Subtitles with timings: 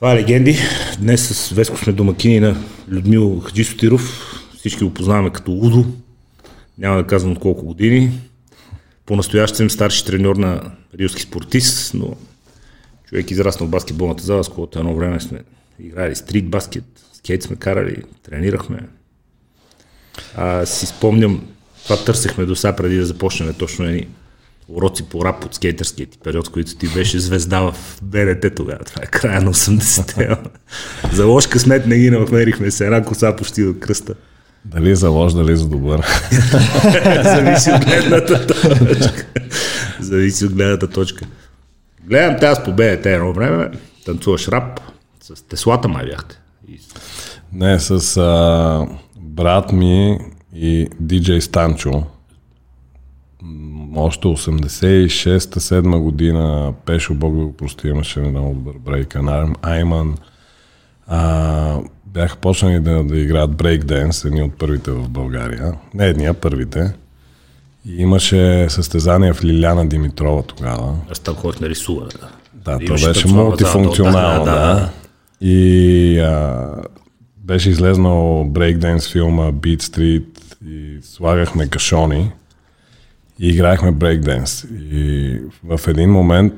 [0.00, 0.58] Това е легенди.
[0.98, 2.56] Днес с Веско сме домакини на
[2.88, 4.34] Людмил Хаджисотиров.
[4.58, 5.84] Всички го познаваме като Удо.
[6.78, 8.20] Няма да казвам от колко години.
[9.06, 12.16] По-настоящем старши треньор на риоски спортист, но
[13.08, 15.38] човек израснал в баскетболната зала, с когото едно време сме
[15.80, 18.78] играли стрит баскет, скейт сме карали, тренирахме.
[20.36, 21.48] А, си спомням,
[21.82, 24.06] това търсехме до сега преди да започнем точно едни
[24.76, 28.84] уроци по рап от скейтърския ти период, с които ти беше звезда в БНТ тогава.
[28.84, 30.36] Това е края на 80-те.
[31.12, 34.14] за лош късмет не ги намерихме се една коса почти до кръста.
[34.64, 36.00] Дали за лош, дали за добър.
[37.22, 39.26] Зависи от гледната точка.
[40.00, 41.26] Зависи от гледната точка.
[42.04, 43.70] Гледам те аз по БНТ едно време,
[44.06, 44.80] танцуваш рап,
[45.22, 46.40] с Теслата май бяхте.
[47.52, 48.86] Не, с а,
[49.20, 50.18] брат ми
[50.54, 52.04] и диджей Станчо
[53.96, 59.16] още 86-7 година Пешо, Бог да го прости, имаше много добър брейк,
[59.62, 60.16] Айман.
[61.06, 65.72] А, бяха почнали да, да играят брейкденс, едни от първите в България.
[65.94, 66.92] Не едни, а първите.
[67.86, 70.96] И имаше състезание в Лиляна Димитрова тогава.
[71.10, 72.10] Аз там ходих на рисуване.
[72.54, 74.74] Да, да то беше мултифункционално, да, да.
[74.74, 74.90] да.
[75.40, 76.68] И а,
[77.36, 80.24] беше излезнал брейкденс филма Beat Street
[80.66, 82.32] и слагахме кашони
[83.40, 84.64] и играехме брейкденс.
[84.92, 86.54] И в един момент,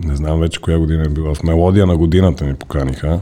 [0.00, 3.20] не знам вече коя година е била, в мелодия на годината ни поканиха.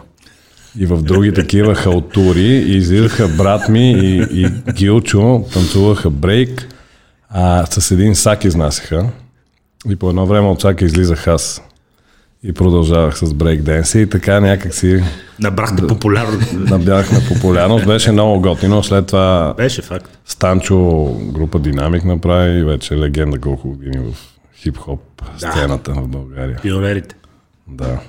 [0.79, 6.69] И в други такива халтури и излизаха брат ми и, и Гилчо, танцуваха брейк,
[7.31, 9.11] а с един сак изнасяха.
[9.91, 11.63] И по едно време от сака излизах аз.
[12.49, 15.03] И продължавах с брейкденси и така някак си...
[15.39, 16.53] Набрахте популярност.
[16.53, 17.87] Набяхме популярност.
[17.87, 18.83] Беше много готино.
[18.83, 19.55] След това...
[19.57, 20.19] Беше факт.
[20.25, 24.17] Станчо група Динамик направи и вече легенда колко години в
[24.57, 26.01] хип-хоп сцената да.
[26.01, 26.59] в България.
[26.63, 27.17] Пионерите.
[27.69, 28.01] Да.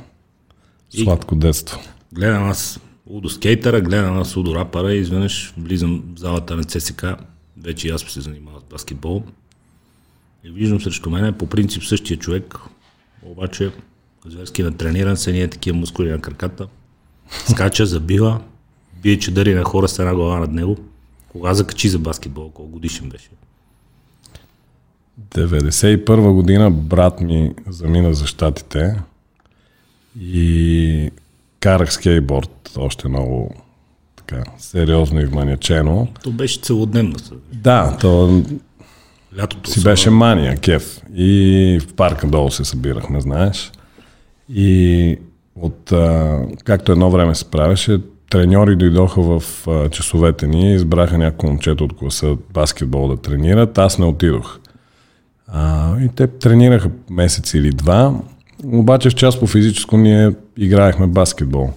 [1.03, 1.37] Сладко и...
[1.37, 1.79] детство.
[2.13, 7.05] Гледам аз Удо скейтера, гледам аз Удо рапъра и изведнъж влизам в залата на ЦСК.
[7.63, 9.23] Вече аз се занимавам с баскетбол.
[10.43, 12.55] И виждам срещу мен по принцип същия човек,
[13.23, 13.71] обаче
[14.31, 16.67] зверски натрениран, са ние такива мускули на краката.
[17.49, 18.39] Скача, забива,
[19.01, 20.77] бие чадъри на хора с една глава над него.
[21.29, 22.49] Кога закачи за баскетбол?
[22.49, 23.29] Колко годишен беше?
[25.35, 28.95] 91 година брат ми замина за щатите
[30.19, 31.11] и
[31.59, 33.55] карах скейтборд още много
[34.15, 36.07] така, сериозно и вманячено.
[36.23, 37.15] То беше целодневно.
[37.53, 38.43] Да, то
[39.39, 41.01] Лятото си беше мания, кеф.
[41.15, 43.71] И в парка долу се събирахме, знаеш.
[44.49, 45.17] И
[45.61, 47.99] от, а, както едно време се правеше,
[48.29, 53.99] треньори дойдоха в а, часовете ни, избраха някои момчета от класа баскетбол да тренират, аз
[53.99, 54.59] не отидох.
[55.47, 58.13] А, и те тренираха месец или два,
[58.65, 61.69] обаче в част по физическо ние играехме баскетбол.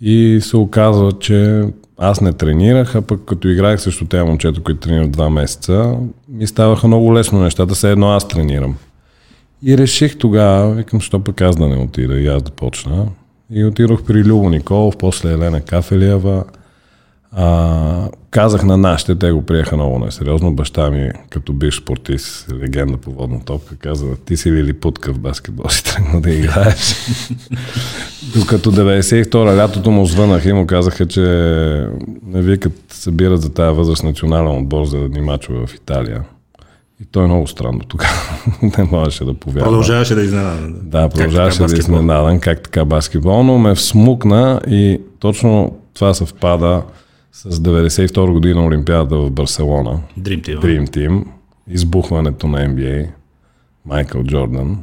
[0.00, 1.64] И се оказва, че
[1.98, 5.96] аз не тренирах, а пък като играех срещу тези момчета, които тренират два месеца,
[6.28, 8.76] ми ставаха много лесно нещата, все едно аз тренирам.
[9.64, 13.06] И реших тогава, викам, що пък аз да не отида и аз да почна.
[13.50, 16.44] И отидох при Любо Николов, после Елена Кафелиева.
[17.32, 20.52] А, казах на нашите, те го приеха много несериозно.
[20.52, 25.18] Баща ми, като бивш спортист, легенда по водна топка, каза, ти си ли путка в
[25.18, 26.94] баскетбол, си тръгна да играеш.
[28.34, 31.20] Докато 92-а лятото му звънах и му казаха, че
[32.26, 36.24] не викат събират за тази възраст национален отбор за да мачове в Италия.
[37.02, 38.12] И то е много странно тогава.
[38.78, 39.66] не можеше да повярва.
[39.66, 40.68] Продължаваше да изненада.
[40.82, 46.82] Да, продължаваше да изненадан как така баскетбол, но ме всмукна и точно това съвпада
[47.32, 50.00] с 92 година Олимпиада в Барселона.
[50.20, 50.58] Dream Team.
[50.58, 51.24] Dream Team.
[51.68, 53.08] Избухването на NBA.
[53.86, 54.78] Майкъл Джордан.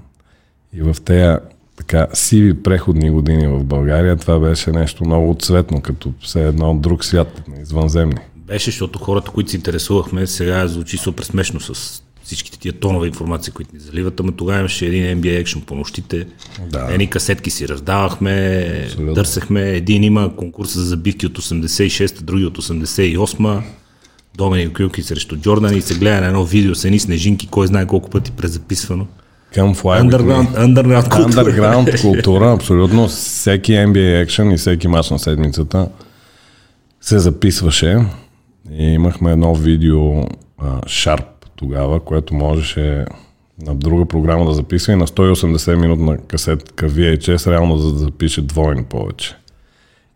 [0.74, 1.38] И в тези
[1.78, 6.82] така сиви преходни години в България това беше нещо много цветно, като все едно от
[6.82, 8.18] друг свят, извънземни.
[8.36, 13.54] Беше, защото хората, които се интересувахме, сега звучи супер смешно с всичките тия тонове информация,
[13.54, 16.28] които ни заливат, ама тогава имаше един NBA екшен по нощите.
[16.72, 16.88] Да.
[16.92, 19.14] Едни касетки си раздавахме, Абсолютно.
[19.14, 19.62] търсехме.
[19.62, 23.64] Един има конкурс за забивки от 86-та, други от 88-та.
[24.36, 27.86] Домени Кюлки срещу Джордан и се гледа на едно видео с едни снежинки, кой знае
[27.86, 29.08] колко пъти презаписвано.
[29.56, 31.46] Fly underground, underground култура.
[31.46, 33.08] Underground култура, абсолютно.
[33.08, 35.88] Всеки NBA екшен и всеки мач на седмицата
[37.02, 37.98] се записваше.
[38.72, 40.24] И имахме едно видео
[40.86, 43.06] Sharp тогава, което можеше
[43.62, 48.84] на друга програма да записва и на 180 минутна касетка VHS реално да запише двойно
[48.84, 49.36] повече.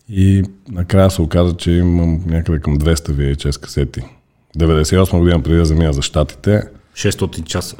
[0.09, 4.01] И накрая се оказа, че имам някъде към 200 VHS касети.
[4.57, 6.61] 98 година преди да замина за щатите.
[6.95, 7.75] 600 часа.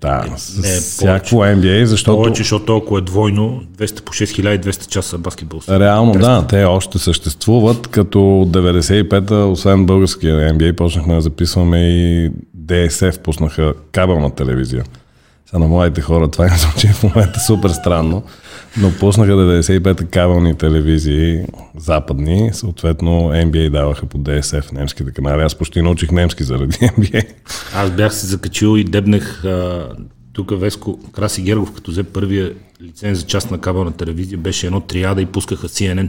[0.00, 0.24] Да,
[0.58, 2.16] не, всяко NBA, защото...
[2.16, 5.60] Повече, защото ако е двойно, 200 по 6200 часа баскетбол.
[5.68, 6.20] Реално, 300.
[6.20, 12.30] да, те още съществуват, като 95-та, освен българския NBA, почнахме да записваме и
[12.66, 14.84] DSF, пуснаха кабелна телевизия.
[15.48, 18.22] Сега на младите хора това им звучи в момента супер странно,
[18.80, 21.44] но пуснаха 95-та кабелни телевизии
[21.76, 25.42] западни, съответно NBA даваха по DSF немските канали.
[25.42, 27.26] Аз почти научих немски заради NBA.
[27.74, 29.42] Аз бях се закачил и дебнех
[30.32, 32.52] тук Веско Краси Гергов, като взе първия
[32.82, 36.08] лиценз за част на кабелна телевизия, беше едно триада и пускаха CNN.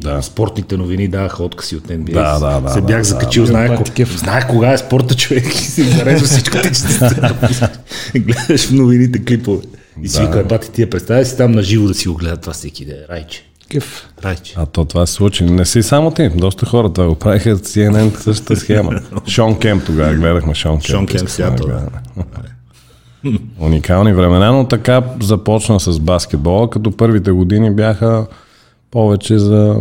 [0.00, 0.22] Да.
[0.22, 2.12] Спортните новини даваха откази от NBA.
[2.12, 2.68] Да, да, да.
[2.68, 6.26] Се бях да, закачил, да, знае, да, знае кога е спорта човек и си зарежда
[6.26, 6.70] всичко ти,
[8.12, 9.62] че гледаш в новините клипове.
[10.02, 12.52] И си вика, бати тия представя си там на живо да си го гледат това
[12.52, 12.96] всеки ден.
[13.10, 13.44] Райче.
[13.70, 14.06] Кеф.
[14.24, 14.54] Райче.
[14.56, 15.44] А то това се случи.
[15.44, 16.28] Не си само ти.
[16.28, 17.56] Доста хора това го правиха.
[17.56, 19.00] CNN същата схема.
[19.28, 20.84] Шон Кемп тогава гледахме Шон Кемп.
[20.84, 21.68] Шон Кемп Сиатъл.
[23.58, 28.26] Уникални времена, но така започна с баскетбола, като първите години бяха
[28.90, 29.76] повече за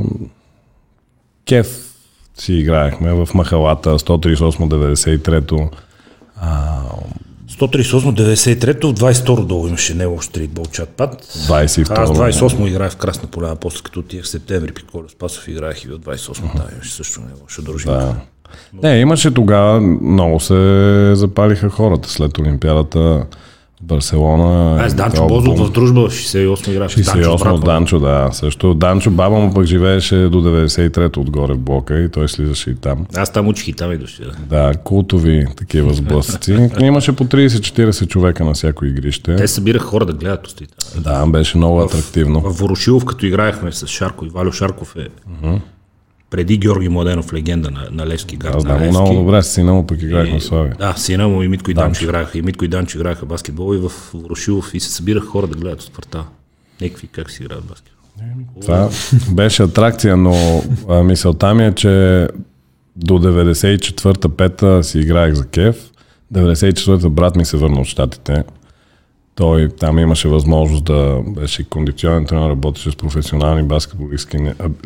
[1.45, 1.95] кеф
[2.37, 5.69] си играехме в махалата 138-93.
[7.59, 11.23] 138-93, в 22 долу имаше не лош стритбол чат пат.
[11.23, 15.47] 22 Аз 28 играх в Красна поляна, после като отивах в септември при Коля Спасов
[15.47, 16.55] играех и в 28 uh-huh.
[16.55, 17.93] да, имаше също не лоша дружина.
[17.93, 18.15] Да.
[18.89, 23.25] Не, имаше тогава, много се запалиха хората след Олимпиадата.
[23.81, 24.83] Барселона.
[24.83, 27.03] Аз Данчо Бозов в дружба в 68 играше.
[27.03, 28.29] 68 Данчо, Данчо, да.
[28.31, 32.75] Също Данчо, баба му пък живееше до 93-то отгоре в блока и той слизаше и
[32.75, 33.05] там.
[33.15, 34.25] Аз там учих и там и дошли.
[34.49, 34.73] Да.
[34.83, 36.69] култови такива сблъсъци.
[36.79, 39.35] Имаше по 30-40 човека на всяко игрище.
[39.35, 40.73] Те събираха хора да гледат устите.
[40.99, 42.41] Да, беше много в, атрактивно.
[42.41, 45.59] В Ворошилов, като играехме с Шарко и Валю Шарков е uh-huh
[46.29, 48.53] преди Георги Младенов, легенда на, на Левски град.
[48.53, 50.75] Да, знам много добре, с сина му пък играхме Славия.
[50.79, 52.37] Да, сина му и Митко и Данчо играха.
[52.37, 55.81] И Митко и Данчо играха баскетбол и в Ворошилов и се събираха хора да гледат
[55.81, 56.25] от квартала.
[56.81, 57.95] Некви как си играят баскетбол.
[58.61, 58.89] Това
[59.31, 62.27] беше атракция, но а, мисълта ми е, че
[62.95, 65.91] до 94-та, си играех за кеф.
[66.33, 68.43] 94-та брат ми се върна от щатите.
[69.35, 74.37] Той там имаше възможност да беше кондиционен тренер, работеше с професионални баскетболистки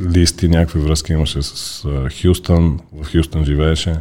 [0.01, 1.83] листи, някакви връзки имаше с
[2.21, 3.95] Хюстън, в Хюстън живееше.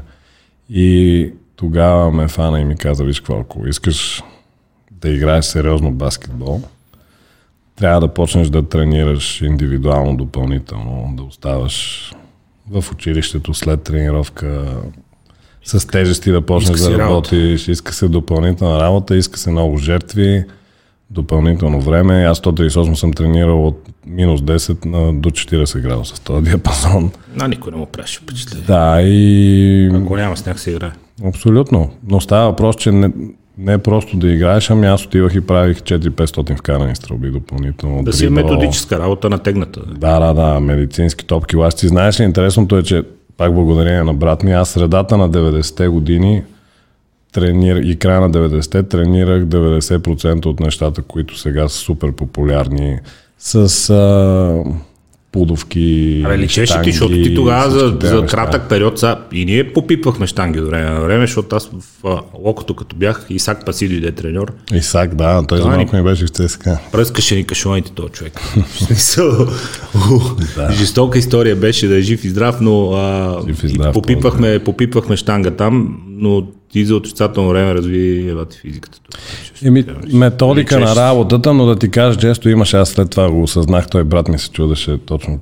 [0.71, 4.23] И тогава ме фана и ми каза, виж какво, ако искаш
[4.91, 6.63] да играеш сериозно баскетбол,
[7.77, 12.11] трябва да почнеш да тренираш индивидуално допълнително, да оставаш
[12.71, 14.77] в училището след тренировка,
[15.69, 20.45] с тежести да почнеш да работиш, иска се допълнителна работа, иска се много жертви,
[21.11, 22.25] допълнително време.
[22.25, 27.11] Аз 138 съм тренирал от минус 10 на до 40 градуса в този диапазон.
[27.37, 28.67] На никой не му праше впечатление.
[28.67, 29.91] Да, и...
[29.95, 30.93] Ако няма сняг се играе.
[31.25, 31.91] Абсолютно.
[32.09, 33.11] Но става въпрос, че не,
[33.59, 38.03] не просто да играеш, ами аз отивах и правих 4-500 вкарани стрелби допълнително.
[38.03, 39.81] Да си е методическа работа на тегната.
[39.81, 41.57] Да, да, да, медицински топки.
[41.57, 43.03] Аз ти знаеш ли, интересното е, че
[43.39, 46.43] пак благодарение на брат ми, аз средата на 90-те години
[47.33, 52.99] тренир, и края на 90-те тренирах 90% от нещата, които сега са супер популярни
[53.39, 54.65] с а,
[55.33, 56.23] пудовки.
[56.27, 60.61] Абе, личеше ти, защото ти тогава за, за кратък период са, и ние попипвахме штанги
[60.61, 61.71] до време на време, защото аз
[62.03, 64.53] в локото като бях, Исак Паси дойде треньор.
[64.75, 66.79] Исак, да, той за малко ми беше в ЦСКА.
[66.93, 68.41] Пръскаше ни кашоните този човек.
[70.73, 75.17] Жестока история беше да е жив и здрав, но а, жив и здрав, попипвахме, попипвахме
[75.17, 76.47] штанга там, но
[76.79, 78.99] ти за отрицателно време разви елати физиката.
[79.65, 83.89] Еми, методика на работата, но да ти кажа често имаше, аз след това го осъзнах,
[83.89, 85.39] той брат ми се чудеше точно.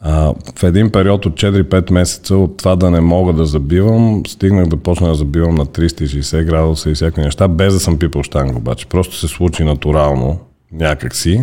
[0.00, 4.66] А, в един период от 4-5 месеца от това да не мога да забивам, стигнах
[4.66, 8.56] да почна да забивам на 360 градуса и всякакви неща, без да съм пипал штанга
[8.56, 8.86] обаче.
[8.86, 10.38] Просто се случи натурално,
[10.72, 11.40] някакси.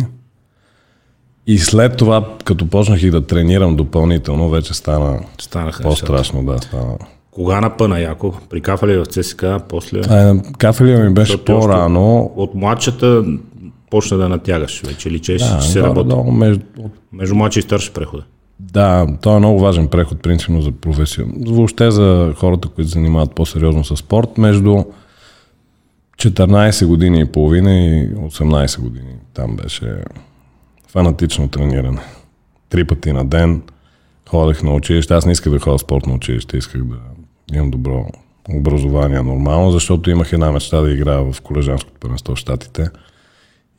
[1.46, 6.44] И след това, като почнах и да тренирам допълнително, вече стана Станаха по-страшно.
[6.44, 6.96] Да, стана.
[7.34, 8.34] Кога напъна Яко?
[8.50, 10.00] При Кафали в ЦСКА, после?
[10.08, 12.32] А, Кафали ми беше Защото по-рано.
[12.36, 13.24] От младшата
[13.90, 16.08] почна да натягаш вече, личеш, да, че се да, работи.
[16.08, 16.64] Да, между...
[17.12, 18.24] между младши и старши прехода.
[18.60, 21.26] Да, то е много важен преход, принципно за професия.
[21.46, 24.84] Въобще за хората, които занимават по-сериозно с спорт, между
[26.18, 29.14] 14 години и половина и 18 години.
[29.34, 29.96] Там беше
[30.88, 32.00] фанатично трениране.
[32.68, 33.62] Три пъти на ден
[34.28, 35.14] ходех на училище.
[35.14, 36.96] Аз не исках да ходя в спортно училище, исках да
[37.52, 38.06] имам добро
[38.54, 42.88] образование нормално, защото имах една мечта да играя в колежанското първенство в Штатите.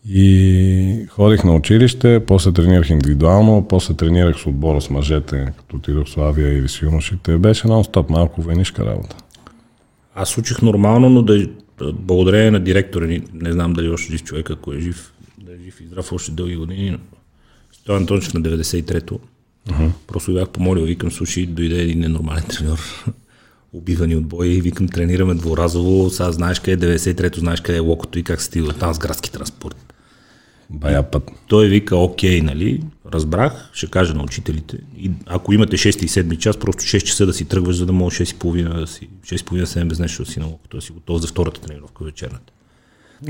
[0.08, 6.08] И ходих на училище, после тренирах индивидуално, после тренирах с отбора с мъжете, като отидох
[6.08, 7.38] в Славия или с юношите.
[7.38, 9.16] Беше нон-стоп малко войнишка работа.
[10.16, 11.48] Аз учих нормално, но да
[11.94, 15.58] благодарение на директора ни, не знам дали още жив човек, ако е жив, да е
[15.66, 16.98] жив и здрав още дълги години,
[17.72, 19.20] Стоян Антончев на 93-то.
[19.70, 19.92] Uh-huh.
[20.08, 22.80] Просто бях помолил, викам, слушай, дойде един ненормален треньор,
[23.78, 27.82] убивани от боя и викам, тренираме дворазово, сега знаеш къде е 93-то, знаеш къде е
[27.82, 29.94] локото и как се стига там с градски транспорт.
[30.70, 31.32] Бая път.
[31.48, 34.78] Той вика, окей, нали, разбрах, ще кажа на учителите.
[34.98, 37.94] И ако имате 6 и 7 час, просто 6 часа да си тръгваш, за да
[37.94, 40.46] можеш 6 и половина да си, 6 и половина 7 без нещо да си на
[40.46, 42.54] локото, да си готов за втората тренировка вечерната.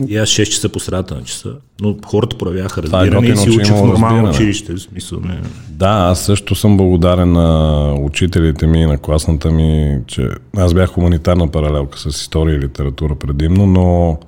[0.07, 3.49] И аз 6 часа по средата на часа, но хората проявяха е разбиране и си
[3.49, 4.73] учат в нормално училище.
[4.73, 5.41] В смисъл, не.
[5.69, 10.89] Да, аз също съм благодарен на учителите ми и на класната ми, че аз бях
[10.89, 14.19] хуманитарна паралелка с история и литература предимно, но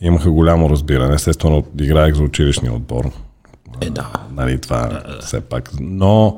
[0.00, 1.14] имаха голямо разбиране.
[1.14, 3.10] Естествено, играех за училищния отбор.
[3.80, 4.10] Е, да.
[4.36, 5.18] Нали, това да, да.
[5.20, 5.70] все пак.
[5.80, 6.36] Но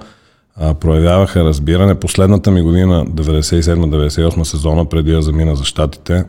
[0.56, 1.94] а, проявяваха разбиране.
[1.94, 6.24] Последната ми година, 97-98 сезона, преди да замина за щатите,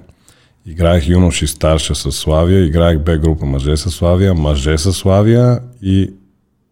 [0.66, 6.14] играех юноши старша с Славия, играех Б група мъже с Славия, мъже с Славия и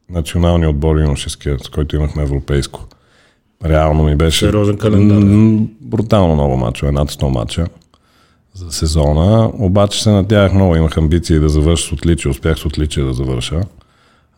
[0.09, 2.87] националния отбор юношеския, с който имахме европейско.
[3.65, 4.45] Реално ми беше...
[4.45, 5.65] Сериозен календар.
[5.81, 7.65] Брутално много мачове, над 100 мача
[8.53, 13.03] за сезона, обаче се надявах много, имах амбиции да завърша с отличие, успях с отличие
[13.03, 13.61] да завърша.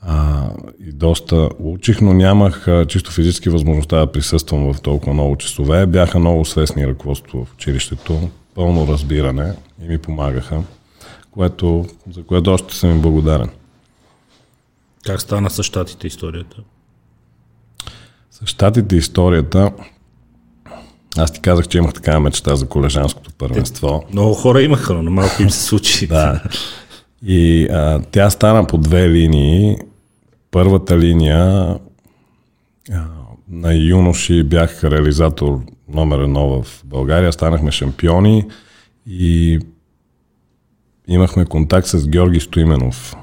[0.01, 0.48] А,
[0.88, 5.86] и доста учих, но нямах а, чисто физически възможността да присъствам в толкова много часове.
[5.86, 9.53] Бяха много свестни ръководство в училището, пълно разбиране
[9.84, 10.63] и ми помагаха,
[11.31, 13.50] което, за което още съм им благодарен.
[15.05, 16.58] Как стана с щатите историята?
[18.31, 19.72] С щатите историята
[21.17, 24.03] аз ти казах, че имах такава мечта за колежанското първенство.
[24.10, 26.08] Е, много хора имаха, но малко им се случи.
[26.08, 26.43] да.
[27.25, 29.77] И а, тя стана по две линии.
[30.51, 31.75] Първата линия
[32.91, 33.03] а,
[33.50, 35.60] на юноши бях реализатор
[35.94, 37.34] номер едно в България.
[37.34, 38.46] Станахме шампиони
[39.08, 39.60] и
[41.08, 43.16] имахме контакт с Георги Стоименов,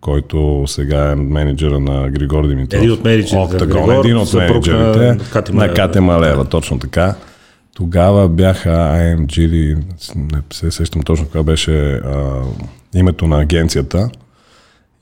[0.00, 2.80] който сега е менеджера на Григор Димитров.
[2.82, 3.56] Един от менеджерите.
[4.04, 5.18] един от менеджерите
[5.52, 7.14] на Кате Малева, точно така.
[7.74, 9.76] Тогава бяха IMG,
[10.16, 12.42] не се сещам точно каква беше а,
[12.94, 14.10] името на агенцията.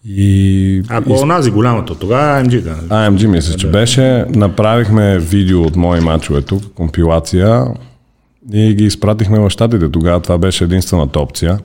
[0.05, 1.19] И, Ако и...
[1.23, 2.61] онази голямата, тогава AMG.
[2.61, 2.75] Да.
[2.75, 4.25] AMG мисля, че беше.
[4.29, 7.67] Направихме видео от мои мачове тук, компилация
[8.53, 9.91] и ги изпратихме в щатите.
[9.91, 11.59] Тогава това беше единствената опция.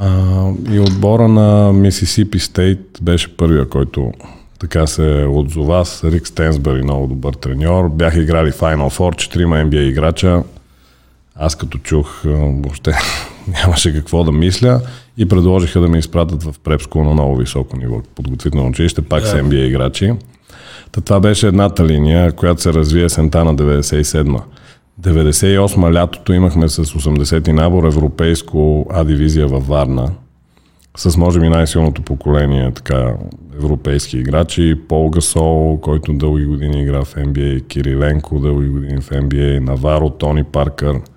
[0.00, 4.12] А, и отбора на Мисисипи Стейт беше първия, който
[4.58, 7.88] така се отзова с Рик Стенсбери, много добър треньор.
[7.88, 10.42] Бяха играли Final Four, четирима NBA играча.
[11.34, 12.92] Аз като чух, въобще
[13.64, 14.80] нямаше какво да мисля
[15.18, 19.26] и предложиха да ме изпратят в препско на много високо ниво, подготвително училище, пак yeah.
[19.26, 20.12] с NBA играчи.
[20.92, 24.40] Та това беше едната линия, която се развие сента на 97
[25.00, 30.10] 98 лятото имахме с 80-ти набор европейско А-дивизия във Варна.
[30.96, 33.14] С може би най-силното поколение така,
[33.56, 34.80] европейски играчи.
[34.88, 40.44] Пол Гасол, който дълги години игра в NBA, Кириленко, дълги години в NBA, Наваро, Тони
[40.44, 41.00] Паркър–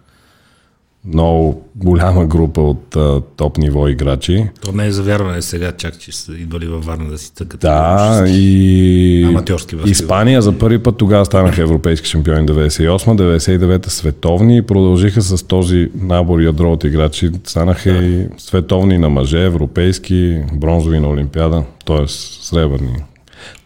[1.06, 4.48] много голяма група от а, топ ниво играчи.
[4.62, 7.60] То не е завярване сега, чак че са идвали във Варна да си тъкат.
[7.60, 15.22] Да, и аматьорски Испания за първи път тогава станаха европейски шампиони 98-99 световни и продължиха
[15.22, 17.32] с този набор ядро от играчи.
[17.44, 18.06] Станаха да.
[18.06, 22.08] и световни на мъже, европейски, бронзови на Олимпиада, т.е.
[22.42, 22.96] сребърни.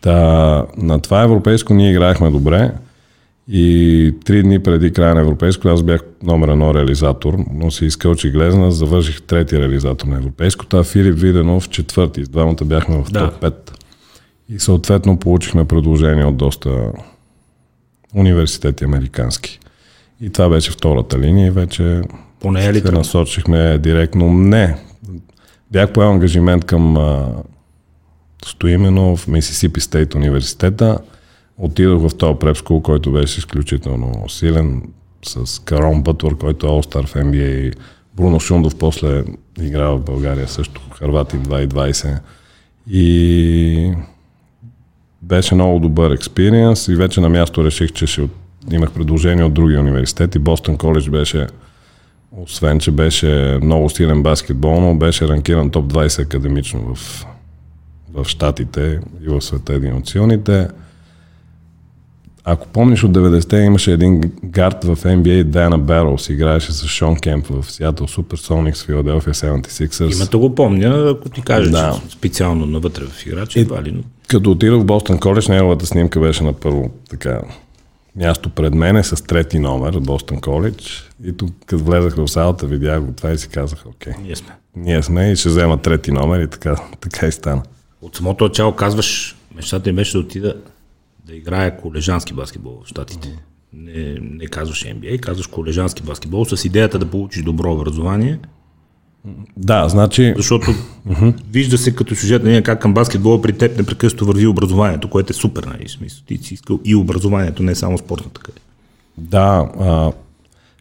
[0.02, 2.72] Та, на това европейско ние играехме добре.
[3.48, 8.32] И три дни преди края на Европейско, аз бях номер едно реализатор, но се изкълчи
[8.32, 12.26] глезна, завърших трети реализатор на Европейското, а Филип Виденов четвърти.
[12.26, 13.32] С двамата бяхме в да.
[13.32, 13.54] топ 5.
[14.50, 16.92] И съответно получихме предложение от доста
[18.16, 19.60] университети американски.
[20.22, 22.02] И това беше втората линия и вече
[22.40, 24.34] Поне е ли се насочихме директно.
[24.34, 24.76] Не.
[25.72, 27.30] Бях поел ангажимент към а,
[28.46, 30.98] Стоимено в Мисисипи Стейт университета–
[31.57, 34.81] Отидох в този препскул, който беше изключително силен,
[35.25, 37.75] с Карон Бътвор, който е All-Star в NBA,
[38.15, 39.24] Бруно Шундов после
[39.62, 42.19] игра в България също, Харватин 2020.
[42.89, 43.93] И
[45.22, 48.29] беше много добър експириенс и вече на място реших, че ще
[48.72, 50.39] имах предложение от други университети.
[50.39, 51.48] Бостън коледж беше,
[52.31, 57.25] освен че беше много силен баскетбол, но беше ранкиран топ 20 академично в,
[58.13, 60.67] в Штатите и в света един от силните.
[62.46, 67.48] Ако помниш от 90-те имаше един гард в NBA, Дайана Барроуз, играеше с Шон Кемп
[67.48, 70.16] в Seattle Supersonics, Philadelphia 76ers.
[70.16, 72.02] Името го помня, ако ти кажеш да.
[72.10, 74.04] специално навътре в играч, едва ли.
[74.28, 77.42] Като отидох в Бостон Коледж, неговата снимка беше на първо така
[78.16, 81.10] място пред мене с трети номер, Бостън Коледж.
[81.26, 84.14] И тук, като влезах в залата, видях го това и си казах, окей.
[84.22, 84.50] Ние сме.
[84.76, 87.62] Ние сме и ще взема трети номер и така, така и стана.
[88.02, 90.56] От самото начало казваш, мечтата ми беше да отида
[91.25, 93.38] да играя колежански баскетбол в Штатите.
[93.74, 98.39] Не, не казваш NBA, казваш колежански баскетбол с идеята да получиш добро образование.
[99.58, 100.34] Да, значи...
[100.38, 100.65] Защото
[101.10, 101.34] uh-huh.
[101.51, 105.34] вижда се като сюжет на как към баскетбола при теб непрекъснато върви образованието, което е
[105.34, 105.89] супер, нали?
[105.89, 108.60] Смисъл, ти си искал и образованието, не само спортната къде.
[109.18, 110.12] Да, а,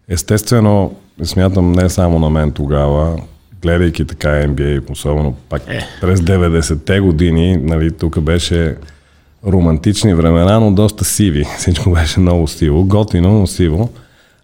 [0.08, 3.22] естествено, смятам не само на мен тогава,
[3.62, 5.87] гледайки така NBA, особено пак е.
[6.00, 8.76] през 90-те години, нали, тук беше
[9.46, 11.44] романтични времена, но доста сиви.
[11.58, 13.90] Всичко беше много сиво, готино, но сиво.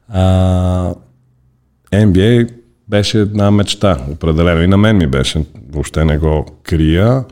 [0.09, 0.95] А,
[1.93, 2.51] NBA
[2.89, 4.63] беше една мечта, определено.
[4.63, 7.25] И на мен ми беше, въобще не го крия.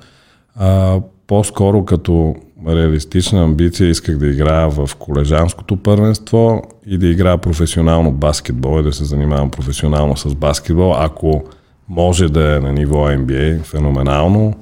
[0.56, 2.36] А, по-скоро като
[2.68, 8.92] реалистична амбиция исках да играя в колежанското първенство и да играя професионално баскетбол и да
[8.92, 10.94] се занимавам професионално с баскетбол.
[10.98, 11.44] Ако
[11.88, 14.54] може да е на ниво NBA, феноменално.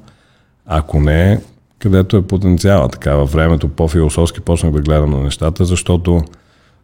[0.65, 1.39] Ако не,
[1.79, 2.89] където е потенциала.
[2.89, 6.21] Така във времето по-философски почнах да гледам на нещата, защото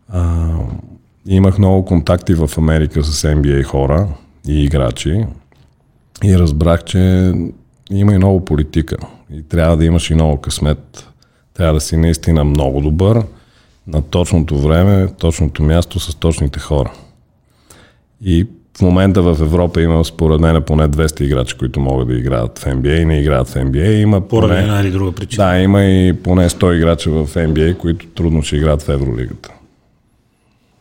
[0.10, 0.50] а,
[1.26, 4.08] имах много контакти в Америка с NBA хора
[4.48, 5.26] и играчи
[6.24, 7.34] и разбрах, че
[7.92, 8.98] има и много политика
[9.34, 11.08] и трябва да имаш и много късмет.
[11.54, 13.24] Трябва да си наистина много добър
[13.88, 16.92] на точното време, точното място с точните хора.
[18.22, 22.60] И в момента в Европа има според мен поне 200 играчи, които могат да играят
[22.60, 23.92] в NBA и не играят в NBA.
[23.92, 25.46] Има Поради поне, една или друга причина.
[25.46, 29.50] Да, има и поне 100 играча в NBA, които трудно ще играят в Евролигата.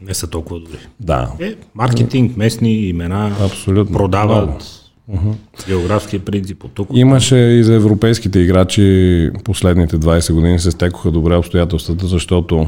[0.03, 0.79] Не са толкова добри.
[1.01, 1.33] Да.
[1.41, 3.97] Е, маркетинг, местни имена, Абсолютно.
[3.97, 4.63] продават.
[5.11, 5.35] Uh-huh.
[5.69, 6.89] Географския принцип от тук.
[6.95, 12.67] Имаше и за европейските играчи последните 20 години се стекоха добре обстоятелствата, защото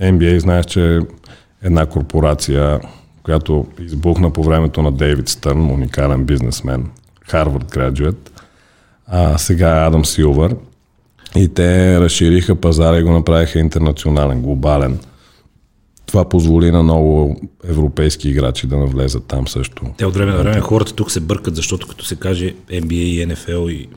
[0.00, 1.00] NBA знаеш, че е
[1.62, 2.80] една корпорация,
[3.22, 6.90] която избухна по времето на Дейвид Стърн, уникален бизнесмен,
[7.28, 8.32] Харвард граджует,
[9.06, 10.56] а сега е Адам Силвър.
[11.36, 14.98] И те разшириха пазара и го направиха интернационален, глобален.
[16.06, 19.86] Това позволи на много европейски играчи да навлезат там също.
[19.96, 23.26] Те от време на време хората тук се бъркат, защото като се каже NBA и
[23.26, 23.88] NFL и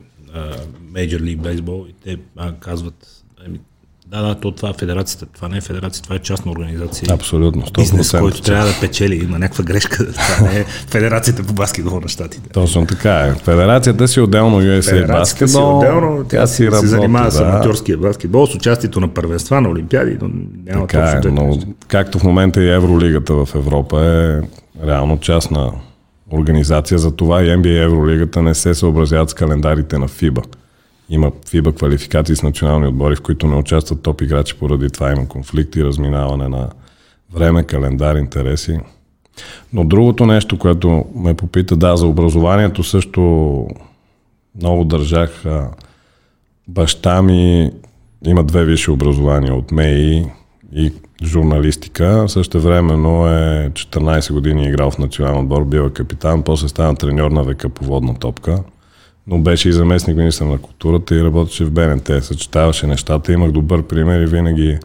[0.94, 3.60] Major League Baseball, и те а, казват, ами,
[4.08, 5.26] да, да, то това е федерацията.
[5.26, 7.08] Това не е федерация, това е частна организация.
[7.12, 7.62] Абсолютно.
[7.62, 7.78] 100%.
[7.78, 9.16] Бизнес, който трябва да печели.
[9.16, 10.12] Има някаква грешка.
[10.14, 12.50] Това не е федерацията по баскетбол на щатите.
[12.50, 13.34] Точно така е.
[13.34, 15.82] Федерацията си отделно USA баскетбол.
[15.82, 17.32] Си отделно, тя си работи, се занимава да.
[17.32, 20.30] с аматьорския баскетбол, с участието на първенства, на олимпиади, но
[20.66, 24.42] няма така е, но, както в момента и Евролигата в Европа е
[24.88, 25.72] реално частна
[26.32, 30.46] организация, за това и NBA и Евролигата не се съобразяват с календарите на FIBA.
[31.10, 35.28] Има FIBA квалификации с национални отбори, в които не участват топ играчи, поради това има
[35.28, 36.70] конфликти, разминаване на
[37.34, 38.80] време, календар, интереси.
[39.74, 43.68] Но другото нещо, което ме попита, да, за образованието също
[44.56, 45.44] много държах.
[46.68, 47.72] Баща ми
[48.26, 50.26] има две висши образования от МЕИ
[50.74, 52.26] и журналистика.
[52.28, 57.32] Също времено е 14 години играл в национален отбор, бил е капитан, после стана треньор
[57.32, 58.64] на века по водна топка
[59.28, 62.12] но беше и заместник министър на културата и работеше в БНТ.
[62.22, 64.80] Съчетаваше нещата, имах добър пример и винаги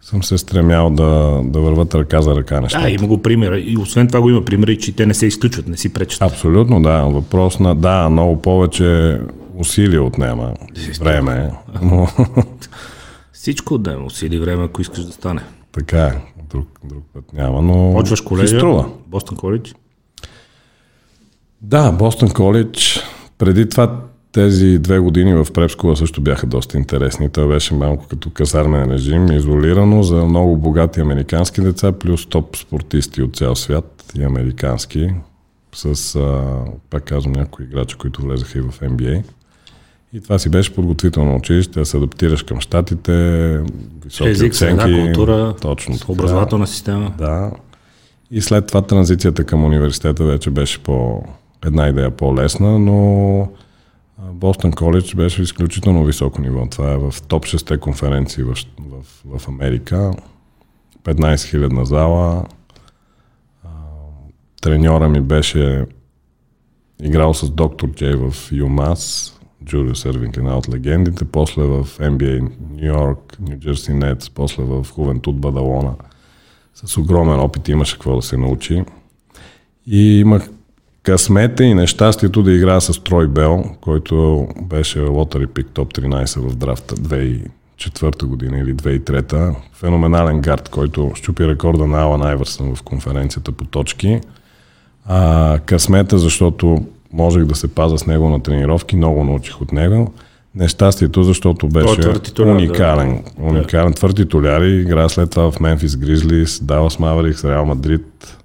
[0.00, 2.84] съм се стремял да, да върват ръка за ръка нещата.
[2.84, 3.52] Да, има го пример.
[3.52, 6.22] И освен това го има примери, че те не се изключват, не си пречат.
[6.22, 7.02] Абсолютно, да.
[7.02, 9.20] Въпрос на, да, много повече
[9.56, 10.54] усилия отнема.
[11.00, 11.50] Време.
[11.82, 12.08] Но...
[13.32, 15.40] Всичко отнема усилия време, ако искаш да стане.
[15.72, 16.12] Така е.
[16.50, 17.92] Друг, друг път няма, но...
[17.94, 18.84] Почваш колежа?
[19.06, 19.74] Бостън коледж?
[21.62, 23.00] Да, Бостън коледж
[23.38, 24.00] преди това
[24.32, 27.28] тези две години в Препскова също бяха доста интересни.
[27.28, 33.22] Това беше малко като казармен режим, изолирано за много богати американски деца, плюс топ спортисти
[33.22, 35.10] от цял свят и американски,
[35.74, 36.44] с, а,
[36.90, 39.22] пак казвам, някои играчи, които влезаха и в NBA.
[40.12, 43.60] И това си беше подготвително училище, да се адаптираш към щатите,
[44.04, 44.82] високи Език, оценки.
[44.82, 47.14] Среда, култура, точно образователна система.
[47.18, 47.50] Да.
[48.30, 51.22] И след това транзицията към университета вече беше по
[51.64, 53.48] една идея по-лесна, но
[54.18, 56.66] Бостън Коледж беше изключително високо ниво.
[56.66, 60.12] Това е в топ 6 конференции в, в, в Америка.
[61.04, 62.46] 15 хилядна зала.
[64.60, 65.86] Треньора ми беше
[67.02, 69.32] играл с доктор Джей в UMass,
[69.64, 74.86] Джулиус Ервинг, една от легендите, после в NBA Нью Йорк, Нью Джерси Нетс, после в
[74.94, 75.94] Хувентуд Бадалона.
[76.74, 78.84] С огромен опит имаше какво да се научи.
[79.86, 80.50] И имах
[81.08, 86.56] късмета и нещастието да играя с Трой Бел, който беше лотари пик топ 13 в
[86.56, 89.54] драфта 2004 година или 2003.
[89.72, 94.20] Феноменален гард, който щупи рекорда на Алан Айвърсън в конференцията по точки.
[95.06, 100.12] А, късмета, защото можех да се паза с него на тренировки, много научих от него.
[100.54, 102.00] Нещастието, защото беше
[102.38, 103.22] е уникален.
[103.38, 103.44] Да.
[103.44, 108.38] Уникален твърд титуляр и игра след това в Мемфис Гризлис, Далас Маверикс, Реал Мадрид.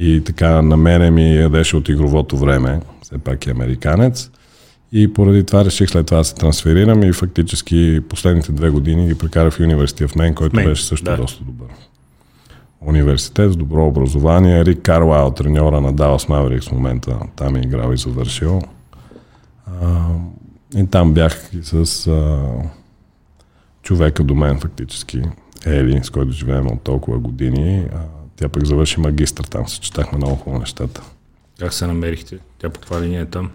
[0.00, 2.80] И така на мене ми ядеше от игровото време.
[3.02, 4.30] Все пак е американец.
[4.92, 9.18] И поради това реших след това да се трансферирам и фактически последните две години ги
[9.18, 11.16] прекарах в университет в мен, който Мейн, беше също да.
[11.16, 11.68] доста добър.
[12.80, 14.64] Университет с добро образование.
[14.64, 18.62] Рик Карлайл, треньора на Dallas Mavericks в момента, там е играл и завършил.
[19.82, 20.08] А,
[20.76, 22.46] и там бях и с а,
[23.82, 25.22] човека до мен фактически,
[25.66, 27.84] Ели, с който живеем от толкова години.
[27.94, 31.02] А, тя пък завърши магистър, там се четахме много хубаво нещата.
[31.58, 32.38] Как се намерихте?
[32.58, 33.50] Тя по каква линия е там?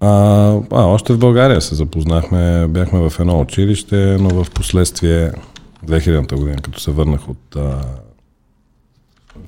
[0.00, 0.08] А,
[0.70, 5.32] а, още в България се запознахме, бяхме в едно училище, но в последствие
[5.86, 7.84] 2000-та година, като се върнах от а,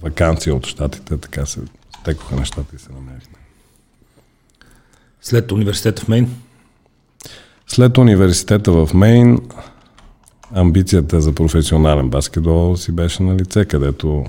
[0.02, 1.60] вакансия от щатите, така се
[2.00, 3.38] стекоха нещата и се намерихме.
[5.22, 6.36] След университета в Мейн?
[7.66, 9.38] След университета в Мейн,
[10.54, 14.24] амбицията за професионален баскетбол си беше на лице, където,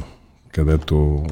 [0.52, 1.26] където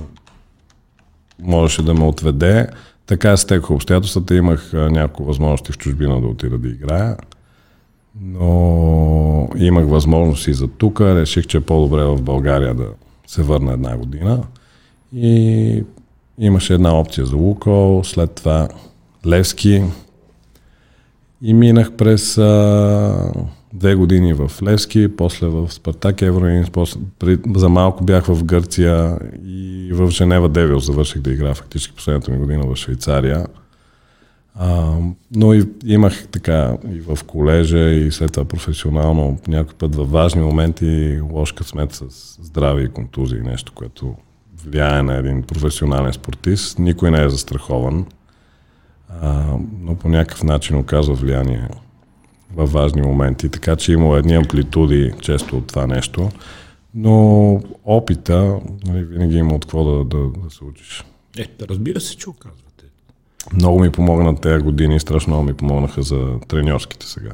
[1.39, 2.67] можеше да ме отведе.
[3.05, 4.35] Така стекоха обстоятелствата.
[4.35, 7.17] Имах няколко възможности в чужбина да отида да играя.
[8.21, 11.01] Но имах възможност и за тук.
[11.01, 12.87] Реших, че е по-добре в България да
[13.27, 14.43] се върна една година.
[15.13, 15.83] И
[16.37, 18.67] имаше една опция за Лукол, след това
[19.27, 19.83] Левски.
[21.41, 23.31] И минах през а,
[23.73, 26.15] две години в Левски, после в Спартак
[27.19, 32.31] при, за малко бях в Гърция и в Женева Девил завърших да игра фактически последната
[32.31, 33.45] ми година в Швейцария.
[34.55, 34.93] А,
[35.35, 40.41] но и, имах така и в колежа и след това професионално някой път във важни
[40.41, 42.03] моменти лош късмет с
[42.41, 44.15] здраве и контузии, нещо, което
[44.65, 46.79] влияе на един професионален спортист.
[46.79, 48.05] Никой не е застрахован,
[49.21, 49.45] а,
[49.81, 51.67] но по някакъв начин оказва влияние
[52.55, 56.29] във важни моменти, така че има едни амплитуди често от това нещо,
[56.95, 57.51] но
[57.85, 61.05] опита нали, винаги има от какво да, да, да се учиш.
[61.37, 62.85] Е, разбира се, че оказвате.
[63.53, 67.31] Много ми помогна тези години, страшно много ми помогнаха за треньорските сега.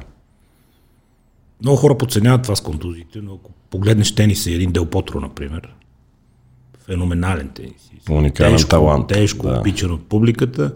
[1.62, 5.74] Много хора подценяват това с контузиите, но ако погледнеш тенис, един Дел Потро, например,
[6.86, 7.90] феноменален тенис.
[8.10, 9.06] Уникален тежко, талант.
[9.08, 9.60] Тежко, да.
[9.60, 10.72] обичан от публиката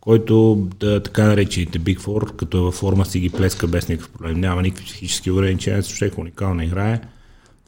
[0.00, 4.10] който да, така наречените Big Four, като е във форма си ги плеска без никакъв
[4.12, 4.40] проблем.
[4.40, 7.00] Няма никакви психически ограничения, защото уникална играе,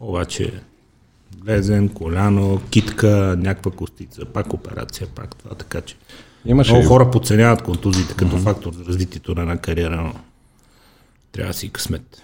[0.00, 0.52] обаче
[1.46, 5.96] лезен, коляно, китка, някаква костица, пак операция, пак това, така че
[6.46, 8.42] Имаше много хора подценяват контузиите като mm-hmm.
[8.42, 10.12] фактор за развитието на една кариера, но
[11.32, 12.22] трябва да си късмет.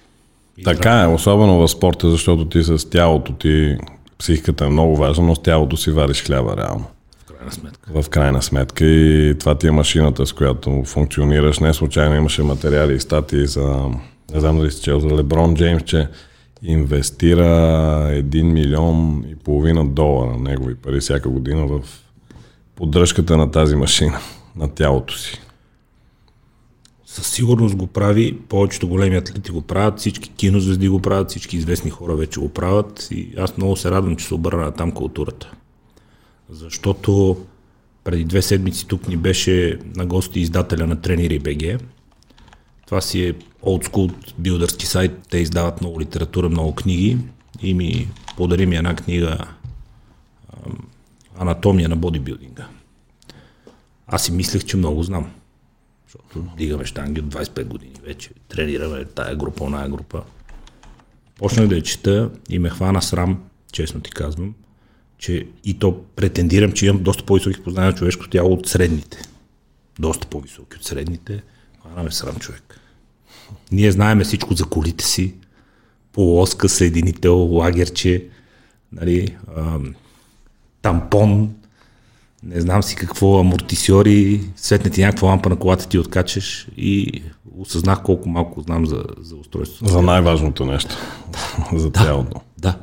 [0.59, 3.77] И така е, особено в спорта, защото ти с тялото ти,
[4.19, 6.85] психиката е много важна, но с тялото си вариш хляба реално
[7.46, 8.02] крайна сметка.
[8.02, 11.59] В крайна сметка и това ти е машината, с която функционираш.
[11.59, 13.90] Не случайно имаше материали и статии за,
[14.35, 16.09] не знам дали си чел, за Леброн Джеймс, че
[16.62, 21.80] инвестира 1 милион и половина долара негови пари всяка година в
[22.76, 24.18] поддръжката на тази машина,
[24.56, 25.40] на тялото си.
[27.06, 31.90] Със сигурност го прави, повечето големи атлети го правят, всички кинозвезди го правят, всички известни
[31.90, 35.52] хора вече го правят и аз много се радвам, че се обърна там културата
[36.50, 37.44] защото
[38.04, 41.82] преди две седмици тук ни беше на гости издателя на Тренери БГ.
[42.87, 47.18] Това си е school билдърски сайт, те издават много литература, много книги
[47.62, 49.38] и ми подари ми една книга
[51.38, 52.68] Анатомия на бодибилдинга.
[54.06, 55.30] Аз си мислех, че много знам.
[56.06, 58.30] Защото дигаме штанги от 25 години вече.
[58.48, 60.22] Тренираме тая група, оная група.
[61.38, 64.54] Почнах да я чета и ме хвана срам, честно ти казвам,
[65.18, 69.18] че и то претендирам, че имам доста по-високи познания на човешкото тяло от средните.
[69.98, 71.42] Доста по-високи от средните.
[71.96, 72.81] А ме срам човек.
[73.72, 75.35] Ние знаеме всичко за колите си.
[76.12, 78.24] Полоска, съединител, лагерче,
[78.92, 79.94] нали, ам,
[80.83, 81.55] тампон,
[82.42, 87.22] не знам си какво, амортисьори, светне ти някаква лампа на колата ти откачаш и
[87.59, 89.92] осъзнах колко малко знам за, за устройството.
[89.92, 90.96] За най-важното нещо.
[91.72, 92.40] за тялото.
[92.59, 92.79] Да,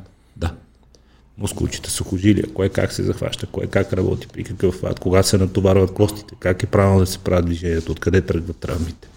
[1.38, 5.94] мускулчета, сухожилия, кое как се захваща, кое как работи, при какъв фат, кога се натоварват
[5.94, 9.08] костите, как е правилно да се правят движението, откъде тръгват травмите.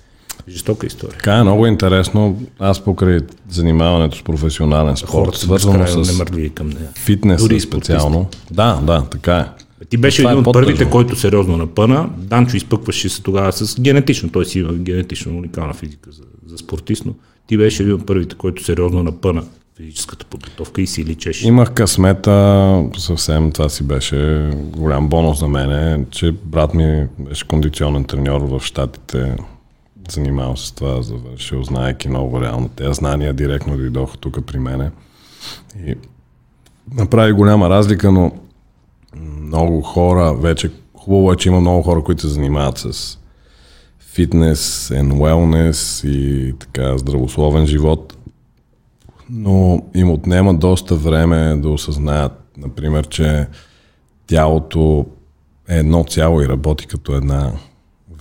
[0.49, 1.17] Жестока история.
[1.17, 2.41] Така е много интересно.
[2.59, 6.89] Аз покрай занимаването с професионален спорт, Хората свързано с не към нея.
[6.95, 8.29] фитнес Дори специално.
[8.51, 9.45] Да, да, така е.
[9.89, 12.09] Ти беше един е от първите, който сериозно напъна.
[12.17, 17.05] Данчо изпъкваше се тогава с генетично, той си има генетично уникална физика за, за спортист,
[17.05, 17.13] но
[17.47, 19.43] ти беше един от първите, който сериозно напъна
[19.77, 21.47] физическата подготовка и си личеше.
[21.47, 28.03] Имах късмета, съвсем това си беше голям бонус за мен, че брат ми беше кондиционен
[28.03, 29.35] треньор в Штатите,
[30.09, 32.69] занимавал се с това, завършил, знаеки много реално.
[32.69, 34.91] Тези знания директно дойдоха тук при мене.
[35.85, 35.95] И
[36.93, 38.31] направи голяма разлика, но
[39.15, 43.17] много хора, вече хубаво е, че има много хора, които се занимават с
[43.99, 48.17] фитнес and wellness и така здравословен живот,
[49.29, 53.47] но им отнема доста време да осъзнаят, например, че
[54.27, 55.05] тялото
[55.69, 57.51] е едно цяло и работи като една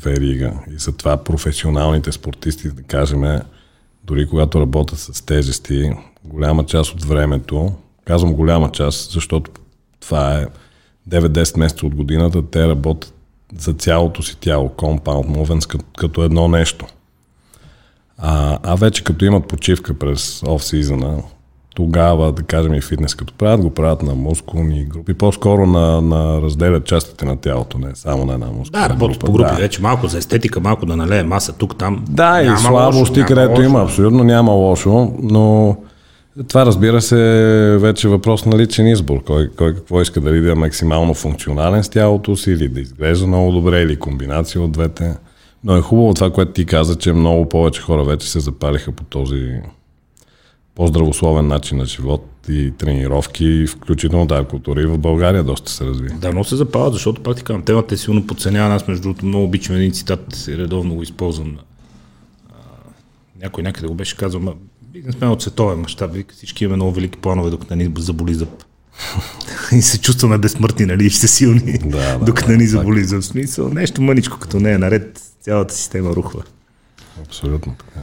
[0.02, 0.52] верига.
[0.70, 3.40] И затова професионалните спортисти, да кажем,
[4.04, 5.90] дори когато работят с тежести,
[6.24, 7.72] голяма част от времето,
[8.04, 9.50] казвам голяма част, защото
[10.00, 10.46] това е
[11.08, 13.14] 9-10 месеца от годината, те работят
[13.58, 16.86] за цялото си тяло, compound movements, като едно нещо.
[18.18, 21.22] А, а вече като имат почивка през оф-сизона,
[21.76, 26.42] тогава, да кажем и фитнес, като правят, го правят на мускулни групи, по-скоро на, на
[26.42, 29.56] разделят частите на тялото, не само на една мускулна Да, работят по групи, да.
[29.56, 32.04] вече малко за естетика, малко да налее маса тук, там.
[32.08, 33.62] Да, и слабости, където лошо.
[33.62, 35.76] има, абсолютно няма лошо, но
[36.48, 37.18] това разбира се
[37.74, 39.24] е вече въпрос на личен избор.
[39.24, 43.26] Кой, кой какво иска дали да е максимално функционален с тялото си или да изглежда
[43.26, 45.14] много добре или комбинация от двете.
[45.64, 49.04] Но е хубаво това, което ти каза, че много повече хора вече се запалиха по
[49.04, 49.60] този
[50.74, 56.08] по-здравословен начин на живот и тренировки, включително да, култура и в България доста се разви.
[56.08, 58.74] Да, но се запават, защото пак ти казвам, темата е силно подценявана.
[58.74, 61.56] Аз между другото много обичам един цитат и редовно го използвам.
[63.42, 64.40] Някой някъде го беше казал,
[64.82, 68.64] бизнесмен от световен мащаб, всички имаме много велики планове, докато ни заболи зъб.
[69.72, 73.22] И се чувстваме безсмъртни, нали, и ще силни, да, да, докато да, ни заболи зъб.
[73.22, 76.42] Смисъл, нещо мъничко, като не е наред, цялата система рухва.
[77.26, 78.00] Абсолютно така.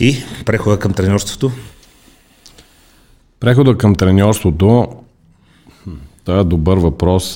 [0.00, 1.52] И прехода към тренерството?
[3.40, 4.88] Прехода към треньорството,
[6.24, 7.34] това е добър въпрос.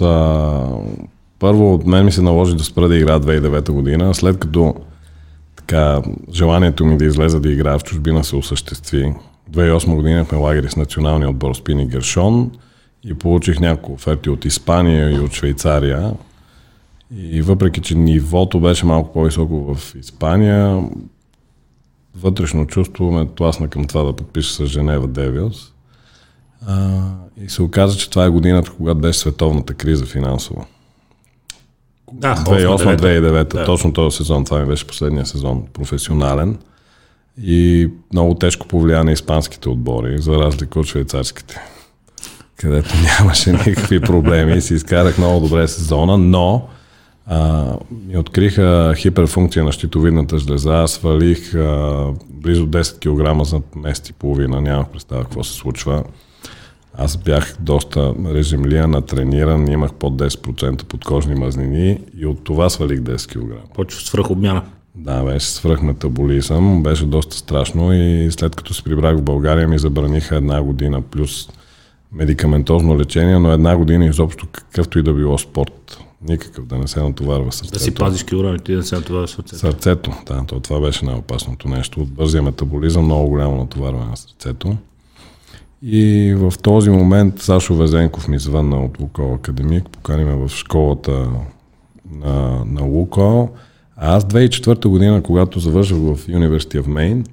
[1.39, 4.75] Първо от мен ми се наложи да спра да игра 2009 година, след като
[5.57, 9.15] така, желанието ми да излезе да играя в чужбина се осъществи.
[9.51, 12.51] 2008 година сме лагери с националния отбор Спини Гершон
[13.05, 16.13] и получих няколко оферти от Испания и от Швейцария.
[17.19, 20.85] И въпреки, че нивото беше малко по-високо в Испания,
[22.17, 25.73] вътрешно чувство ме тласна към това да подпиша с Женева Девилс.
[27.45, 30.65] и се оказа, че това е годината, когато беше световната криза финансова.
[32.13, 33.65] Да, 2008-2009, да.
[33.65, 36.59] точно този сезон, това ми беше последния сезон, професионален.
[37.43, 41.61] И много тежко повлия на испанските отбори, за разлика от швейцарските,
[42.61, 46.69] където нямаше никакви проблеми и си изкарах много добре сезона, но
[47.27, 47.65] а,
[48.09, 54.61] ми откриха хиперфункция на щитовидната жлеза, свалих а, близо 10 кг за месец и половина,
[54.61, 56.05] нямах представа какво се случва.
[56.99, 63.33] Аз бях доста режимлия, натрениран, имах под 10% подкожни мазнини и от това свалих 10
[63.33, 63.75] кг.
[63.75, 64.63] Почва свръх обмяна.
[64.95, 69.79] Да, беше свръх метаболизъм, беше доста страшно и след като се прибрах в България ми
[69.79, 71.49] забраниха една година плюс
[72.13, 75.99] медикаментозно лечение, но една година изобщо какъвто и да било спорт.
[76.29, 77.79] Никакъв, да не се натоварва сърцето.
[77.79, 79.59] Да си пазиш килограмите и да се натоварва сърцето.
[79.59, 82.01] Сърцето, да, то, това беше най-опасното нещо.
[82.01, 84.77] От бързия метаболизъм много голямо натоварване на сърцето.
[85.83, 91.29] И в този момент Сашо Везенков ми звънна от Лукол Академик, покани ме в школата
[92.11, 93.51] на, на Лукол.
[93.97, 97.27] А аз 2004 година, когато завърших в University of Maine,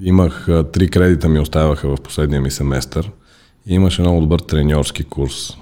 [0.00, 3.10] имах три кредита ми оставаха в последния ми семестър
[3.66, 5.56] и имаше много добър треньорски курс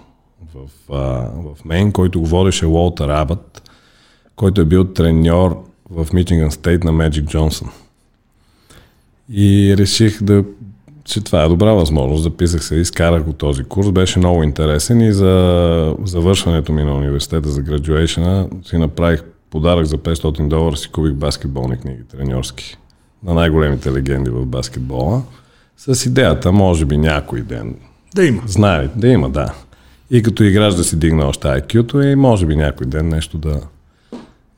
[0.55, 0.97] в, а,
[1.35, 3.71] в Мейн, който го водеше Уолтер Абът,
[4.37, 7.71] който е бил треньор в Мичиган Стейт на Меджик Джонсън.
[9.31, 10.45] И реших да
[11.05, 12.23] че това е добра възможност.
[12.23, 17.49] Записах се, изкарах го този курс, беше много интересен и за завършването ми на университета
[17.49, 22.77] за graduation си направих подарък за 500 долара, си купих баскетболни книги, треньорски,
[23.23, 25.23] на най-големите легенди в баскетбола,
[25.77, 27.77] с идеята, може би някой ден.
[28.15, 28.43] Да има.
[28.47, 29.55] Знае, да има, да.
[30.11, 33.61] И като играч да си дигна още IQ-то и може би някой ден нещо да,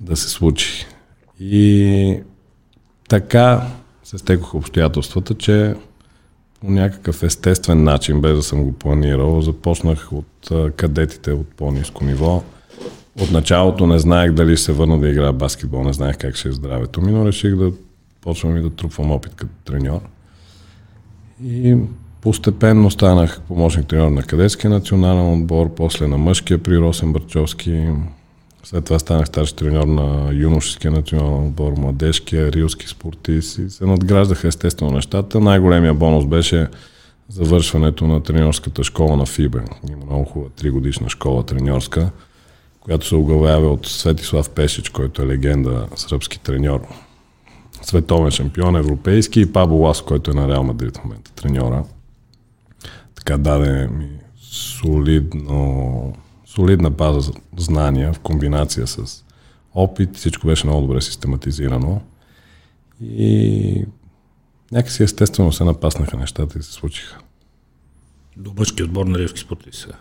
[0.01, 0.87] да се случи.
[1.40, 2.21] И
[3.09, 3.66] така
[4.05, 5.75] се стекоха обстоятелствата, че
[6.61, 9.40] по някакъв естествен начин, без да съм го планирал.
[9.42, 12.42] Започнах от кадетите от по-низко ниво.
[13.21, 16.49] От началото не знаех дали ще се върна да играя баскетбол, не знаех как ще
[16.49, 17.73] е здравето ми, но реших да
[18.21, 20.01] почвам и да трупвам опит като треньор.
[21.45, 21.77] И
[22.27, 27.89] постепенно станах помощник тренер на кадетския национален отбор, после на мъжкия при Росен Бърчовски.
[28.65, 34.49] След това станах старши треньор на юношеския национален отбор, младежкия, рилски спортист и се надграждаха
[34.49, 35.41] естествено нещата.
[35.41, 36.67] Най-големия бонус беше
[37.29, 39.61] завършването на треньорската школа на ФИБЕ.
[39.91, 42.11] Има много хубава тригодишна школа треньорска,
[42.81, 46.81] която се оглавява от Светислав Пешич, който е легенда сръбски треньор.
[47.83, 51.85] Световен шампион, европейски и Пабо Лас, който е на Реал Мадрид в момента треньора.
[53.17, 54.09] Така даде ми
[54.41, 56.13] солидно,
[56.47, 59.25] солидна база за знания в комбинация с
[59.75, 60.17] опит.
[60.17, 62.01] Всичко беше много добре систематизирано.
[63.01, 63.85] И
[64.73, 67.19] някакси естествено се напаснаха нещата и се случиха.
[68.37, 69.95] До мъжки отбор на Ривски спортист сега.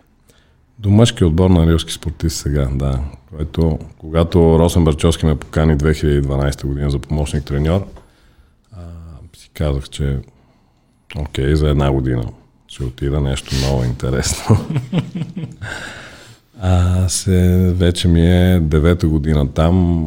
[0.80, 3.04] До мъжки отбор на Рилски спортист сега, да.
[3.30, 7.88] Което, когато Росен Барчовски ме покани 2012 година за помощник треньор,
[8.72, 8.82] а,
[9.38, 10.20] си казах, че
[11.16, 12.32] окей, за една година
[12.68, 14.58] ще отида нещо много интересно.
[16.62, 20.06] а се, вече ми е девета година там.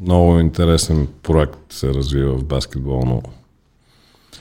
[0.00, 3.22] Много интересен проект се развива в баскетболно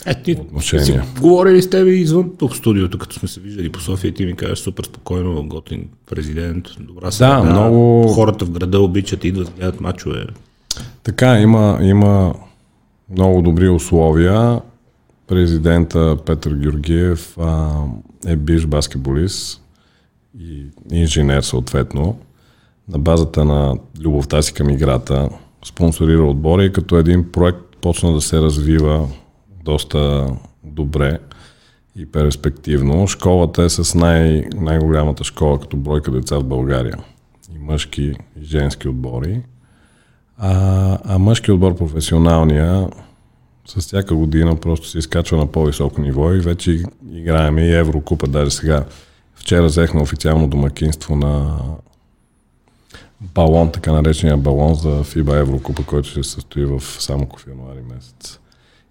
[0.06, 4.14] е, ти си говорили с тебе извън тук студиото, като сме се виждали по София,
[4.14, 7.36] ти ми кажеш супер спокойно, готин президент, добра среда.
[7.36, 8.08] Да, много...
[8.08, 10.26] Хората в града обичат, идват, гледат мачове.
[11.04, 12.34] Така, има, има
[13.10, 14.62] много добри условия.
[15.28, 17.82] Президента Петър Георгиев а,
[18.28, 19.62] е биш баскетболист
[20.40, 22.18] и инженер съответно.
[22.90, 25.30] На базата на любовта си към играта
[25.66, 29.08] спонсорира отбора и като един проект почна да се развива
[29.64, 30.28] доста
[30.64, 31.20] добре
[31.96, 33.08] и перспективно.
[33.08, 36.98] Школата е с най- най-голямата школа като бройка деца в България.
[37.56, 39.42] И мъжки, и женски отбори.
[40.38, 42.88] А, а мъжки отбор професионалния
[43.66, 48.28] с всяка година просто се изкачва на по-високо ниво и вече играем и Еврокупа.
[48.28, 48.86] Даже сега,
[49.36, 51.60] вчера взехме официално домакинство на
[53.22, 58.40] балон, така наречения балон за FIBA Еврокупа, който ще се състои в Самоков януари месец.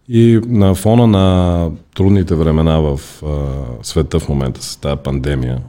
[0.08, 5.62] И на фона на трудните времена в а, света в момента с тази пандемия,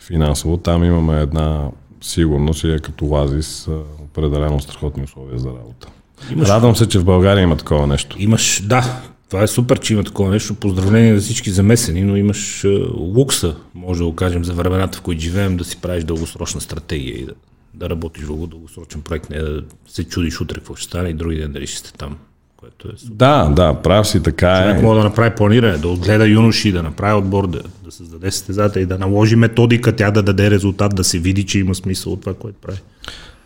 [0.00, 3.68] финансово, там имаме една сигурност и е като Лазис
[4.00, 5.88] определено страхотни условия за работа.
[6.32, 6.48] Имаш...
[6.48, 8.16] Радвам се, че в България има такова нещо.
[8.18, 10.54] Имаш, да, това е супер, че има такова нещо.
[10.54, 15.22] Поздравление за всички замесени, но имаш лукса, може да го кажем, за времената, в които
[15.22, 17.32] живеем, да си правиш дългосрочна стратегия и да,
[17.74, 21.36] да работиш в дългосрочен проект, не да се чудиш утре какво ще стане и други
[21.36, 22.16] ден дали ще сте там
[22.60, 23.14] което е супер.
[23.14, 24.82] Да, да, прав си, така Човек е.
[24.82, 28.86] може да направи планиране, да отгледа юноши, да направи отбор, да, да създаде състезата и
[28.86, 32.34] да наложи методика, тя да даде резултат, да се види, че има смисъл от това,
[32.34, 32.78] което прави.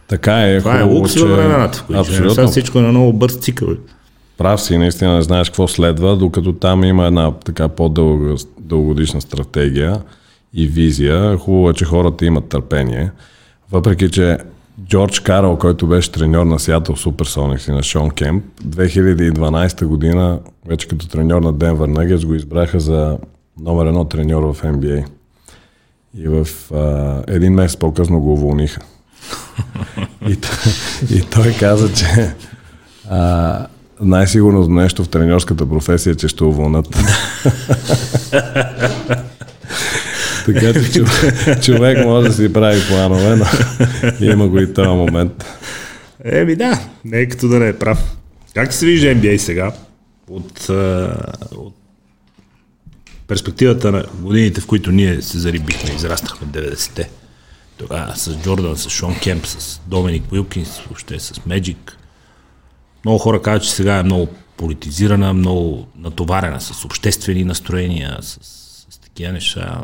[0.08, 0.58] Така е.
[0.58, 2.48] Това е лукс във времената, Абсолютно.
[2.48, 3.68] всичко е на много бърз цикъл.
[4.38, 10.00] Прав си, наистина не знаеш какво следва, докато там има една така по-дългогодишна стратегия
[10.54, 11.36] и визия.
[11.36, 13.10] Хубаво е, че хората имат търпение.
[13.72, 14.38] Въпреки, че
[14.88, 20.88] Джордж Карл, който беше треньор на Сиатъл Суперсоникс и на Шон Кемп, 2012 година, вече
[20.88, 23.18] като треньор на Денвър Нагетс, го избраха за
[23.60, 25.04] номер едно треньор в NBA.
[26.18, 28.80] И в а, един месец по-късно го уволниха.
[30.28, 30.38] И,
[31.10, 32.34] и той каза, че
[33.10, 33.66] а,
[34.00, 36.88] най-сигурно нещо в треньорската професия, е, че ще уволнат.
[40.46, 41.04] така че
[41.62, 43.46] човек може да си прави планове, но
[44.20, 45.44] има го и този момент.
[46.24, 48.16] Еми да, не е като да не е прав.
[48.54, 49.72] Как ти се вижда NBA сега?
[50.30, 50.68] От,
[51.56, 51.74] от
[53.26, 57.08] перспективата на годините, в които ние се зарибихме, израстахме 90-те.
[57.78, 61.98] Тогава с Джордан, с Шон Кемп, с Доминик Уилкинс, въобще с Меджик.
[63.04, 68.38] Много хора казват, че сега е много политизирана, много натоварена с обществени настроения, с,
[68.90, 69.82] с такива неща.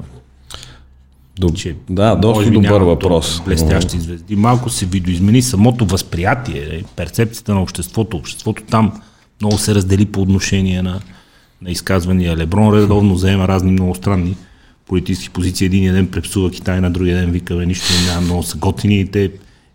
[1.38, 1.56] Доб...
[1.56, 3.42] Че, да, доста добър въпрос.
[3.44, 4.00] Блестящи uh-huh.
[4.00, 4.36] звезди.
[4.36, 8.16] Малко се видоизмени самото възприятие, перцепцията на обществото.
[8.16, 9.02] Обществото там
[9.40, 11.00] много се раздели по отношение на,
[11.62, 12.36] на изказвания.
[12.36, 14.36] Леброн редовно заема разни много странни
[14.90, 15.66] политически позиции.
[15.66, 19.06] Един ден препсува Китай, на другия ден вика, нищо няма, много са готини.
[19.06, 19.30] Те,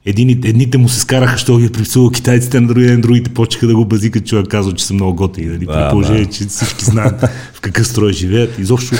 [0.06, 3.75] едините, едните му се скараха, що ги препсува китайците, на другия ден другите почеха да
[3.75, 5.47] го базикат, че казва, че са много готини.
[5.47, 5.65] Нали?
[5.65, 6.32] Да, При положение, да.
[6.32, 7.21] че всички знаят
[7.54, 8.60] в какъв строй живеят.
[8.60, 8.95] Изобщо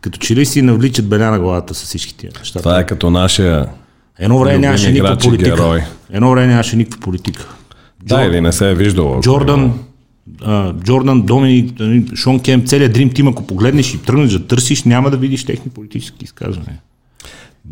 [0.00, 2.58] като че ли си навличат беля на главата с всички тия неща.
[2.58, 3.66] Това е като нашия
[4.18, 5.50] Едно време нямаше никаква политика.
[5.50, 5.82] Герой.
[6.10, 7.46] Едно време нямаше никаква политика.
[8.02, 9.20] Да, Джордан, или не се е виждало.
[9.20, 9.78] Джордан,
[10.84, 11.80] Джордан, Доминик,
[12.14, 15.70] Шон Кем, целият Дрим Тим, ако погледнеш и тръгнеш да търсиш, няма да видиш техни
[15.70, 16.80] политически изказвания.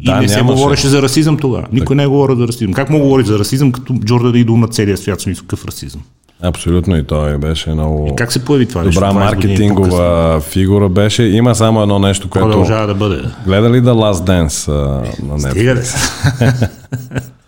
[0.00, 1.66] И да, не се говореше за расизъм тогава.
[1.72, 1.96] Никой так.
[1.96, 2.72] не е говорил за расизъм.
[2.72, 6.00] Как мога говори за расизъм, като Джордан да идол на целия свят, смисъл какъв расизъм?
[6.42, 11.22] Абсолютно и той беше много и как се появи това добра нещо, маркетингова фигура беше.
[11.22, 12.46] Има само едно нещо, което...
[12.46, 13.22] Продължава да бъде.
[13.46, 15.96] Гледа ли The Last Dance а, на Netflix?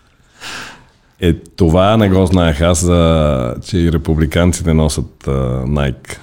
[1.19, 5.31] е, това не го знаех аз, а, че и републиканците носят а,
[5.65, 6.17] Nike.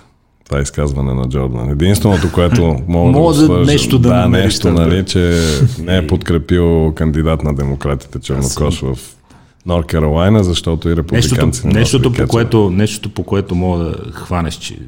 [0.45, 1.71] Това е изказване на Джордан.
[1.71, 5.41] Единственото, което мога, да, да нещо да, да нещо, нали, че
[5.79, 8.99] не е подкрепил кандидат на демократите Чернокош в
[9.67, 14.55] Норт Каролайна, защото и републиканците нещото, нещото, по което, нещото, по което мога да хванеш,
[14.55, 14.79] че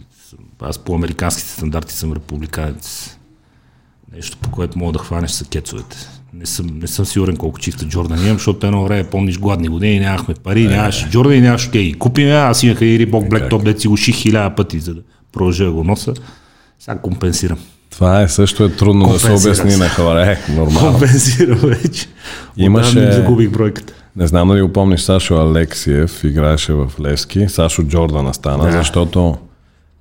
[0.60, 3.16] аз по американските стандарти съм републиканец.
[4.14, 5.96] Нещо, по което мога да хванеш са кецовете.
[6.38, 10.00] Не съм, не съм сигурен колко чифта Джордан имам, защото едно време помниш гладни години,
[10.00, 12.32] нямахме пари, е, нямаше Джордан и нямаше те ги купим.
[12.32, 15.00] Аз имах и Рибок Блек Топ, го ших хиляда пъти, за да
[15.32, 16.14] продължа да го носа.
[16.78, 17.58] Сега компенсирам.
[17.90, 20.32] Това е също е трудно да се обясни на хора.
[20.32, 20.90] Е, нормално.
[20.90, 22.06] Компенсирам вече.
[22.56, 23.12] Имаше...
[23.12, 23.92] Загубих бройката.
[24.16, 27.48] Не знам дали го помниш, Сашо Алексиев играеше в Левски.
[27.48, 28.72] Сашо Джордана стана, да.
[28.72, 29.36] защото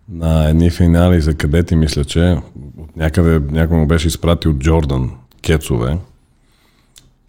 [0.09, 2.37] на едни финали за кадети, мисля, че
[2.77, 5.11] от някъде някой му беше изпратил Джордан
[5.41, 5.97] кецове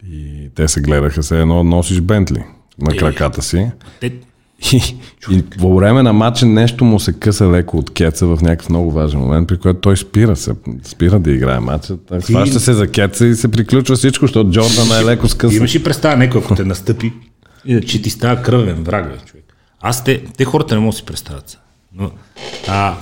[0.05, 2.43] и те се гледаха се едно носиш Бентли
[2.79, 3.71] на е, краката си.
[4.01, 4.13] Те,
[4.73, 4.95] и,
[5.31, 8.91] и по време на матча нещо му се къса леко от кеца в някакъв много
[8.91, 11.97] важен момент, при който той спира се, спира да играе матча.
[12.25, 15.55] Хваща се за кеца и се приключва всичко, защото Джордан е леко скъса.
[15.55, 17.13] Имаш и представа някой, ако те настъпи,
[17.87, 19.55] че ти става кръвен враг, бе, човек.
[19.81, 21.59] Аз те, те хората не могат да си представят.
[21.93, 22.11] Но,
[22.67, 22.95] а,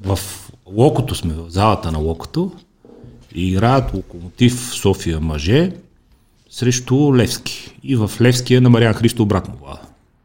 [0.00, 0.18] в
[0.66, 2.52] Локото сме, в залата на Локото,
[3.34, 5.72] и играят локомотив София мъже
[6.50, 7.70] срещу Левски.
[7.82, 9.54] И в Левски е на Мариан Христо обратно.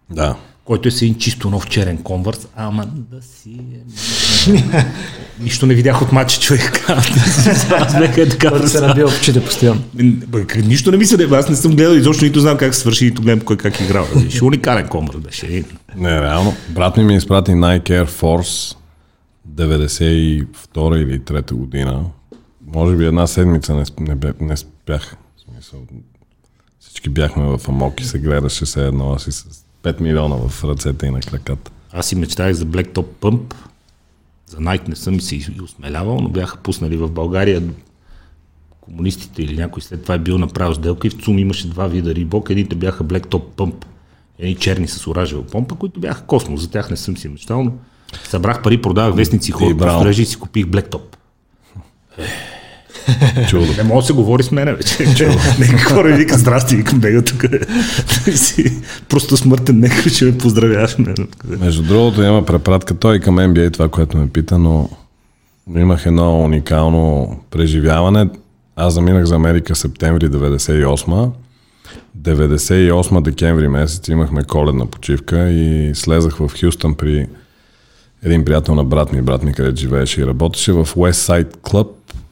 [0.10, 0.36] Да.
[0.66, 3.60] Който е един чисто нов черен конвърс, ама да си...
[4.50, 4.84] Е...
[5.44, 6.86] Нищо не видях от матча, човек.
[8.00, 8.50] бях е така.
[8.50, 9.82] Да се набил в очите постоянно.
[10.64, 13.22] Нищо не ми се аз не съм гледал, изобщо нито знам как се свърши, нито
[13.22, 14.08] гледам кой как играл.
[14.30, 15.64] Ще уникален конвърс беше.
[15.96, 16.54] Не, реално.
[16.70, 18.76] Брат ми ми изпрати Nike Air Force
[19.56, 22.04] 92 или 3 година.
[22.74, 25.16] Може би една седмица не, не, не спях.
[25.38, 25.80] В смисъл,
[26.80, 29.46] всички бяхме в Амок и се гледаше се едно, аз и с
[29.84, 31.72] 5 милиона в ръцете и на краката.
[31.92, 33.54] Аз си мечтах за Black Top Pump.
[34.48, 37.64] За Nike не съм се и осмелявал, но бяха пуснали в България
[38.82, 42.16] комунистите или някой след това е бил направил сделка и в ЦУМ имаше два вида
[42.16, 42.50] рибок.
[42.50, 43.86] Едните бяха Black Top Pump,
[44.40, 46.62] едни черни с оражева помпа, които бяха космос.
[46.62, 47.72] За тях не съм си мечтал, но
[48.24, 51.02] събрах пари, продавах вестници, хора и си купих Black Top.
[53.50, 53.74] Чудо.
[53.78, 55.28] Не мога да се говори с мене вече.
[55.60, 57.46] Нека хора вика, здрасти, викам бега тук.
[59.10, 60.96] Просто смъртен, нека ще ме поздравяваш.
[61.46, 64.90] Между другото има препратка той към NBA, това, което ме пита, но
[65.76, 68.30] имах едно уникално преживяване.
[68.76, 71.30] Аз заминах за Америка септември 98
[72.20, 77.28] 98 декември месец имахме коледна почивка и слезах в Хюстън при
[78.24, 81.88] един приятел на брат ми, брат ми, където живееше и работеше в West Side Club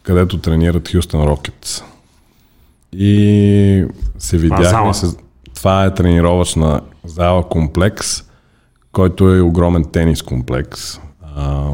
[0.09, 1.83] където тренират Хюстън Рокетс.
[2.93, 3.85] И
[4.17, 5.17] се видяхме с...
[5.55, 8.23] Това е тренировъчна зала комплекс,
[8.91, 10.99] който е огромен тенис комплекс.
[11.35, 11.67] А,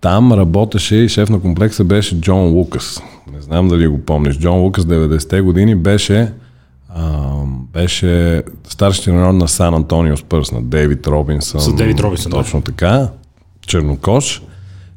[0.00, 3.02] там работеше и шеф на комплекса беше Джон Лукас.
[3.32, 4.38] Не знам дали го помниш.
[4.38, 6.32] Джон Лукас 90-те години беше
[6.88, 7.30] а,
[7.72, 11.60] беше старши тренер на Сан Антонио Спърс, на Дейвид Робинсън.
[11.60, 12.64] С Дейвид Робинсън, Точно да.
[12.64, 13.08] така.
[13.66, 14.42] Чернокош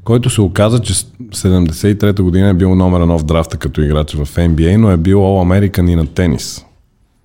[0.06, 4.26] който се оказа, че 73-та година е бил номер едно в драфта като играч в
[4.26, 6.66] NBA, но е бил All American и на тенис,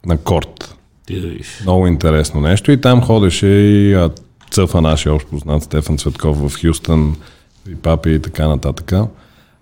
[0.06, 0.74] на корт.
[1.62, 2.72] Много интересно нещо.
[2.72, 4.10] И там ходеше и а,
[4.50, 7.16] цъфа нашия общ познат Стефан Цветков в Хюстън,
[7.70, 8.92] и папи и така нататък.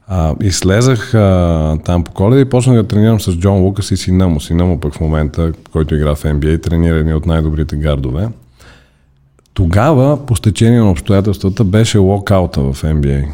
[0.07, 3.97] А, и слезах а, там по коледа и почнах да тренирам с Джон Лукас и
[3.97, 4.41] сина му.
[4.41, 8.29] Сина му пък в момента, който игра в NBA, тренира едни от най-добрите гардове.
[9.59, 13.29] Тогава, по стечение на обстоятелствата, беше локаута в NBA.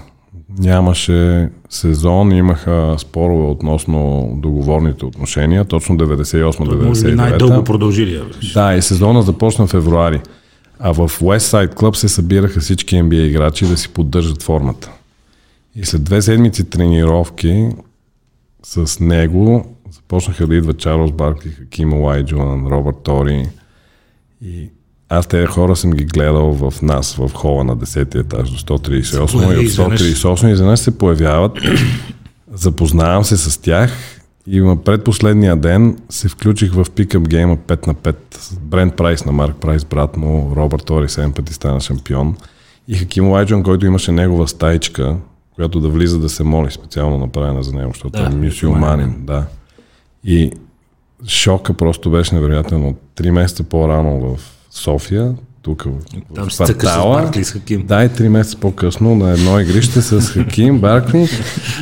[0.58, 7.14] Нямаше сезон, имаха спорове относно договорните отношения, точно 98-99.
[7.14, 8.22] Най-дълго продължили.
[8.54, 10.20] Да, и сезона започна в февруари.
[10.78, 14.90] А в Westside Club се събираха всички NBA играчи да си поддържат формата.
[15.76, 17.68] И след две седмици тренировки
[18.62, 23.46] с него започнаха да идват Чарлз Баркли, Хаким Лайджуан, Робърт Тори.
[24.44, 24.70] И
[25.14, 29.54] аз тези хора съм ги гледал в нас, в хола на 10 етаж до 138
[29.54, 31.58] и от 138 изведнъж се появяват.
[32.52, 37.94] Запознавам се с тях и на предпоследния ден се включих в пикъп гейма 5 на
[37.94, 38.14] 5.
[38.60, 42.36] Брент Прайс на Марк Прайс, брат му, Робърт Тори 7 пъти стана шампион.
[42.88, 45.16] И Хаким Лайджон, който имаше негова стайчка,
[45.54, 49.14] която да влиза да се моли, специално направена за него, защото да, е мюсюлманин.
[49.18, 49.46] Да.
[50.24, 50.52] И
[51.26, 52.86] шока просто беше невероятен.
[52.86, 54.40] От три месеца по-рано в
[54.74, 55.86] София, тук
[56.34, 57.30] Там в квартала.
[57.42, 57.86] С Хаким.
[57.86, 61.28] Да, и три месеца по-късно на едно игрище с Хаким, Баркли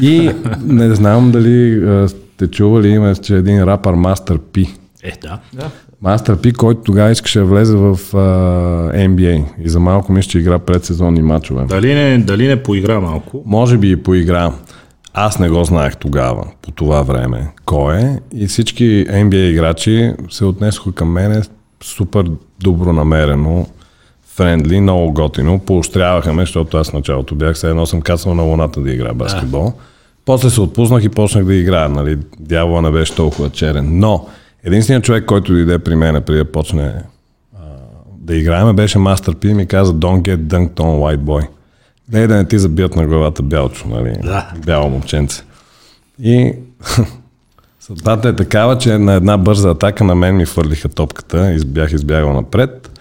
[0.02, 0.30] и
[0.64, 4.74] не знам дали сте чували име, че един рапър Мастер Пи.
[5.02, 5.40] Е, да.
[5.52, 5.70] да.
[6.02, 10.38] Мастер Пи, който тогава искаше да влезе в uh, NBA и за малко мисля, че
[10.38, 11.64] игра предсезонни матчове.
[11.64, 13.42] Дали не, дали не поигра малко?
[13.46, 14.52] Може би и поигра.
[15.14, 18.18] Аз не го знаех тогава, по това време, кой е.
[18.34, 21.42] И всички NBA играчи се отнесоха към мене
[21.82, 22.24] супер
[22.60, 23.66] добронамерено,
[24.34, 25.58] френдли, много готино.
[25.58, 29.14] Поощряваха ме, защото аз в началото бях, все едно съм кацал на луната да играя
[29.14, 29.64] баскетбол.
[29.64, 29.72] Да.
[30.24, 31.88] После се отпуснах и почнах да играя.
[31.88, 32.18] Нали?
[32.40, 33.88] Дявола не беше толкова черен.
[33.98, 34.26] Но
[34.64, 36.94] единственият човек, който дойде при мен преди да почне
[37.56, 37.60] а,
[38.18, 41.46] да играем, беше Мастер Пи и ми каза Don't get dunked on white boy.
[42.08, 44.16] Гледай да не ти забият на главата бялчо, нали?
[44.22, 44.52] Да.
[44.66, 45.42] Бяло момченце.
[46.22, 46.54] И
[47.86, 51.92] съдбата е такава, че на една бърза атака на мен ми фърлиха топката, и бях
[51.92, 53.00] избягал напред.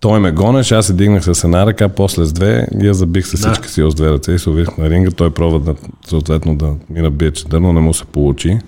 [0.00, 3.36] Той ме гонеше, аз се дигнах с една ръка, после с две, я забих с
[3.36, 3.68] всички да.
[3.68, 5.10] си с две ръце и се увих на ринга.
[5.10, 5.74] Той пробва да,
[6.06, 8.58] съответно да ми набие четър, но не му се получи.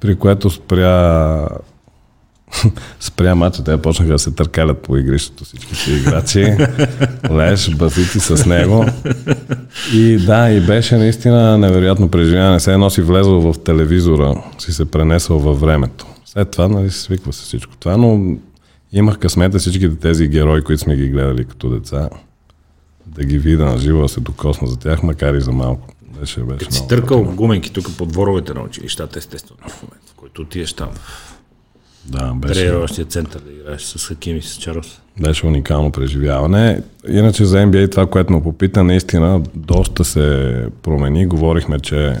[0.00, 1.48] При което спря
[3.00, 6.56] спря мача, те почнаха да се търкалят по игрището всички си играчи.
[7.30, 8.86] Леш, базици с него.
[9.94, 12.60] И да, и беше наистина невероятно преживяване.
[12.60, 16.06] Се едно си влезъл в телевизора, си се пренесъл във времето.
[16.24, 18.36] След това, нали, се свиква се всичко това, но
[18.92, 22.08] имах късмета всичките тези герои, които сме ги гледали като деца,
[23.06, 25.88] да ги видя на живо, да се докосна за тях, макар и за малко.
[26.20, 30.14] Беше, беше Като си търкал гуменки тук по дворовете на училищата, естествено, в момента, в
[30.14, 30.88] който отиеш там.
[32.04, 32.54] Да, беше.
[32.54, 35.00] Тренировъчния център да играеш с Хаким и с Чарос.
[35.20, 36.82] Беше уникално преживяване.
[37.08, 41.26] Иначе за NBA това, което му попита, наистина доста се промени.
[41.26, 42.16] Говорихме, че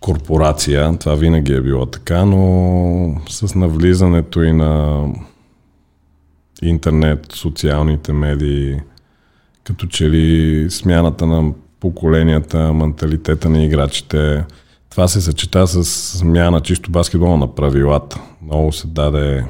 [0.00, 5.04] корпорация, това винаги е било така, но с навлизането и на
[6.62, 8.80] интернет, социалните медии,
[9.64, 14.44] като че ли смяната на поколенията, менталитета на играчите,
[14.90, 15.84] това се съчета с
[16.18, 18.20] смяна чисто баскетбол на правилата.
[18.42, 19.44] Много се даде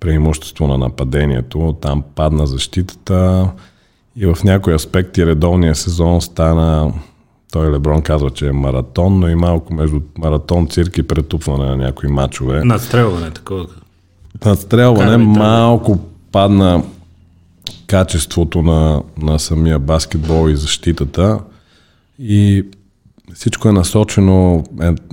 [0.00, 3.50] преимущество на нападението, там падна защитата
[4.16, 6.92] и в някои аспекти редовния сезон стана
[7.52, 11.76] той Леброн казва, че е маратон, но и малко между маратон, цирк и претупване на
[11.76, 12.64] някои матчове.
[12.64, 13.66] Надстрелване, такова.
[14.44, 15.98] Надстрелване малко
[16.32, 16.82] падна
[17.86, 21.38] качеството на, на самия баскетбол и защитата
[22.18, 22.64] и
[23.34, 24.64] всичко е насочено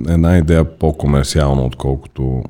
[0.08, 2.42] една идея по-комерциално, отколкото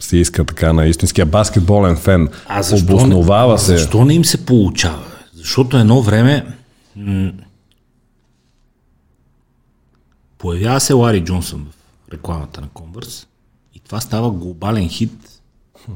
[0.00, 2.28] се иска така на истинския баскетболен фен.
[2.48, 3.76] А защо, Обосновава не, се.
[3.78, 5.02] защо не им се получава?
[5.34, 6.46] Защото едно време
[6.96, 7.32] м-
[10.38, 13.26] появява се Лари Джонсън в рекламата на Converse
[13.74, 15.40] и това става глобален хит.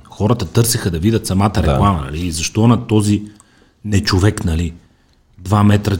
[0.04, 2.04] Хората търсеха да видят самата реклама, да.
[2.04, 2.30] нали?
[2.30, 3.22] защо на този
[3.84, 4.74] нечовек, нали?
[5.38, 5.96] Два метра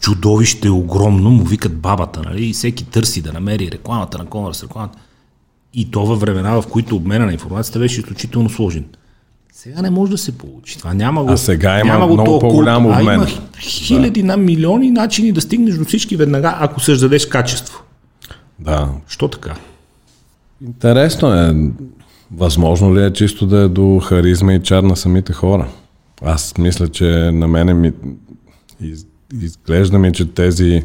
[0.00, 2.46] чудовище огромно, му викат бабата, нали?
[2.46, 4.98] И всеки търси да намери рекламата на Converse, рекламата.
[5.74, 8.84] И то във времена, в които обмена на информацията беше изключително сложен.
[9.52, 10.78] Сега не може да се получи.
[10.78, 11.30] Това няма го.
[11.30, 13.08] А сега има няма много по-голям обмен.
[13.08, 13.26] А има
[13.60, 14.26] хиляди да.
[14.26, 17.82] на милиони начини да стигнеш до всички веднага, ако създадеш качество.
[18.58, 18.88] Да.
[19.08, 19.54] Що така?
[20.66, 21.70] Интересно е.
[22.36, 25.68] Възможно ли е чисто да е до харизма и чар на самите хора?
[26.22, 27.92] Аз мисля, че на мене ми
[29.34, 30.82] изглежда ми, че тези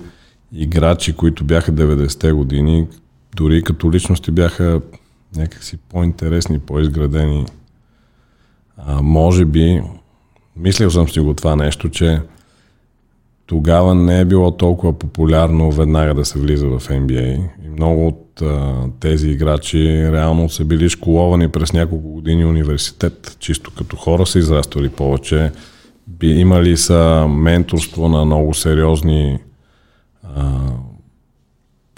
[0.54, 2.88] играчи, които бяха 90-те години,
[3.36, 4.82] дори като личности бяха
[5.36, 7.46] някакси по-интересни, по-изградени.
[8.78, 9.82] А, може би,
[10.56, 12.22] мислил съм си го това нещо, че
[13.46, 17.50] тогава не е било толкова популярно веднага да се влиза в NBA.
[17.66, 23.38] И много от а, тези играчи реално са били школовани през няколко години университет.
[23.40, 25.52] Чисто като хора са израствали повече.
[26.08, 29.40] Би, имали са менторство на много сериозни
[30.36, 30.60] а,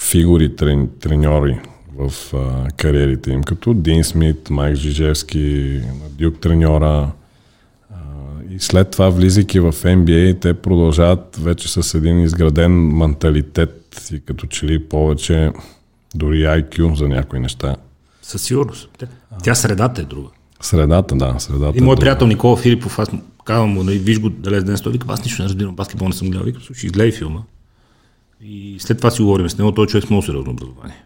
[0.01, 1.59] фигури, трен, треньори
[1.97, 5.79] в а, кариерите им, като Дин Смит, Майк Жижевски,
[6.09, 7.11] Дюк треньора.
[7.91, 7.95] А,
[8.49, 14.47] и след това, влизайки в NBA, те продължават вече с един изграден менталитет и като
[14.47, 15.51] че ли повече
[16.15, 17.75] дори IQ за някои неща.
[18.21, 18.89] Със сигурност.
[19.43, 20.27] Тя средата е друга.
[20.61, 21.35] Средата, да.
[21.39, 23.09] Средата и мой е приятел Никола Филипов, аз
[23.45, 26.13] казвам му, нали, виж го дали днес, той вика, аз нищо не разбирам, баскетбол не
[26.13, 27.43] съм гледал, вика, слушай, изгледай филма.
[28.41, 31.03] И след това си говорим с него, той е човек с много сериозно образование.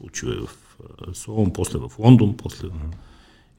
[0.00, 0.48] Учил е в
[1.14, 2.68] Солон, после в Лондон, после...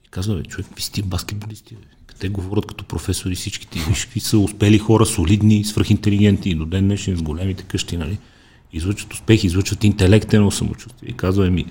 [0.06, 1.76] И казва, бе, човек, ви сте баскетболисти,
[2.20, 3.80] те говорят като професори всичките.
[3.90, 8.18] Виж какви са успели хора, солидни, свръхинтелигентни и до ден днешен с големите къщи, нали?
[8.74, 11.10] Излъчват успехи, излъчват интелектено самочувствие.
[11.10, 11.66] И казва ми,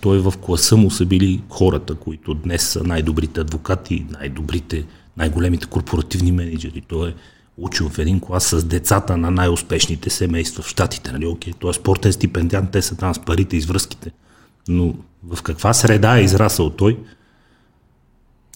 [0.00, 4.84] той в класа му са били хората, които днес са най-добрите адвокати, най-добрите,
[5.16, 6.82] най-големите корпоративни менеджери.
[6.88, 7.14] Той е
[7.58, 11.12] учил в един клас с децата на най-успешните семейства в Штатите.
[11.12, 11.26] Нали?
[11.26, 14.10] Окей, той е спортен стипендиант, те са там с парите и с връзките.
[14.68, 14.94] Но
[15.24, 16.98] в каква среда е израсъл той?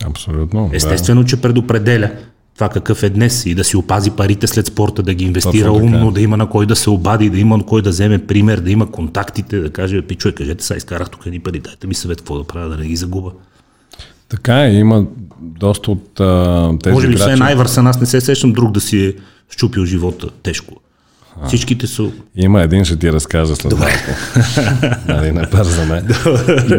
[0.04, 0.70] Абсолютно.
[0.72, 1.28] Естествено, да.
[1.28, 2.10] че предопределя
[2.54, 5.84] това какъв е днес и да си опази парите след спорта, да ги инвестира Точно
[5.84, 8.60] умно, да има на кой да се обади, да има на кой да вземе пример,
[8.60, 11.94] да има контактите, да каже, пи човек, кажете, сега изкарах тук едни пари, дайте ми
[11.94, 13.32] съвет какво да правя, да не ги загуба.
[14.30, 15.04] Така е, има
[15.40, 19.06] доста от а, тези Може би, освен най-върсен, аз не се сещам друг да си
[19.06, 19.14] е
[19.50, 20.74] щупил живота тежко.
[21.42, 22.10] А, Всичките са...
[22.36, 23.94] Има един, ще ти разкажа след малко.
[25.08, 26.02] нали, не бързаме.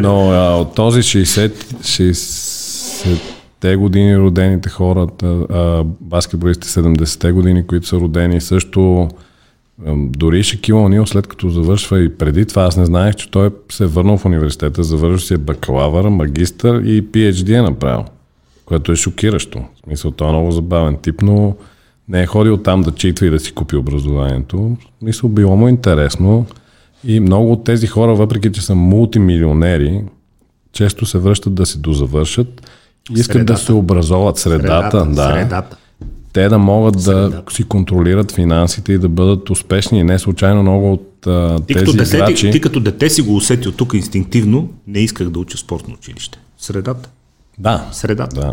[0.00, 3.18] Но а, от този 60, 60
[3.60, 9.08] те години родените хората, а, баскетболисти 70-те години, които са родени, също
[9.96, 13.84] дори Шакил Онил, след като завършва и преди това, аз не знаех, че той се
[13.84, 18.04] е върнал в университета, завършва си е бакалавър, магистър и PhD е направил,
[18.64, 19.58] което е шокиращо.
[19.58, 21.56] В смисъл, той е много забавен тип, но
[22.08, 24.58] не е ходил там да читва и да си купи образованието.
[24.58, 26.46] В смисъл, било му интересно
[27.04, 30.04] и много от тези хора, въпреки че са мултимилионери,
[30.72, 32.62] често се връщат да си дозавършат
[33.10, 33.52] Искат средата.
[33.52, 35.32] да се образоват средата, средата да.
[35.32, 35.76] Средата.
[36.32, 37.42] Те да могат средата.
[37.46, 39.98] да си контролират финансите и да бъдат успешни.
[39.98, 42.50] И не случайно много от а, ти тези като дете, играчи...
[42.50, 46.38] Ти като дете си го усетил тук инстинктивно, не исках да уча спортно училище.
[46.58, 47.08] Средата.
[47.58, 47.86] Да.
[47.92, 48.40] Средата.
[48.40, 48.52] Да.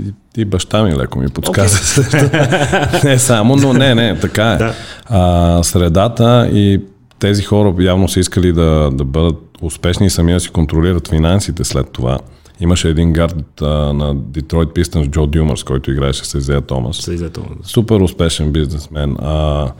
[0.00, 1.76] И, и баща ми леко ми подсказа.
[1.76, 3.04] Okay.
[3.04, 4.56] не само, но не, не, така е.
[4.56, 4.74] Да.
[5.06, 6.80] А, средата и
[7.18, 11.64] тези хора явно са искали да, да бъдат успешни и сами да си контролират финансите
[11.64, 12.18] след това.
[12.60, 16.96] Имаше един гард а, на Детройт Pistons, Джо Дюмърс, който играеше с Изея Томас.
[16.96, 17.50] С Изея Томас.
[17.62, 19.16] Супер успешен бизнесмен.
[19.18, 19.72] А,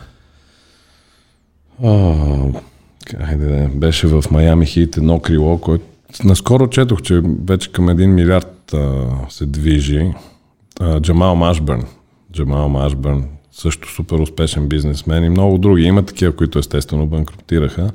[1.84, 2.14] а,
[3.16, 5.84] хайде, беше в Майами Хит едно крило, което
[6.24, 10.12] наскоро четох, че вече към един милиард а, се движи.
[10.80, 11.84] А, Джамал Машбърн.
[12.32, 15.82] Джамал Машбърн, също супер успешен бизнесмен и много други.
[15.82, 17.90] Има такива, които естествено банкротираха.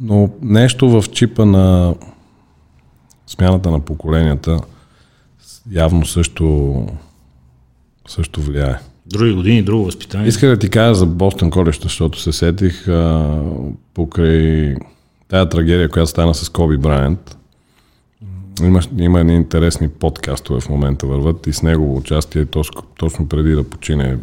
[0.00, 1.94] Но нещо в чипа на
[3.26, 4.60] смяната на поколенията
[5.70, 6.86] явно също,
[8.08, 8.74] също влияе.
[9.06, 10.28] Други години, друго възпитание.
[10.28, 13.40] Исках да ти кажа за Бостън колеща, защото се сетих а,
[13.94, 14.74] покрай
[15.28, 17.36] тая трагедия, която стана с Коби Брайант.
[18.62, 23.52] Има, има едни интересни подкастове в момента върват и с негово участие, точно, точно преди
[23.52, 24.18] да почине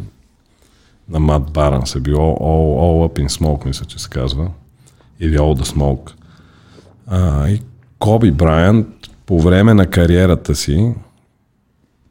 [1.08, 4.50] на Мат Баран се било All, All Up in Smoke, мисля, че се казва.
[5.20, 6.12] Или All the Smoke.
[7.06, 7.60] А, и
[7.98, 8.86] Коби Брайант
[9.26, 10.94] по време на кариерата си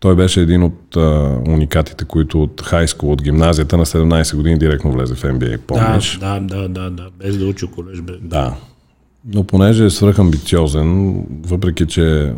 [0.03, 4.91] той беше един от а, уникатите, които от хайскул, от гимназията на 17 години директно
[4.91, 6.17] влезе в NBA, помниш?
[6.17, 8.01] Да, да, да, да, без да учи колеж.
[8.01, 8.13] Бе.
[8.21, 8.55] Да.
[9.25, 12.33] Но понеже е свръхамбициозен, въпреки че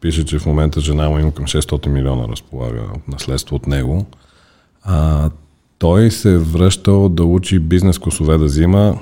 [0.00, 4.06] пише, че в момента жена му има към 600 милиона разполага наследство от него,
[4.82, 5.30] а,
[5.78, 8.98] той се е връщал да учи бизнес косове да взима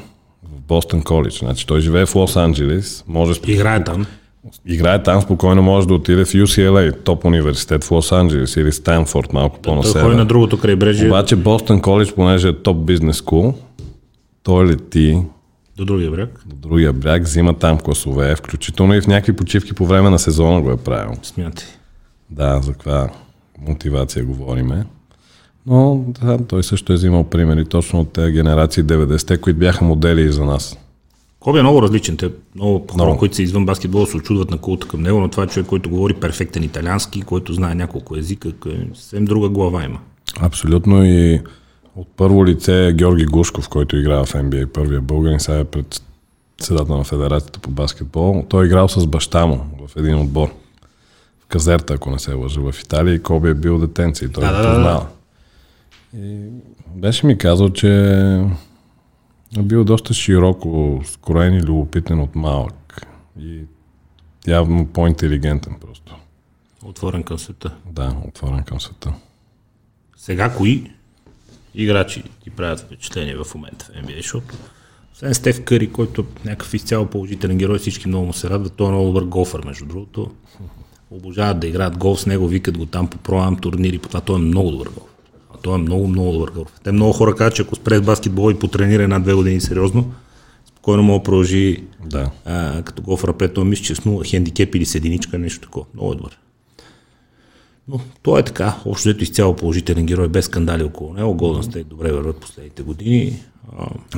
[0.69, 1.39] Бостън Колидж.
[1.39, 3.05] Значи той живее в Лос-Анджелес.
[3.07, 3.41] Може...
[3.47, 4.07] Играе там.
[4.67, 9.59] Играе там, спокойно може да отиде в UCLA, топ университет в Лос-Анджелес или Станфорд, малко
[9.63, 11.09] по-на Той на другото крайбрежие.
[11.09, 13.55] Обаче Бостън Колидж, понеже е топ бизнес скул,
[14.43, 15.23] той лети
[15.77, 16.43] до другия бряг?
[16.47, 20.61] До другия бряг, взима там класове, включително и в някакви почивки по време на сезона
[20.61, 21.13] го е правил.
[21.23, 21.67] Смятай.
[22.31, 23.11] Да, за каква
[23.69, 24.85] мотивация говориме.
[25.67, 30.33] Но да, той също е взимал примери точно от тези генерации 90-те, които бяха модели
[30.33, 30.79] за нас.
[31.41, 32.17] Коби е много различен.
[32.17, 33.17] Те много хора, no.
[33.17, 35.91] които са извън баскетбола, се очудват на култа към него, но това е човек, който
[35.91, 38.53] говори перфектен италиански, който знае няколко езика,
[38.95, 39.99] съвсем друга глава има.
[40.41, 41.41] Абсолютно и
[41.97, 46.03] от първо лице е Георги Гушков, който играе в NBA, първия българин, сега е пред
[46.61, 48.45] седата на Федерацията по баскетбол.
[48.49, 50.49] Той е играл с баща му в един отбор.
[51.41, 54.45] В Казерта, ако не се лъжа, в Италия и Коби е бил детенци и той
[54.45, 55.07] да, е да, да.
[56.17, 56.49] И
[56.95, 57.89] беше ми казал, че
[59.59, 63.07] е бил доста широко скроен и любопитен от малък.
[63.41, 63.61] И
[64.47, 66.17] явно по-интелигентен просто.
[66.85, 67.75] Отворен към света.
[67.91, 69.13] Да, отворен към света.
[70.17, 70.91] Сега кои
[71.75, 74.55] играчи ти правят впечатление в момента в NBA, защото
[75.15, 78.89] освен Стеф Къри, който е някакъв изцяло положителен герой, всички много му се радват, той
[78.89, 80.31] е много добър голфър, между другото.
[81.11, 84.37] Обожават да играят голф с него, викат го там по проам турнири, по това той
[84.37, 85.06] е много добър голф.
[85.67, 86.69] Той е много, много добър гълър.
[86.85, 90.13] Те много хора казват, че ако спре баскетбол и потренира една-две години сериозно,
[90.67, 92.31] спокойно мога да продължи да.
[92.45, 95.87] а, като голфър пред това мисля, че с нула хендикеп или с единичка, нещо такова.
[95.95, 96.39] Много е добър.
[97.89, 101.35] Но той е така, общо ето изцяло положителен герой, без скандали около него.
[101.35, 103.43] Голден Стейт добре върват последните години.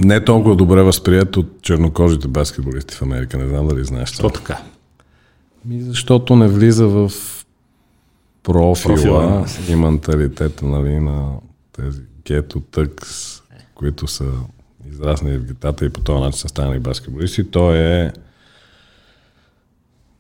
[0.01, 3.39] Не е толкова добре възприят от чернокожите баскетболисти в Америка.
[3.39, 4.31] Не знам дали знаеш това.
[4.31, 4.63] така?
[5.65, 7.13] Ми защото не влиза в
[8.53, 11.33] профила, профила и менталитета нали, на
[11.73, 13.43] тези гето тъкс,
[13.75, 14.25] които са
[14.93, 17.51] израснали в гетата и по този начин са станали баскетболисти.
[17.51, 18.13] Той е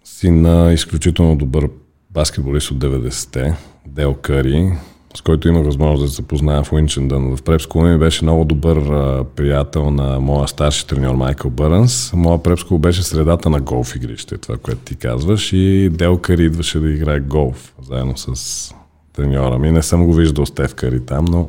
[0.05, 1.68] син на изключително добър
[2.11, 3.57] баскетболист от 90-те,
[3.87, 4.72] Дел Къри,
[5.17, 7.37] с който имах възможност да се запозная в Уинчендън.
[7.37, 12.13] В препскула ми беше много добър а, приятел на моя старши треньор Майкъл Бърнс.
[12.15, 15.53] Моя препскул беше средата на голф игрище, това, което ти казваш.
[15.53, 18.75] И Дел Кари идваше да играе голф, заедно с
[19.13, 19.73] треньора ми.
[19.73, 21.49] Не съм го виждал Стев Кари там, но...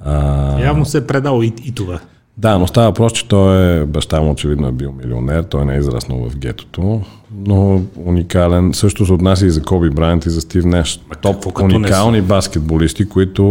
[0.00, 0.60] А...
[0.60, 2.00] Явно се е предал и, и това.
[2.38, 5.74] Да, но става въпрос, че той е, баща му очевидно е бил милионер, той не
[5.74, 7.02] е израснал в гетото,
[7.46, 8.74] но уникален.
[8.74, 11.00] Също се отнася и за Коби Брайант и за Стив Неш.
[11.20, 13.42] Топ уникални баскетболисти, които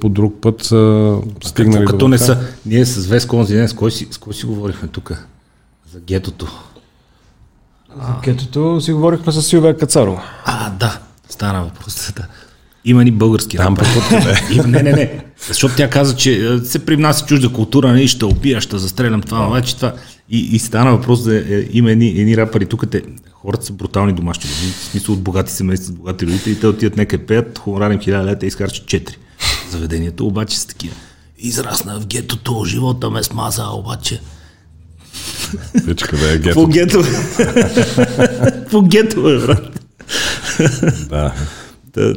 [0.00, 2.38] по друг път са стигнали като до не са.
[2.66, 5.26] Ние с Веско онзи ден, с кой си, с кой си говорихме тук?
[5.92, 6.46] За гетото.
[7.96, 10.22] За гетото си говорихме с Силвия Кацарова.
[10.44, 10.98] А, да.
[11.28, 12.12] Стана въпрос.
[12.16, 12.26] Да.
[12.84, 13.86] Има ни български Там рапър.
[14.66, 15.24] не, не, не.
[15.48, 19.76] Защото тя каза, че се привнася чужда култура, не, ще убия, ще застрелям това, вече
[19.76, 19.94] това.
[20.30, 22.66] И, и стана въпрос да е, има едни, едни рапъри.
[22.66, 26.52] Тук те, хората са брутални домашни люди, в смисъл от богати семейства, с богати родители,
[26.52, 29.16] и те отиват нека пеят, хонорарим хиляда лета и изкарчат четири.
[29.70, 30.94] Заведението обаче са такива.
[31.38, 34.20] Израсна в гетото, живота ме смаза, обаче.
[35.84, 36.54] Вече къде е гето?
[36.54, 37.04] По гето.
[38.70, 39.80] По гето, брат.
[41.94, 42.14] да.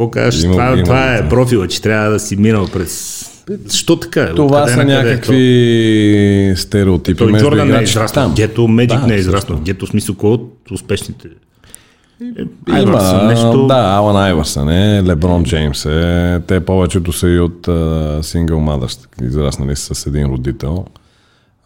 [0.00, 0.44] Какво кажеш?
[0.44, 3.24] Има, това, има, това е профила, че трябва да си минал през
[3.66, 4.34] защо така?
[4.34, 5.36] Това са някакви
[6.50, 7.18] е стереотипи.
[7.18, 8.32] Той Джордан не е израснал.
[8.36, 9.60] Гето, Медик да, не е израснал.
[9.64, 11.28] Гето, в смисъл, кой от успешните
[12.38, 13.66] е, има, нещо...
[13.66, 16.40] Да, Алан Айвърсън е, Леброн Джеймс е.
[16.46, 17.68] Те повечето са и от
[18.24, 20.84] сингъл мадърс, израснали с един родител.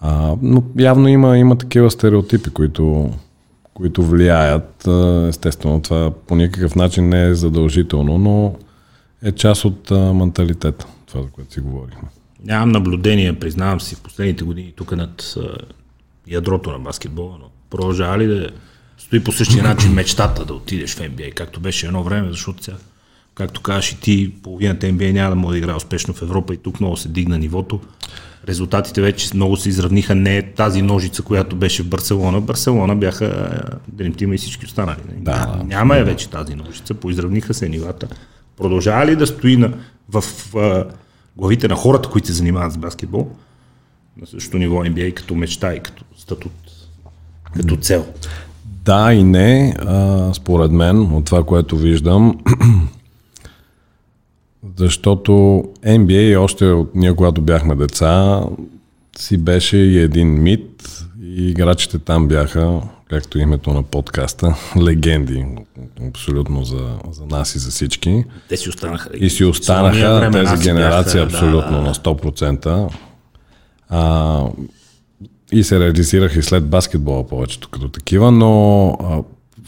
[0.01, 3.11] А, но явно има, има такива стереотипи, които
[3.75, 4.89] които влияят.
[5.29, 8.57] Естествено, това по никакъв начин не е задължително, но
[9.23, 12.09] е част от менталитета, това, за което си говорихме.
[12.45, 15.35] Нямам наблюдение, признавам си, в последните години тук над
[16.29, 18.49] ядрото на баскетбола, но продължава ли да
[18.99, 22.77] стои по същия начин мечтата да отидеш в NBA, както беше едно време, защото сега,
[23.35, 26.57] както кажеш и ти, половината NBA няма да може да играе успешно в Европа и
[26.57, 27.81] тук много се дигна нивото
[28.49, 30.15] резултатите вече много се изравниха.
[30.15, 32.41] Не тази ножица, която беше в Барселона.
[32.41, 34.99] Барселона бяха Дремтима и всички останали.
[35.17, 36.95] Да, Няма е вече тази ножица.
[36.95, 38.09] Поизравниха се нивата.
[38.57, 39.73] Продължава ли да стои на,
[40.09, 40.85] в, в
[41.37, 43.29] главите на хората, които се занимават с баскетбол,
[44.21, 46.53] на същото ниво NBA като мечта и като статут,
[47.57, 48.07] като цел?
[48.65, 49.77] Да и не.
[49.79, 52.39] А, според мен, от това, което виждам,
[54.77, 55.33] защото
[55.87, 58.43] NBA още от ние, когато бяхме деца,
[59.19, 65.47] си беше и един мит и играчите там бяха, както името на подкаста, легенди.
[66.09, 68.25] Абсолютно за, за нас и за всички.
[68.49, 69.11] Те си останаха.
[69.15, 71.81] И си останаха тези генерации бяха, абсолютно да.
[71.81, 72.89] на 100%.
[73.89, 74.43] А,
[75.53, 79.23] и се реализираха и след баскетбола повечето като такива, но а,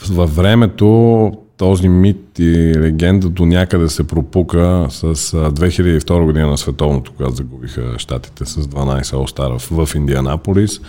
[0.09, 7.13] във времето този мит и легенда до някъде се пропука с 2002 година на световното,
[7.17, 10.81] когато загубиха щатите с 12 All-Star в Индианаполис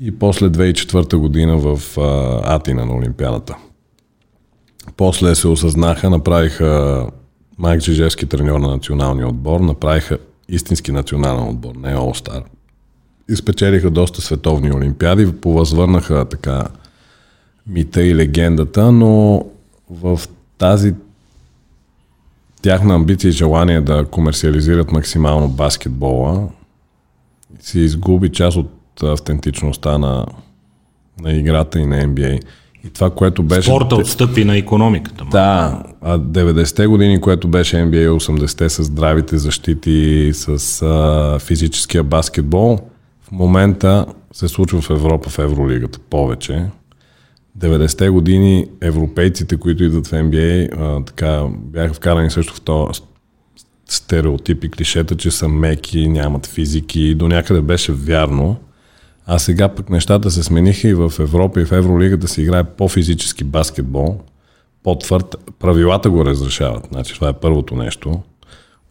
[0.00, 1.98] и после 2004 година в
[2.44, 3.56] Атина на Олимпиадата.
[4.96, 7.06] После се осъзнаха, направиха
[7.58, 10.18] Майк Джижевски треньор на националния отбор, направиха
[10.48, 12.42] истински национален отбор, не All-Star.
[13.28, 16.64] Изпечелиха доста световни олимпиади, повъзвърнаха така
[17.66, 19.44] мита и легендата, но
[19.90, 20.20] в
[20.58, 20.94] тази
[22.62, 26.48] тяхна амбиция и желание да комерциализират максимално баскетбола,
[27.60, 28.70] се изгуби част от
[29.02, 30.26] автентичността на,
[31.20, 32.40] на играта и на NBA.
[32.84, 33.62] И това, което беше...
[33.62, 35.24] Спорта отстъпи на економиката.
[35.30, 42.78] Да, а 90-те години, което беше NBA 80-те с здравите защити, с а, физическия баскетбол,
[43.22, 46.66] в момента се случва в Европа, в Евролигата повече.
[47.58, 53.00] 90-те години европейците, които идват в NBA, а, така, бяха вкарани също в този
[53.88, 58.56] стереотип и клишета, че са меки, нямат физики до някъде беше вярно.
[59.26, 63.44] А сега пък нещата се смениха и в Европа и в Евролигата се играе по-физически
[63.44, 64.20] баскетбол,
[64.82, 65.36] по-твърд.
[65.58, 66.88] Правилата го разрешават.
[66.92, 68.22] Значи това е първото нещо.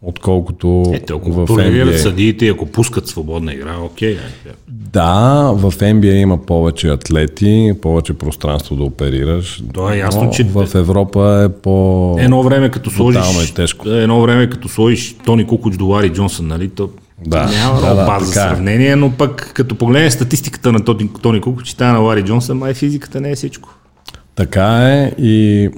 [0.03, 1.95] Отколкото е, ако в NBA.
[1.95, 4.17] съдиите, ако пускат свободна игра, окей.
[4.67, 9.61] Да, в NBA има повече атлети, повече пространство да оперираш.
[9.63, 13.89] Да, е ясно, че в Европа е по Едно време като сложиш, е тежко.
[13.89, 16.89] едно време като сложиш Тони Кукуч до Лари Джонсън, нали, то
[17.25, 18.33] да, няма да, да, база за е.
[18.33, 22.73] сравнение, но пък като погледнеш статистиката на Тони, Тони Кукуч и на Лари Джонсън, май
[22.73, 23.75] физиката не е всичко.
[24.35, 25.69] Така е и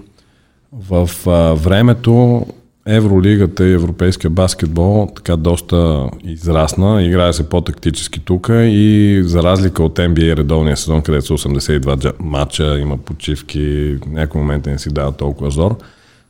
[0.89, 2.45] в а, времето
[2.87, 9.99] Евролигата и европейския баскетбол така доста израсна, играе се по-тактически тук и за разлика от
[9.99, 15.51] NBA редовния сезон, където са 82 матча, има почивки, някои моменти не си дава толкова
[15.51, 15.77] зор,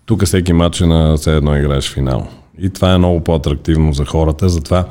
[0.05, 2.27] тук всеки матч е на все едно играеш финал.
[2.59, 4.85] И това е много по-атрактивно за хората, затова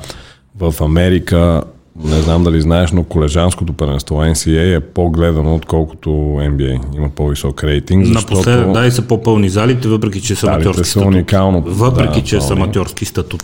[0.55, 1.63] в Америка
[2.03, 6.95] не знам дали знаеш, но колежанското първенство NCA е по-гледано, отколкото NBA.
[6.95, 8.05] Има по-висок рейтинг.
[8.05, 8.33] Защото...
[8.33, 11.07] Напоследък, да, и са по-пълни залите, въпреки че са аматьорски статут.
[11.07, 13.43] Уникално, въпреки, да, че са аматьорски статут.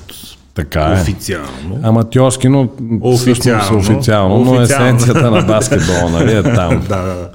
[0.53, 1.01] Така е.
[1.01, 1.79] Официално.
[1.83, 2.69] Аматьорски, но
[3.01, 6.83] официално, официално, но есенцията на баскетбола, нали е там.
[6.89, 7.29] да, да.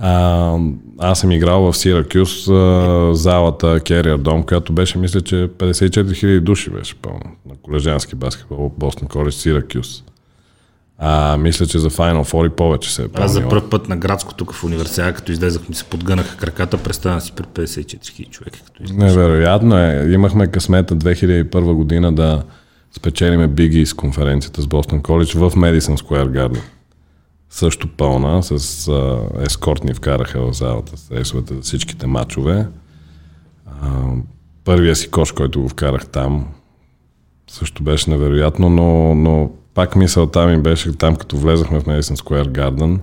[0.00, 0.56] А,
[0.98, 2.46] аз съм играл в Сиракюс,
[3.12, 8.68] залата Кериер Дом, която беше, мисля, че 54 000 души беше пълно на колежански баскетбол
[8.68, 10.04] в Бостон Коледж Сиракюс.
[11.00, 13.96] А, мисля, че за Final Four и повече се е Аз за първ път на
[13.96, 18.30] градско тук в университета, като излезах ми се подгънаха краката, престана си при 54 000
[18.30, 18.58] човека.
[18.64, 20.06] Като Невероятно е.
[20.10, 22.42] Имахме късмета 2001 година да
[22.92, 26.60] спечелиме Big East конференцията с Бостон Коледж в Madison Square Garden.
[27.50, 32.66] Също пълна, с а, ескорт ни вкараха в залата с рейсовете за всичките матчове.
[33.82, 33.88] А,
[34.64, 36.46] първия си кош, който го вкарах там,
[37.50, 42.48] също беше невероятно, но, но пак мисълта ми беше там, като влезахме в Madison Square
[42.48, 42.98] Garden,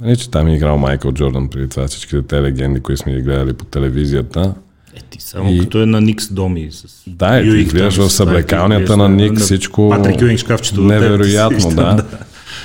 [0.00, 3.22] нали, че там е играл Майкъл Джордан преди това, всичките те легенди, които сме ги
[3.22, 4.54] гледали по телевизията.
[4.94, 5.58] Е, ти само и...
[5.58, 6.68] като е на Никс доми.
[6.72, 7.02] С...
[7.06, 10.80] Да, и ти влизаш в съблекалнята на Никс, всичко Патрик Юинг шкафчето.
[10.80, 12.04] Невероятно, да.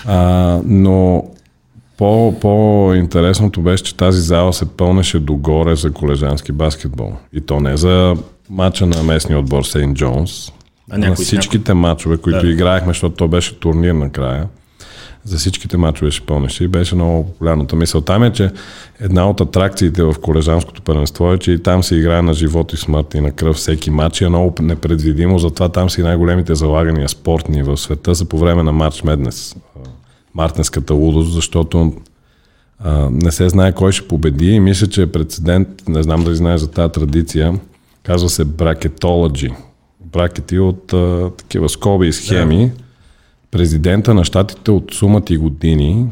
[0.06, 1.26] А, но
[1.98, 7.14] по, по-интересното беше, че тази зала се пълнеше догоре за колежански баскетбол.
[7.34, 8.16] И то не за
[8.50, 10.52] мача на местния отбор Сейнт Джонс,
[10.90, 11.82] а на всичките някой...
[11.82, 12.48] матчове, които да.
[12.48, 14.48] играехме, защото то беше турнир накрая,
[15.24, 18.02] за всичките матчове ще пълнеше и беше много популярната мисъл.
[18.02, 18.52] Там е, че
[19.00, 22.78] една от атракциите в колежанското първенство е, че и там се играе на живот и
[22.78, 24.22] смърт и на кръв всеки матч.
[24.22, 28.64] И е много непредвидимо, затова там си най-големите залагания спортни в света са по време
[28.64, 29.56] на матч Меднес,
[30.36, 31.94] мартенската лудост, защото
[32.80, 34.52] а, не се знае кой ще победи.
[34.52, 37.60] И мисля, че е прецедент, не знам дали знаеш за тази традиция,
[38.04, 39.52] казва се бракетологи
[40.12, 42.66] бракети от а, такива скоби и схеми.
[42.66, 42.84] Да.
[43.52, 46.06] Президента на щатите от сумати години,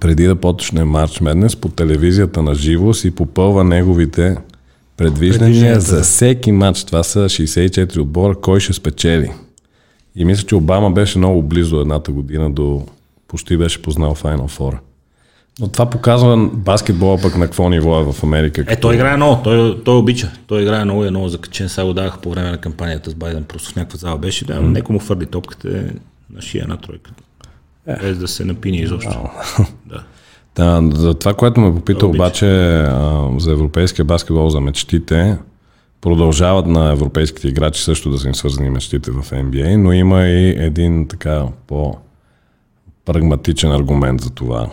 [0.00, 4.36] преди да почне Марч Меднес, по телевизията на живо си попълва неговите
[4.96, 6.84] предвиждания за всеки матч.
[6.84, 9.30] Това са 64 отбора, кой ще спечели.
[10.16, 12.86] И мисля, че Обама беше много близо едната година до
[13.28, 14.78] почти беше познал Final Four.
[15.60, 18.64] Но това показва баскетбола пък на какво ниво е в Америка.
[18.68, 20.32] Е, той играе много, той, той обича.
[20.46, 21.68] Той играе много и е много закачен.
[21.68, 24.44] Сега го давах по време на кампанията с Байден, просто в някаква зала беше.
[24.44, 24.60] Да, mm.
[24.60, 25.82] неко му фърли топката е
[26.34, 27.10] на шия на тройка.
[27.86, 27.96] Е.
[28.02, 29.28] Без да се напини изобщо.
[29.86, 30.02] да.
[30.56, 30.96] да.
[30.96, 32.46] За това, което ме попита обаче
[32.76, 35.38] а, за европейския баскетбол, за мечтите,
[36.00, 40.48] продължават на европейските играчи също да са им свързани мечтите в NBA, но има и
[40.48, 41.96] един така по
[43.04, 44.66] прагматичен аргумент за това.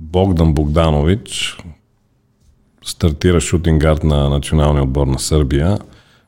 [0.00, 1.58] Богдан Богданович
[2.84, 5.78] стартира шутингард на националния отбор на Сърбия.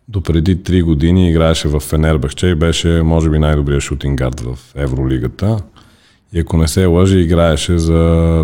[0.08, 5.62] До преди 3 години играеше в Фенербахче и беше, може би, най-добрият шутингард в Евролигата.
[6.32, 7.92] И ако не се лъжи, играеше за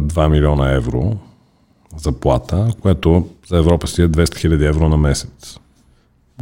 [0.02, 1.16] 2 милиона евро
[1.96, 5.58] заплата, което за Европа си е 200 000 евро на месец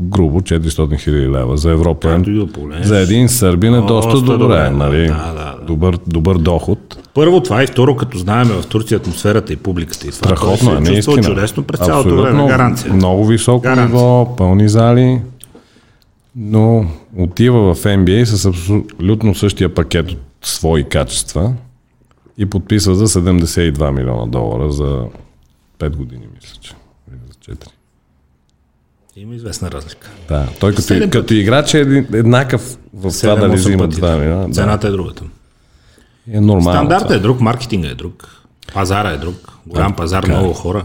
[0.00, 1.56] грубо 400 хиляди лева.
[1.56, 5.06] За Европа, да за един сърбин е доста добре, добре нали?
[5.06, 5.66] Да, да, да.
[5.66, 6.98] Добър, добър доход.
[7.14, 10.06] Първо това и второ, като знаем в Турция атмосферата и публиката.
[10.06, 11.22] И това, Страхотно е, наистина.
[11.22, 12.48] чудесно през цялото време.
[12.48, 12.92] Гаранция.
[12.92, 13.86] Много високо Гаранция.
[13.86, 15.20] ниво, пълни зали,
[16.36, 16.86] но
[17.16, 21.52] отива в NBA с абсолютно същия пакет от свои качества
[22.38, 25.04] и подписва за 72 милиона долара за
[25.78, 26.74] 5 години, мисля, че.
[27.48, 27.66] За 4.
[29.16, 30.10] Има известна разлика.
[30.28, 31.80] Да, той като, като играч е
[32.12, 34.16] еднакъв в това дали взима това.
[34.16, 34.48] Да.
[34.52, 35.22] Цената е другата.
[36.32, 36.78] Е нормално.
[36.78, 38.44] Стандартът е друг, маркетинга е друг,
[38.74, 40.34] пазара е друг, голям да, пазар, така.
[40.34, 40.38] Е.
[40.38, 40.84] много хора.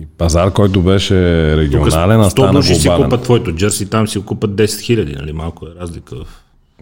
[0.00, 1.16] И пазар, който беше
[1.56, 2.62] регионален, а стана глобален.
[2.62, 5.32] си купат твоето джерси, там си го купат 10 хиляди, нали?
[5.32, 6.26] Малко е разлика в...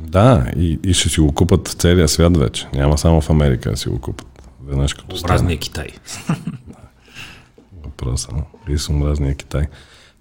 [0.00, 2.68] Да, и, и ще си го купат в целия свят вече.
[2.74, 4.26] Няма само в Америка да си го купат.
[4.66, 5.88] Веднъж като Образния Китай.
[7.84, 8.28] Въпроса.
[8.68, 9.66] И съм разния Китай.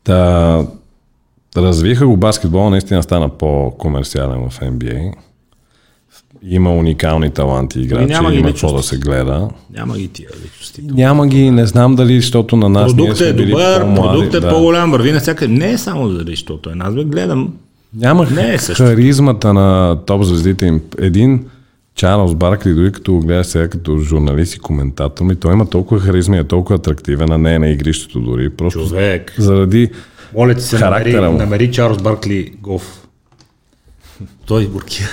[0.10, 0.66] Та,
[1.58, 5.14] развиха го баскетбол, наистина стана по-комерциален в NBA.
[6.44, 9.50] Има уникални таланти играчи, няма има какво да се гледа.
[9.74, 10.82] Няма ги тия личности.
[10.84, 14.50] Няма ги, не знам дали, защото на нас Продукт е добър, продукт е да.
[14.50, 15.54] по-голям, върви навсякъде.
[15.54, 16.74] Не е само заради, защото е.
[16.80, 17.54] Аз бе гледам.
[17.94, 20.82] Няма не е харизмата на топ звездите им.
[21.00, 21.46] Един
[22.00, 26.02] Чарлз Баркли, дори като го гледаш сега като журналист и коментатор, ми той има толкова
[26.02, 28.50] харизма и е толкова атрактивен, а не е на игрището дори.
[28.50, 29.34] Просто Човек.
[29.38, 29.90] заради
[30.34, 33.08] Моля ти се, намери, намери Чарлз Баркли Гоф.
[34.46, 35.04] Той бурки.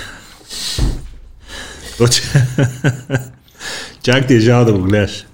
[4.03, 5.25] Чак ти е жал да го гледаш.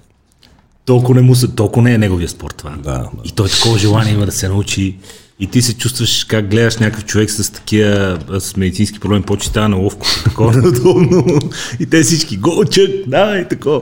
[0.86, 2.70] Толкова не, му се, толкова не е неговия спорт това.
[2.70, 3.10] Да, да.
[3.24, 4.98] И той такова желание има да се научи.
[5.40, 9.76] И ти се чувстваш как гледаш някакъв човек с такива с медицински проблеми, почита на
[9.76, 11.40] ловко, такова неудобно.
[11.80, 13.82] И те всички, голчък, да, и такова.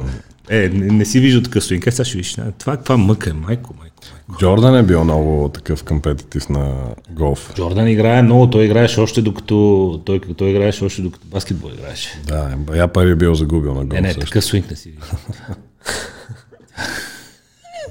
[0.49, 1.81] Е, не, не си виждал такъв стоин.
[1.81, 2.35] Как сега ще видиш?
[2.59, 3.95] Това каква мъка е, майко, майко.
[4.39, 6.73] Джордан е бил много такъв компетитив на
[7.09, 7.53] голф.
[7.55, 12.19] Джордан играе много, той играеше още докато той, той играеше още докато баскетбол играеше.
[12.27, 13.93] Да, я пари е бил загубил на голф.
[13.93, 14.25] Не, не, също.
[14.25, 14.93] такъв свинг не си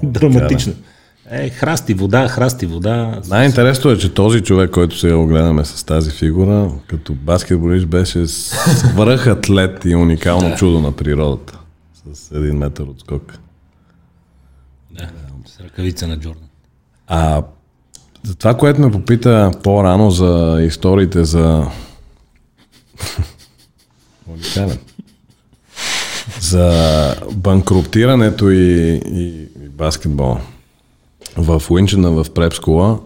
[0.03, 0.73] Драматично.
[1.31, 3.21] Е, храсти вода, храсти вода.
[3.27, 8.27] Най-интересното е, че този човек, който сега го гледаме с тази фигура, като баскетболист беше
[8.27, 11.59] свръх атлет и уникално чудо на природата.
[12.13, 13.33] С един метър отскок.
[14.91, 15.07] Да
[15.63, 16.43] ръкавица на Джордан.
[17.07, 17.43] А
[18.23, 21.67] за това, което ме попита по-рано за историите за...
[24.27, 24.77] Уникален.
[26.41, 30.37] за банкруптирането и, и, и баскетбол.
[31.37, 32.99] В Уинчена в препскула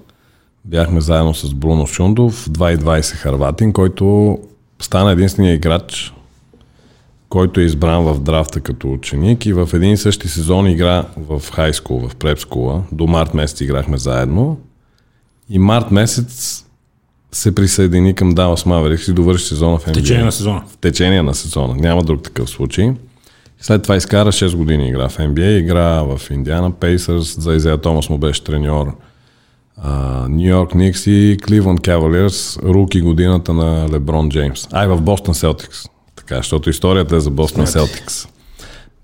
[0.65, 4.37] бяхме заедно с Бруно Шундов, 2.20 Харватин, който
[4.81, 6.13] стана единствения играч,
[7.29, 11.41] който е избран в драфта като ученик и в един и същи сезон игра в
[11.51, 12.83] хайскул, в препскула.
[12.91, 14.57] До март месец играхме заедно.
[15.49, 16.65] И март месец
[17.31, 19.89] се присъедини към Dallas Mavericks и довърши сезона в NBA.
[19.89, 20.63] В течение на сезона.
[20.67, 21.75] В течение на сезона.
[21.75, 22.93] Няма друг такъв случай.
[23.61, 28.09] След това изкара 6 години игра в NBA, игра в Индиана Пейсърс, за Изея Томас
[28.09, 28.95] му беше треньор.
[30.29, 34.67] Нью Йорк Никс и Кливън Кавалерс, руки годината на Леброн Джеймс.
[34.71, 35.85] Ай, в Бостон Селтикс
[36.15, 38.27] така, защото историята е за Бостон Селтикс.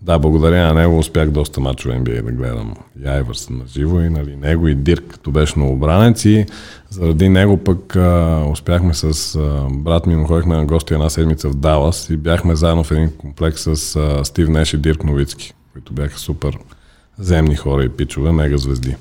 [0.01, 2.73] Да, благодаря на него успях доста мачове NBA да гледам.
[3.03, 6.45] И Айвърсън на живо и нали, него и Дирк, като беше новобранец и
[6.89, 11.55] заради него пък а, успяхме с а, брат ми, ходихме на гости една седмица в
[11.55, 15.93] Далас и бяхме заедно в един комплекс с а, Стив Неш и Дирк Новицки, които
[15.93, 16.57] бяха супер
[17.19, 18.95] земни хора и пичове, мега звезди.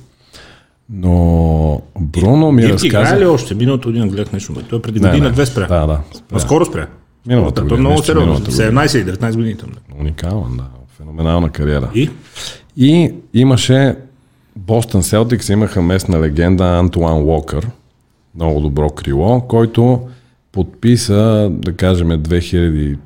[0.91, 2.87] Но Бруно ми Дирк разказа...
[2.87, 3.55] играе ли още?
[3.55, 4.55] Миналото година гледах нещо.
[4.69, 5.67] Той е преди година-две спря.
[5.67, 6.01] Да, да.
[6.13, 6.39] Спря.
[6.39, 6.87] Скоро спря.
[7.27, 7.81] Миналата година.
[7.81, 8.39] много сериозно.
[8.39, 9.71] 17 и 19 години там.
[10.01, 10.65] Уникален, да.
[11.01, 11.91] Феноменална кариера.
[11.95, 12.11] И?
[12.77, 13.97] И имаше
[14.57, 17.71] Бостън Селтикс имаха местна легенда Антуан Уокър,
[18.35, 20.09] много добро крило, който
[20.53, 22.99] подписа, да кажем, 2001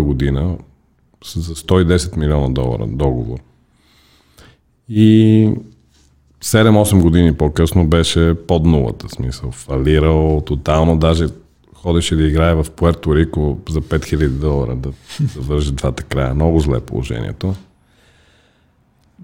[0.00, 0.56] година
[1.36, 3.38] за 110 милиона долара договор.
[4.88, 5.50] И
[6.44, 11.26] 7-8 години по-късно беше под нулата, смисъл, фалирал тотално, даже
[11.82, 14.90] ходеше да играе в Пуерто Рико за 5000 долара да
[15.34, 16.34] завърши двата края.
[16.34, 17.54] Много зле положението.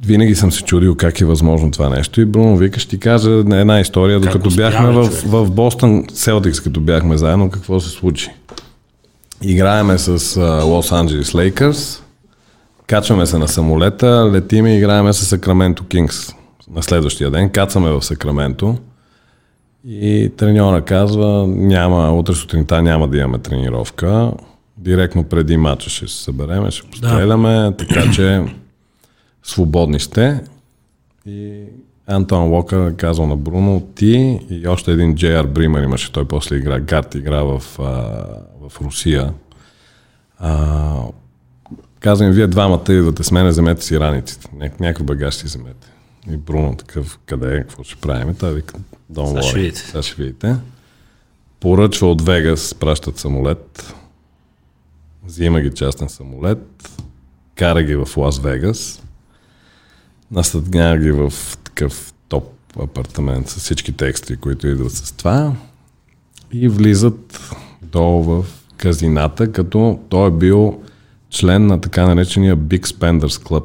[0.05, 3.31] Винаги съм се чудил как е възможно това нещо и Бруно вика, ще ти кажа
[3.31, 8.31] една история, как докато бяхме в, в Бостон Селтикс, като бяхме заедно, какво се случи.
[9.43, 12.03] Играеме с Лос Анджелес Лейкърс,
[12.87, 16.33] качваме се на самолета, летиме и играеме с Сакраменто Кингс
[16.71, 18.79] на следващия ден, кацаме в Сакраменто
[19.89, 24.33] и треньора казва, няма, утре сутринта няма да имаме тренировка.
[24.77, 27.77] Директно преди матча ще се събереме, ще постреляме, да.
[27.77, 28.43] така че
[29.43, 30.41] свободни сте.
[31.27, 31.63] И
[32.07, 36.81] Антон е казал на Бруно, ти и още един Джейар Бример имаше, той после игра,
[36.81, 37.83] Гарт игра в, а,
[38.69, 39.33] в Русия.
[40.39, 41.03] А,
[42.01, 44.49] казвам, вие двамата идвате с мене, вземете си раниците.
[44.81, 45.89] Някакъв багаж си вземете.
[46.31, 48.35] И Бруно такъв, къде е, какво ще правим?
[48.35, 48.75] Та вика,
[49.13, 49.79] Don't Сега ще видите.
[49.81, 50.57] Сега ще видите.
[51.61, 53.95] Поръчва от Вегас, пращат самолет.
[55.25, 56.91] Взима ги частен самолет.
[57.55, 59.03] Кара ги в Лас Вегас.
[60.31, 61.33] Настъднява ги в
[61.65, 65.57] такъв топ апартамент с всички тексти, които идват с това.
[66.53, 67.41] И влизат
[67.83, 68.47] долу в
[68.77, 70.83] казината, като той е бил
[71.31, 73.65] член на така наречения Big Spenders Club.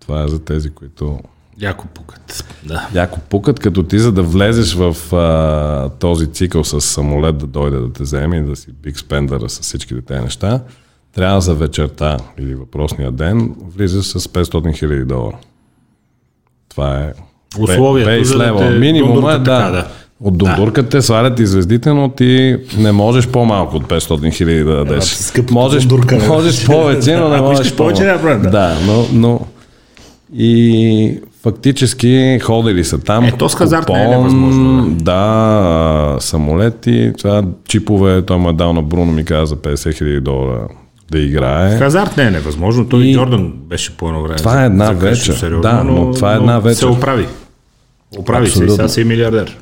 [0.00, 1.20] Това е за тези, които
[1.60, 2.44] Яко пукат.
[2.62, 2.88] Да.
[2.94, 7.76] Яко пукат, като ти за да влезеш в а, този цикъл с самолет да дойде
[7.76, 10.60] да те вземе и да си биг спендъра с всичките тези неща,
[11.14, 15.36] трябва за вечерта или въпросния ден влизаш с 500 000 долара.
[16.68, 17.12] Това е
[17.58, 18.78] Условията бейс левел.
[18.78, 19.38] Минимум е, да.
[19.38, 19.88] Така, да.
[20.20, 24.76] От дундурката те свалят и звездите, но ти не можеш по-малко от 500 хиляди да
[24.76, 25.32] дадеш.
[25.50, 28.04] можеш, дундурка, можеш повече, но не можеш повече.
[28.04, 29.40] Да, да, но, но
[30.34, 33.24] и фактически ходили са там.
[33.24, 34.90] Е, то с хазарт купон, не е невъзможно.
[34.90, 39.94] Да, да самолети, това чипове, той му е дал на Бруно, ми каза за 50
[39.94, 40.68] хиляди долара
[41.10, 41.78] да играе.
[41.78, 42.88] Хазарт не е невъзможно.
[42.88, 44.36] Той и Джордан беше по едно време.
[44.36, 45.32] Това е една вечер.
[45.32, 46.78] Сериозно, да, но, но това е една вечер.
[46.78, 47.26] Се оправи.
[48.18, 48.68] Оправи Абсолютно.
[48.68, 49.58] се и сега си е милиардер.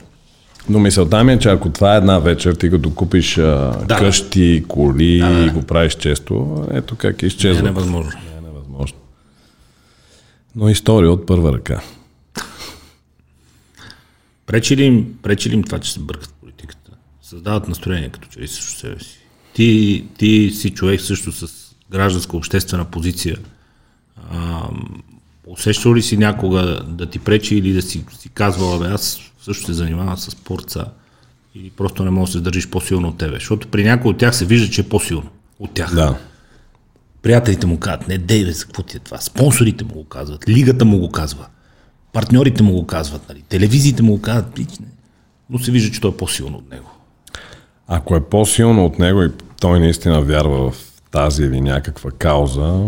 [0.71, 3.97] Но мисълта ми е, че ако това е една вечер, ти като купиш да.
[3.99, 5.41] къщи, коли да, да.
[5.41, 7.63] и го правиш често, ето как изчезва.
[7.63, 8.13] Не е невъзможно.
[10.57, 11.83] Но история от първа ръка.
[14.47, 16.91] Пречи ли им, пречи ли им това, че се бъркат в политиката?
[17.23, 19.19] Създават настроение като че ли също себе си.
[19.55, 23.39] Ти, ти си човек също с гражданска обществена позиция.
[24.31, 24.69] А,
[25.47, 29.67] усещал ли си някога да ти пречи или да си, си казвала, бе, аз също
[29.67, 30.91] се занимавам с спорта
[31.55, 33.35] и просто не можеш да се държиш по-силно от тебе.
[33.35, 35.95] Защото при някой от тях се вижда, че е по-силно от тях.
[35.95, 36.19] Да.
[37.23, 39.19] Приятелите му казват, не, дей, за какво ти е това?
[39.19, 41.47] Спонсорите му го казват, лигата му го казва,
[42.13, 43.43] партньорите му го казват, нали?
[43.49, 44.61] телевизиите му го казват,
[45.51, 46.91] но се вижда, че той е по-силно от него.
[47.89, 52.81] Ако е по-силно от него и той наистина вярва в тази или някаква кауза,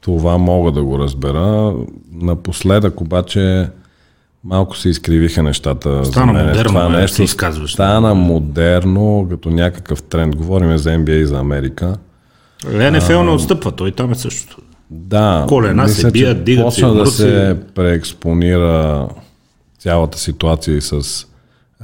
[0.00, 1.74] това мога да го разбера.
[2.12, 3.68] Напоследък обаче
[4.44, 6.04] малко се изкривиха нещата.
[6.04, 6.46] Стана за мен.
[6.46, 7.72] модерно, това нещо се изказваш.
[7.72, 10.36] Стана модерно, като някакъв тренд.
[10.36, 11.96] Говорим за NBA и за Америка.
[12.64, 14.62] НФЛ не отстъпва, той там е същото.
[14.90, 15.44] Да.
[15.48, 19.08] Колена мисля, се бият, дигат почна да се преекспонира
[19.78, 21.26] цялата ситуация и с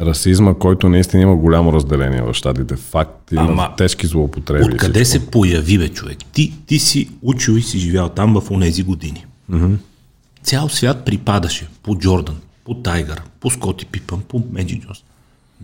[0.00, 2.76] расизма, който наистина има голямо разделение в щатите.
[2.76, 4.64] Факт, има Ама, тежки злоупотреби.
[4.64, 6.18] Откъде се появи, бе, човек?
[6.32, 9.26] Ти, ти си учил и си живял там в онези години.
[9.52, 9.76] Mm-hmm.
[10.42, 14.98] Цял свят припадаше по Джордан, по Тайгър, по Скоти Пипън, по Меджи Джонс.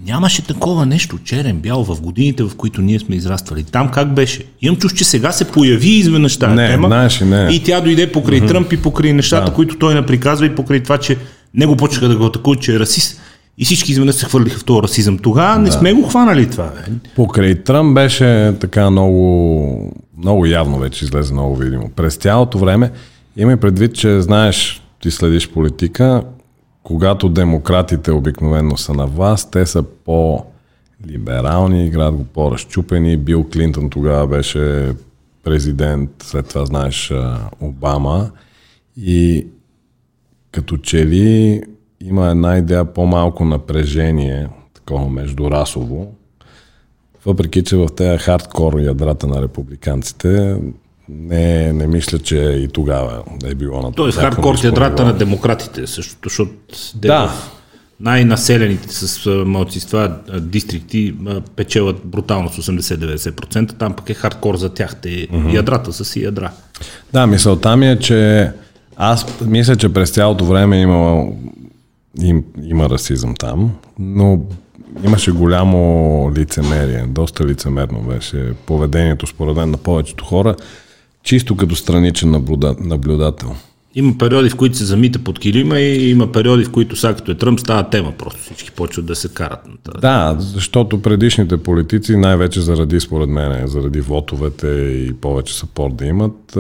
[0.07, 3.65] Нямаше такова нещо, черен, бял, в годините, в които ние сме израствали.
[3.65, 4.45] Там как беше?
[4.63, 6.89] Имам чуш, че сега се появи изведнъж тази не, тема.
[6.89, 7.49] Знаеш, не.
[7.53, 8.49] И тя дойде покрай mm-hmm.
[8.49, 9.55] Тръмп и покрай нещата, да.
[9.55, 11.17] които той наприказва и покрай това, че
[11.55, 13.21] него почнаха да го атакуват, че е расист.
[13.59, 15.19] И всички изведнъж се хвърлиха в този расизъм.
[15.19, 15.59] Тогава да.
[15.59, 16.65] не сме го хванали това.
[16.65, 16.93] Бе.
[17.17, 21.91] Покрай Тръмп беше така много, много явно вече излезе много видимо.
[21.97, 22.91] През цялото време
[23.37, 26.23] имай предвид, че знаеш, ти следиш политика,
[26.83, 30.45] когато демократите обикновено са на власт, те са по
[31.07, 33.17] либерални, играят го по-разчупени.
[33.17, 34.93] Бил Клинтон тогава беше
[35.45, 37.13] президент, след това знаеш
[37.61, 38.31] Обама.
[38.97, 39.47] И
[40.53, 41.63] като че ли
[42.01, 46.15] има една идея по-малко напрежение, такова междурасово,
[47.25, 50.57] въпреки че в тези хардкор ядрата на републиканците
[51.19, 56.17] не, не мисля, че и тогава е било на Тоест хардкор ядрата на демократите също,
[56.25, 56.53] защото
[56.95, 57.33] да.
[58.01, 61.15] най-населените с малцинства дистрикти
[61.57, 65.55] печелят брутално с 80-90%, там пък е хардкор за тях, те mm-hmm.
[65.55, 66.51] ядрата са си ядра.
[67.13, 68.51] Да, мисълта ми е, че
[68.97, 71.37] аз мисля, че през цялото време имало
[72.23, 74.41] им, има расизъм там, но
[75.05, 80.57] имаше голямо лицемерие, доста лицемерно беше поведението според мен на повечето хора,
[81.23, 82.31] чисто като страничен
[82.81, 83.55] наблюдател.
[83.95, 87.31] Има периоди, в които се замита под килима и има периоди, в които сега като
[87.31, 89.67] е Тръмп става тема, просто всички почват да се карат.
[89.69, 90.01] На тази.
[90.01, 94.67] Да, защото предишните политици, най-вече заради, според мен, заради вотовете
[95.09, 96.57] и повече сапорт да имат,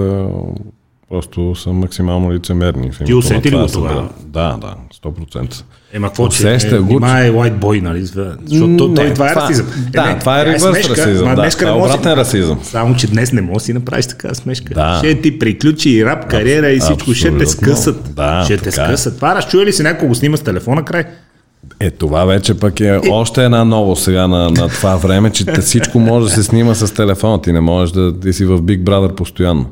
[1.12, 2.90] просто са максимално лицемерни.
[3.04, 4.08] Ти усети ли го това?
[4.26, 5.62] Да, да, 100%.
[5.92, 6.48] Ема какво че?
[6.48, 8.02] Е, го, е white boy, нали?
[8.02, 9.66] Защото не, той, това е расизъм.
[9.90, 11.34] Да, е, това е ревърс расизъм.
[11.34, 12.60] Да, това е обратен расизъм.
[12.62, 14.74] Само, че днес не можеш да си направиш така смешка.
[14.74, 14.98] Да.
[14.98, 17.10] Ще ти приключи и рап кариера и всичко.
[17.10, 17.14] Абсолютно.
[17.14, 18.14] Ще те скъсат.
[18.14, 18.72] Да, ще те е.
[18.72, 19.16] скъсат.
[19.16, 21.04] Това разчуя ли си някой го снима с телефона край?
[21.80, 25.98] Е, това вече пък е още една ново сега на, на това време, че всичко
[25.98, 27.42] може да се снима с телефона.
[27.42, 29.66] Ти не можеш да, да си в Big Brother постоянно.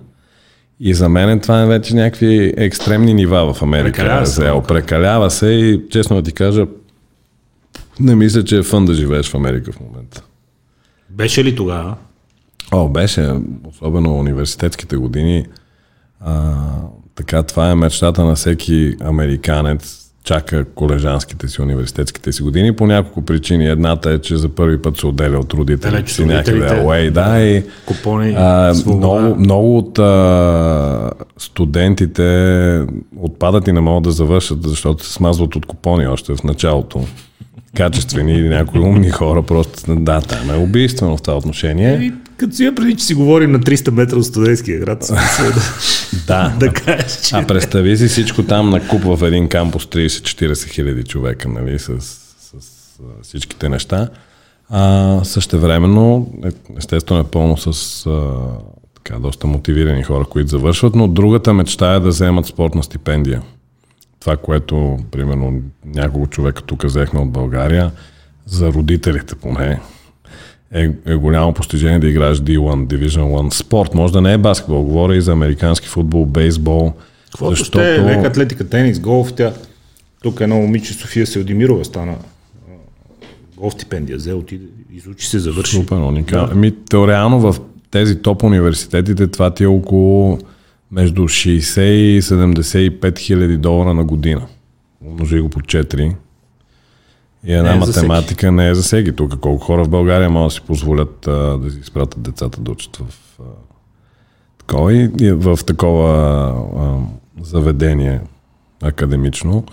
[0.80, 3.92] И за мен това е вече някакви екстремни нива в Америка.
[3.92, 4.52] Прекалява се.
[4.68, 6.66] Прекалява се и честно да ти кажа,
[8.00, 10.22] не мисля, че е фън да живееш в Америка в момента.
[11.10, 11.96] Беше ли тогава?
[12.72, 13.34] О, беше.
[13.68, 15.46] Особено университетските години.
[16.20, 16.54] А,
[17.14, 23.22] така, това е мечтата на всеки американец чака колежанските си, университетските си години по няколко
[23.22, 23.68] причини.
[23.68, 27.62] Едната е, че за първи път се отделя от родителите си някъде away, да, и
[27.86, 32.86] Купони, а, много, много от а, студентите
[33.16, 37.04] отпадат и не могат да завършат, защото се смазват от купони още в началото.
[37.76, 42.12] Качествени или някои умни хора, просто да, там е убийствено в това отношение.
[42.40, 45.52] Като си я преди, че си говорим на 300 метра от студентския град, да,
[46.26, 47.36] да, да кажеш, че...
[47.36, 52.00] А представи си всичко там на куп в един кампус 30-40 хиляди човека, нали, с,
[52.00, 52.26] с,
[52.60, 54.08] с всичките неща.
[54.68, 56.48] А, същевременно, е,
[56.78, 58.30] естествено е пълно с а,
[58.94, 63.42] така, доста мотивирани хора, които завършват, но другата мечта е да вземат спортна стипендия.
[64.20, 67.90] Това, което, примерно, няколко човека тук взехме от България,
[68.46, 69.80] за родителите поне,
[70.74, 73.94] е, е голямо постижение да играеш D1, Division 1 спорт.
[73.94, 76.92] Може да не е баскетбол, говоря и за американски футбол, бейсбол.
[77.30, 77.78] Каквото защото...
[77.78, 79.52] ще, лека атлетика, тенис, голф, тя...
[80.22, 82.16] Тук едно момиче София Селдимирова стана
[83.60, 85.76] голф стипендия, взе, отиде, изучи се, завърши.
[85.76, 86.46] Супер, уникално.
[86.46, 86.52] Да.
[86.52, 87.60] Ами, реално в
[87.90, 90.38] тези топ университетите това ти е около
[90.90, 94.46] между 60 и 75 хиляди долара на година.
[95.06, 96.14] Умножи го по 4.
[97.46, 99.12] И една не е математика не е за всеки.
[99.12, 102.70] Тук колко хора в България могат да си позволят а, да си изпратят децата да
[102.70, 103.42] учат в а,
[104.58, 106.12] такова и, и в такова
[106.76, 106.98] а,
[107.44, 108.20] заведение
[108.82, 109.64] академично.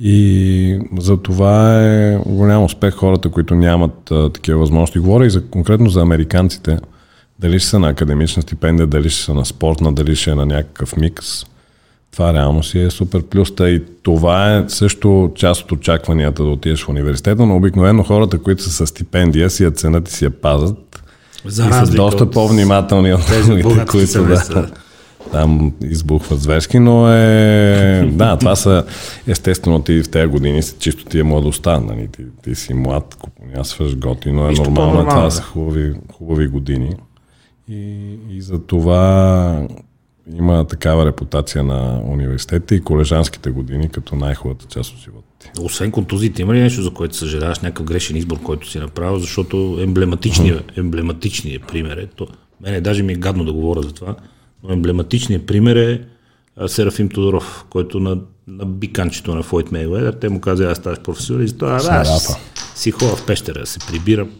[0.00, 4.98] И за това е голям успех хората, които нямат а, такива възможности.
[4.98, 6.78] Говоря и за, конкретно за американците.
[7.38, 10.46] Дали ще са на академична стипендия, дали ще са на спортна, дали ще е на
[10.46, 11.44] някакъв микс.
[12.12, 13.48] Това реално си е супер плюс.
[13.60, 18.62] И това е също част от очакванията да отидеш в университета, но обикновено хората, които
[18.62, 21.02] са с стипендия, си я ценят и си я пазят.
[21.44, 22.32] За и са доста от...
[22.32, 24.68] по-внимателни от тези, които да,
[25.32, 28.10] там избухват зверски, но е...
[28.12, 28.84] да, това са
[29.26, 32.08] естествено ти в тези години са чисто ти е младостта, нали?
[32.08, 36.96] ти, ти си млад, купонясваш готино, е нормално, това са хубави, хубави години.
[37.68, 39.66] И, и за това
[40.36, 45.50] има такава репутация на университета и колежанските години като най-хубавата част от живота ти.
[45.60, 49.78] Освен контузите, има ли нещо, за което съжаляваш, някакъв грешен избор, който си направил, защото
[49.80, 52.26] емблематичният, емблематичният пример е, то,
[52.60, 54.16] мене даже ми е гадно да говоря за това,
[54.62, 56.00] но емблематичният пример е
[56.66, 61.58] Серафим Тодоров, който на, на биканчето на Фойт Мейуедър, те му каза, аз ставаш професионалист,
[61.58, 62.04] това да,
[62.74, 64.30] си хора в пещера, се прибирам.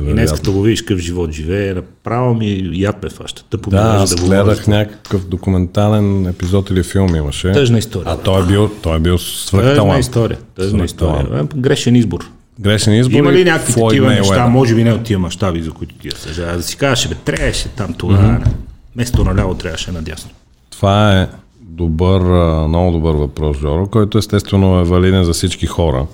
[0.00, 3.44] И днес като го видиш какъв живот живее, направо ми яд ме фаща.
[3.50, 7.52] Тъпо да, аз да гледах някакъв документален епизод или филм имаше.
[7.52, 8.12] Тъжна история.
[8.12, 10.38] А той е бил, той е бил свръх Тъжна история.
[10.56, 11.46] Тъжна история.
[11.56, 12.30] Грешен избор.
[12.60, 13.18] Грешен избор.
[13.18, 16.56] Има ли някакви такива неща, може би не от тия мащаби, за които ти съжаля,
[16.56, 18.48] да си кажеш, бе, трябваше там това, mm-hmm.
[18.94, 20.30] вместо наляво трябваше надясно.
[20.70, 21.28] Това е
[21.60, 22.20] добър,
[22.68, 26.06] много добър въпрос, Жоро, който естествено е валиден за всички хора.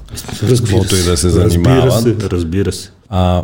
[0.43, 0.97] Разбира се.
[0.97, 1.85] и да се занимават.
[1.85, 2.91] Разбира се, разбира се.
[3.09, 3.43] А,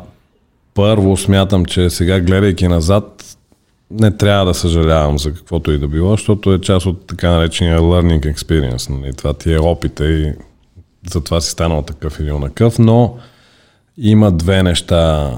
[0.75, 3.37] първо смятам, че сега гледайки назад,
[3.91, 7.81] не трябва да съжалявам за каквото и да било, защото е част от така наречения
[7.81, 8.91] learning experience.
[8.91, 9.13] Нали?
[9.13, 10.33] Това ти е опита и
[11.11, 13.17] затова си станал такъв или онакъв, но
[13.99, 15.33] има две неща.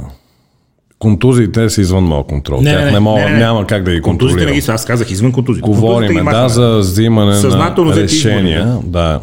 [0.99, 2.61] Контузиите са извън моят контрол.
[2.61, 4.19] Не, Тях не, мога, не, не, няма как да ги контролирам.
[4.19, 5.67] Контузиите не ги са, аз казах извън контузиите.
[5.67, 8.79] Говорим, да, за взимане на решения.
[8.85, 9.21] Да.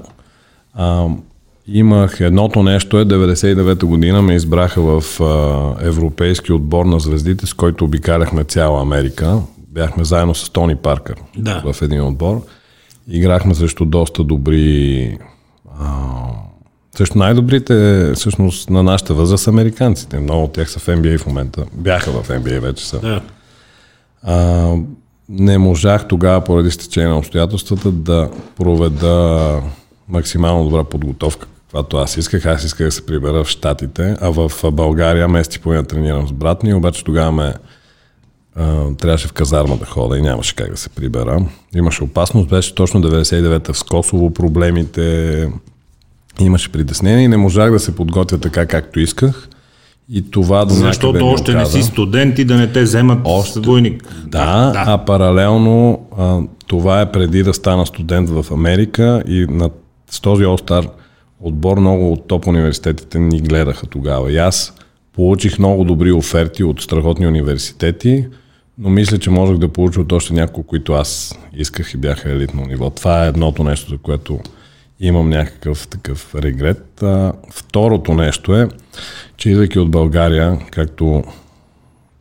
[0.73, 1.07] А,
[1.67, 7.53] Имах едното нещо е 99-та година ме избраха в а, европейски отбор на звездите, с
[7.53, 9.39] който обикаляхме цяла Америка.
[9.67, 11.73] Бяхме заедно с Тони Паркър да.
[11.73, 12.41] в един отбор.
[13.07, 15.17] Играхме също доста добри
[15.79, 15.87] а,
[16.97, 20.19] също най-добрите всъщност на нашата възраст американците.
[20.19, 21.65] Много от тях са в NBA в момента.
[21.73, 22.99] Бяха в NBA вече са.
[22.99, 23.21] Да.
[24.23, 24.71] А,
[25.29, 29.61] не можах тогава поради стечение на обстоятелствата да проведа
[30.09, 32.45] максимално добра подготовка каквато аз исках.
[32.45, 36.31] Аз исках да се прибера в Штатите, а в България месец и половина тренирам с
[36.31, 37.53] брат ми, обаче тогава ме
[38.55, 41.45] а, трябваше в казарма да хода и нямаше как да се прибера.
[41.75, 45.49] Имаше опасност, беше точно 99-та в Косово проблемите,
[46.39, 49.49] имаше притеснение и не можах да се подготвя така както исках.
[50.09, 54.03] И това до Защото още не си студент и да не те вземат още, двойник.
[54.25, 59.69] Да, да, а паралелно а, това е преди да стана студент в Америка и на,
[60.09, 60.87] с този All-Star
[61.43, 64.31] отбор много от топ университетите ни гледаха тогава.
[64.31, 64.73] И аз
[65.13, 68.27] получих много добри оферти от страхотни университети,
[68.77, 72.65] но мисля, че можех да получа от още няколко, които аз исках и бяха елитно
[72.65, 72.89] ниво.
[72.89, 74.39] Това е едното нещо, за което
[74.99, 77.03] имам някакъв такъв регрет.
[77.03, 78.69] А, второто нещо е,
[79.37, 81.23] че идвайки от България, както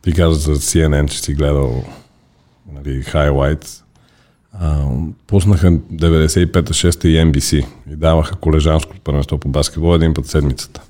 [0.01, 1.83] ти каза за CNN, че си гледал
[2.73, 3.82] нали, highlights,
[4.59, 4.85] а,
[5.27, 10.81] пуснаха 95-6 и NBC и даваха колежанското първенство по баскетбол един път седмицата.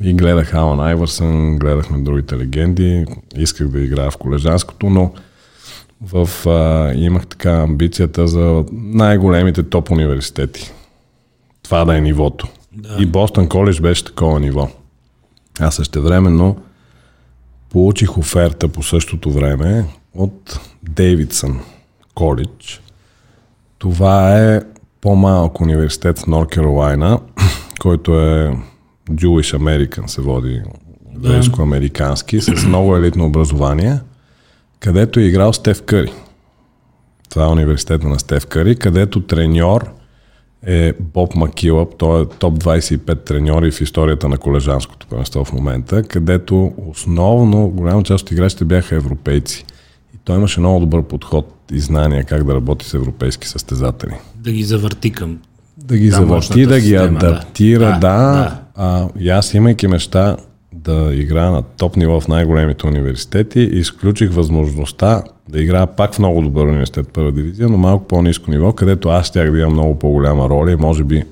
[0.00, 3.06] И гледах Алан Айвърсън, гледахме другите легенди,
[3.36, 5.12] исках да играя в колежанското, но
[6.00, 10.72] в, а, имах така амбицията за най-големите топ университети.
[11.62, 12.48] Това да е нивото.
[12.72, 12.96] Да.
[12.98, 14.68] И Бостън коледж беше такова ниво.
[15.60, 16.56] А също времено
[17.70, 19.84] получих оферта по същото време
[20.14, 21.60] от Дейвидсън
[22.18, 22.80] коледж.
[23.78, 24.60] Това е
[25.00, 27.20] по-малък университет в Норд Каролайна,
[27.80, 28.56] който е
[29.10, 30.62] Jewish American се води,
[31.16, 34.00] еврейско-американски, с много елитно образование,
[34.80, 36.12] където е играл Стеф Къри.
[37.30, 39.90] Това е университета на Стеф Къри, където треньор
[40.66, 46.02] е Боб Макилъп, той е топ 25 треньори в историята на колежанското първенство в момента,
[46.02, 49.64] където основно голяма част от играчите бяха европейци.
[50.28, 54.12] Той имаше много добър подход и знания как да работи с европейски състезатели.
[54.34, 55.38] Да ги завърти към
[55.76, 57.92] да ги завърти, да ги система, адаптира, да.
[57.92, 58.60] да, да.
[58.76, 60.36] А, и аз имайки мечта
[60.72, 66.42] да играя на топ ниво в най-големите университети, изключих възможността да играя пак в много
[66.42, 70.48] добър университет първа дивизия, но малко по-низко ниво, където аз щях да имам много по-голяма
[70.48, 71.24] роля и може би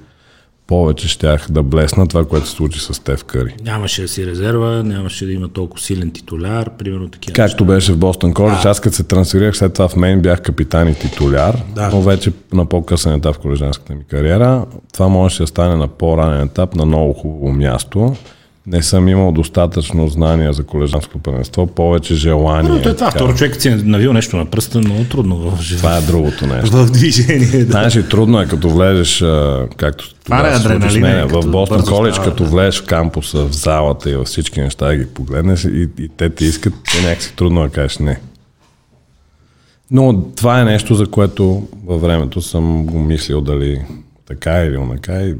[0.67, 3.55] повече щях да блесна това, което се случи с Стеф Къри.
[3.65, 7.35] Нямаше да си резерва, нямаше да има толкова силен титуляр, примерно такива.
[7.35, 7.75] Както неща.
[7.75, 8.69] беше в Бостон Коледж, да.
[8.69, 11.91] аз като се трансферирах след това в мен бях капитан и титуляр, да.
[11.91, 14.67] но вече на по-късен етап в колежанската ми кариера.
[14.93, 18.17] Това може да стане на по-ранен етап на много хубаво място
[18.67, 22.71] не съм имал достатъчно знания за колежанско първенство, повече желание.
[22.71, 25.63] Но, той е това, второ човек си е навил нещо на пръста, много трудно в
[25.63, 25.83] живота.
[25.83, 26.77] Това е другото нещо.
[26.87, 27.71] В движение, да.
[27.71, 29.25] Знаеш, и трудно е като влезеш,
[29.77, 31.27] както това е адреналин.
[31.27, 35.65] В Бостон Коледж, като влезеш в кампуса, в залата и във всички неща ги погледнеш
[35.65, 38.21] и, и те ти искат, те някакси трудно да кажеш не.
[39.91, 43.85] Но това е нещо, за което във времето съм го мислил дали
[44.27, 45.35] така или онака и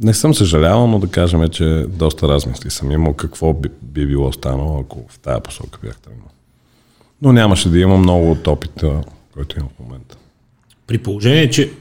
[0.00, 4.32] не съм съжалявал, но да кажем, че доста размисли съм имал какво би, би било
[4.32, 6.28] станало, ако в тази посока бях тръгнал.
[7.22, 9.00] Но нямаше да имам много от опита,
[9.34, 10.16] който имам в момента.
[10.86, 11.72] При положение, че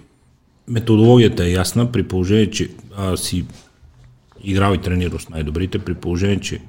[0.68, 3.46] методологията е ясна, при положение, че а, си
[4.44, 6.62] играл и тренирал с най-добрите, при положение, че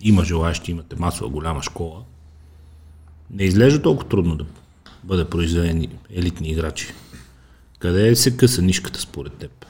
[0.00, 2.02] има желаящи, имате масова голяма школа,
[3.30, 4.44] не изглежда толкова трудно да
[5.04, 6.88] бъде произведени елитни играчи.
[7.78, 9.61] Къде се къса нишката според теб?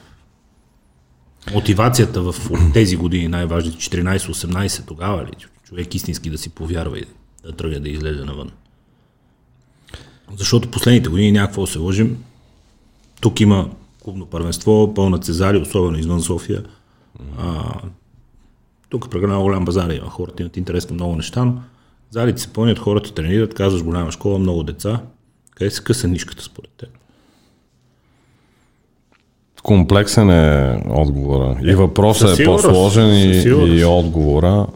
[1.51, 2.35] Мотивацията в
[2.73, 5.31] тези години, най-важните 14-18 тогава ли,
[5.63, 7.05] човек истински да си повярва и
[7.45, 8.51] да тръгне да излезе навън.
[10.37, 12.23] Защото последните години някакво се лъжим.
[13.21, 13.69] Тук има
[14.03, 16.63] клубно първенство, пълна Цезари, особено извън София.
[17.37, 17.73] А,
[18.89, 20.09] тук прекалено голям базар има.
[20.09, 21.61] Хората имат интерес към много неща, но
[22.09, 25.01] залите се пълнят, хората тренират, казваш голяма школа, много деца.
[25.51, 26.89] Къде се къса нишката според теб?
[29.63, 31.57] Комплексен е отговора.
[31.63, 33.43] И въпросът е по-сложен и,
[33.79, 34.67] и отговора.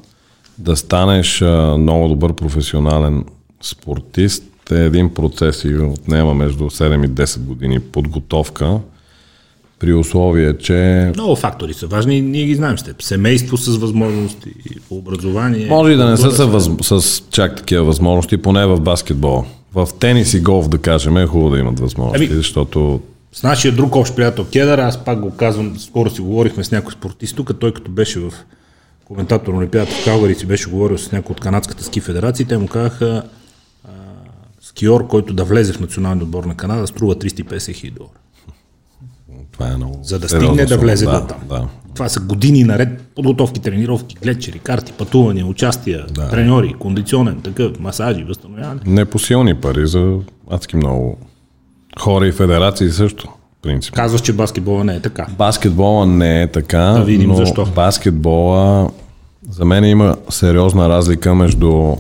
[0.58, 1.42] Да станеш
[1.78, 3.26] много добър професионален
[3.62, 8.80] спортист е един процес и отнема между 7 и 10 години подготовка
[9.80, 11.12] при условие, че...
[11.16, 13.02] Много фактори са важни ние ги знаем с теб.
[13.02, 14.50] Семейство с възможности,
[14.90, 15.68] образование...
[15.68, 16.70] Може и да не са с, въз...
[16.82, 19.44] с чак такива възможности, поне в баскетбол.
[19.74, 23.02] В тенис и голф, да кажем, е хубаво да имат възможности, ами, защото
[23.38, 26.92] с нашия друг общ приятел Кедър, аз пак го казвам, скоро си говорихме с някой
[26.92, 28.34] спортист тук, той като беше в
[29.06, 32.58] коментатор на Олимпиадата в Калгари си беше говорил с някой от Канадската ски федерация, те
[32.58, 33.24] му казаха
[33.86, 33.90] а,
[34.62, 38.12] скиор, който да влезе в националния отбор на Канада, струва 350 хиляди долара.
[39.52, 40.00] Това е много.
[40.04, 41.40] За да стигне да влезе да, до там.
[41.50, 41.68] Да.
[41.94, 46.30] Това са години наред подготовки, тренировки, гледчери, карти, пътувания, участия, да.
[46.30, 48.82] треньори, кондиционен, такъв, масажи, възстановяване.
[48.86, 50.18] Непосилни пари за
[50.50, 51.18] адски много
[52.00, 53.28] Хора и федерации също.
[53.62, 53.94] Принцип.
[53.94, 55.28] Казваш, че баскетбола не е така.
[55.38, 57.66] Баскетбола не е така, да видим но защо.
[57.66, 58.90] баскетбола
[59.50, 61.96] за мен има сериозна разлика между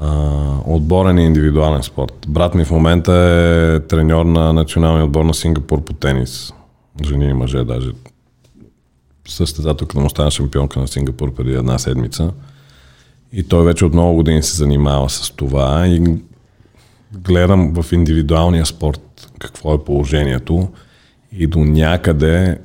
[0.00, 2.26] а, отборен и индивидуален спорт.
[2.28, 6.52] Брат ми в момента е треньор на националния отбор на Сингапур по тенис.
[7.04, 7.90] Жени и мъже даже.
[9.28, 12.30] Състезателка му стана шампионка на Сингапур преди една седмица.
[13.32, 16.16] И той вече от много години се занимава с това и
[17.14, 20.68] гледам в индивидуалния спорт какво е положението
[21.32, 22.58] и до някъде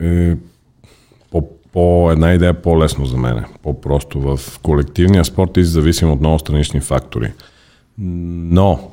[0.00, 0.34] е
[1.30, 3.44] по, по една идея по-лесно за мен.
[3.62, 7.32] По-просто в колективния спорт и зависим от много странични фактори.
[7.98, 8.90] Но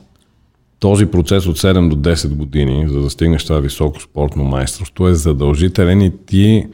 [0.80, 5.14] този процес от 7 до 10 години, за да стигнеш това високо спортно майсторство, е
[5.14, 6.68] задължителен и ти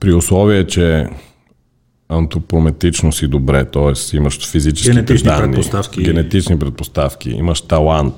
[0.00, 1.08] при условие, че
[2.10, 4.16] антропометрично си добре, т.е.
[4.16, 6.02] имаш физически генетични данни, предпоставки.
[6.02, 8.14] генетични предпоставки, имаш талант,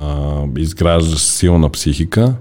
[0.00, 2.34] а, изграждаш силна психика,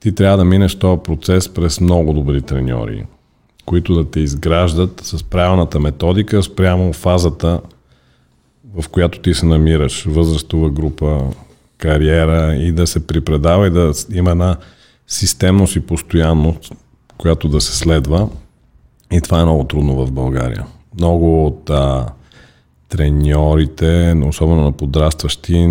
[0.00, 3.04] ти трябва да минеш този процес през много добри треньори,
[3.66, 7.60] които да те изграждат с правилната методика, спрямо фазата,
[8.82, 11.20] в която ти се намираш, възрастова група,
[11.78, 14.56] кариера и да се припредава и да има една
[15.06, 16.72] системност и постоянност,
[17.18, 18.28] която да се следва.
[19.12, 20.66] И това е много трудно в България.
[20.98, 22.06] много от а,
[22.88, 25.66] треньорите, особено на подрастващи,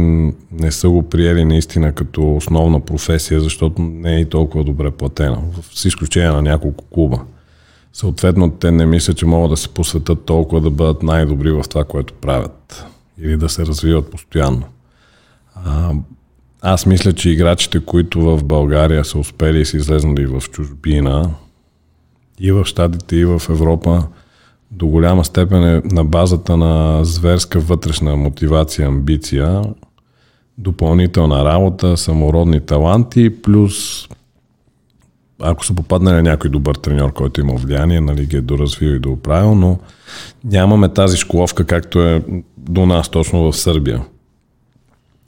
[0.51, 5.41] не са го приели наистина като основна професия, защото не е и толкова добре платена,
[5.73, 7.19] с изключение на няколко клуба.
[7.93, 11.83] Съответно, те не мислят, че могат да се посветят толкова да бъдат най-добри в това,
[11.83, 12.85] което правят
[13.21, 14.63] или да се развиват постоянно.
[15.55, 15.91] А,
[16.61, 21.29] аз мисля, че играчите, които в България са успели и са излезнали в чужбина,
[22.39, 24.03] и в Штатите, и в Европа,
[24.71, 29.63] до голяма степен е на базата на зверска вътрешна мотивация, амбиция,
[30.57, 34.07] допълнителна работа, самородни таланти, плюс
[35.41, 39.55] ако са попаднали някой добър треньор, който има влияние, нали, ги е доразвил и дооправил,
[39.55, 39.79] но
[40.43, 42.23] нямаме тази школовка, както е
[42.57, 44.01] до нас точно в Сърбия,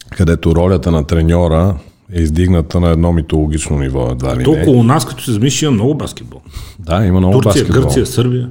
[0.09, 1.75] където ролята на треньора
[2.13, 4.09] е издигната на едно митологично ниво.
[4.11, 6.41] Едва ли Толкова у нас, като се замисли, има много баскетбол.
[6.79, 7.83] Да, има много Турция, баскетбол.
[7.83, 8.49] Гърция, Сърбия.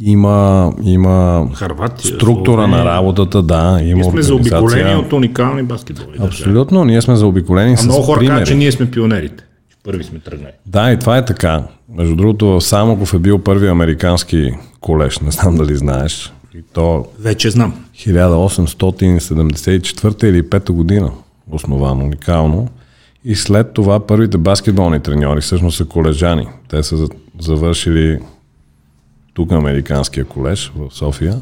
[0.00, 2.84] Има, има Харватия, структура Словения.
[2.84, 3.78] на работата, да.
[3.82, 6.16] Има Ние сме заобиколени от уникални баскетболи.
[6.20, 9.44] Абсолютно, ние сме заобиколени А с много хора казват, че ние сме пионерите.
[9.84, 10.52] Първи сме тръгнали.
[10.66, 11.62] Да, и това е така.
[11.94, 16.32] Между другото, Самоков е бил първи американски колеж, не знам дали знаеш.
[16.54, 17.74] И то Вече знам.
[17.96, 21.10] 1874 или 5 година
[21.50, 22.68] основано, уникално.
[23.24, 26.48] И след това първите баскетболни треньори всъщност са колежани.
[26.68, 27.08] Те са за-
[27.40, 28.18] завършили
[29.34, 31.40] тук американския колеж в София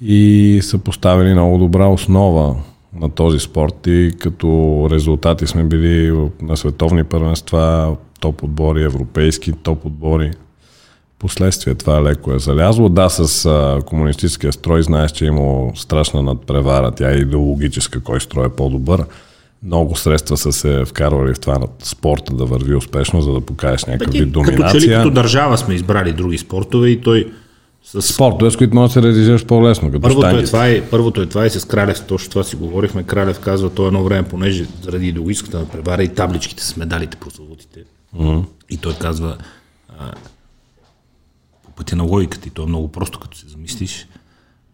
[0.00, 2.56] и са поставили много добра основа
[3.00, 4.48] на този спорт и като
[4.90, 10.30] резултати сме били на световни първенства, топ отбори, европейски топ отбори.
[11.18, 12.88] Последствие това леко е залязло.
[12.88, 16.90] Да, с а, комунистическия строй знаеш, че е имало страшна надпревара.
[16.90, 19.04] Тя е идеологическа, кой строй е по-добър.
[19.62, 23.84] Много средства са се вкарвали в това на спорта да върви успешно, за да покажеш
[23.84, 24.98] някакъв Ти, вид като че ли доминация.
[24.98, 27.32] като държава сме избрали други спортове и той
[27.84, 30.46] с Спортове, с които може да се реализираш по-лесно, като Първото е, штангите.
[30.46, 33.02] това и, първото е това и с Кралев, точно това си говорихме.
[33.02, 37.80] Кралев казва, то едно време, понеже заради идеологическата надпревара и табличките с медалите по заводите.
[38.16, 38.44] Mm-hmm.
[38.70, 39.36] И той казва,
[39.98, 40.12] а,
[41.64, 44.06] по пътя на логиката, и то е много просто, като се замислиш,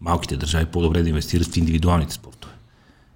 [0.01, 2.34] малките държави по-добре да инвестират в индивидуалните спортове.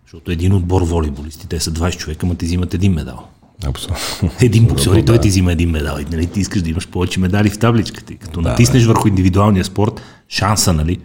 [0.09, 3.27] Защото един отбор волейболисти, те са 20 човека, ма ти взимат един медал.
[3.65, 4.31] Абсолютно.
[4.41, 5.97] Един боксер и той ти взима един медал.
[5.99, 8.13] И нали, ти искаш да имаш повече медали в табличката.
[8.13, 10.99] И като да, натиснеш върху индивидуалния спорт, шанса, нали,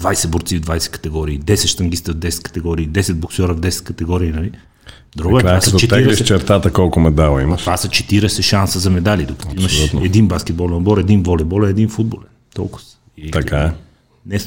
[0.00, 4.30] 20 борци в 20 категории, 10 штангиста в 10 категории, 10 боксера в 10 категории,
[4.30, 4.50] нали?
[5.16, 7.60] Друго е, това са, като теглиш 40, чертата колко медала имаш.
[7.60, 12.28] това са 40 шанса за медали, докато имаш един баскетболен отбор, един волейбол, един футболен.
[12.54, 12.84] Толкова.
[12.84, 12.96] са.
[13.16, 13.72] И Така е.
[14.26, 14.38] не,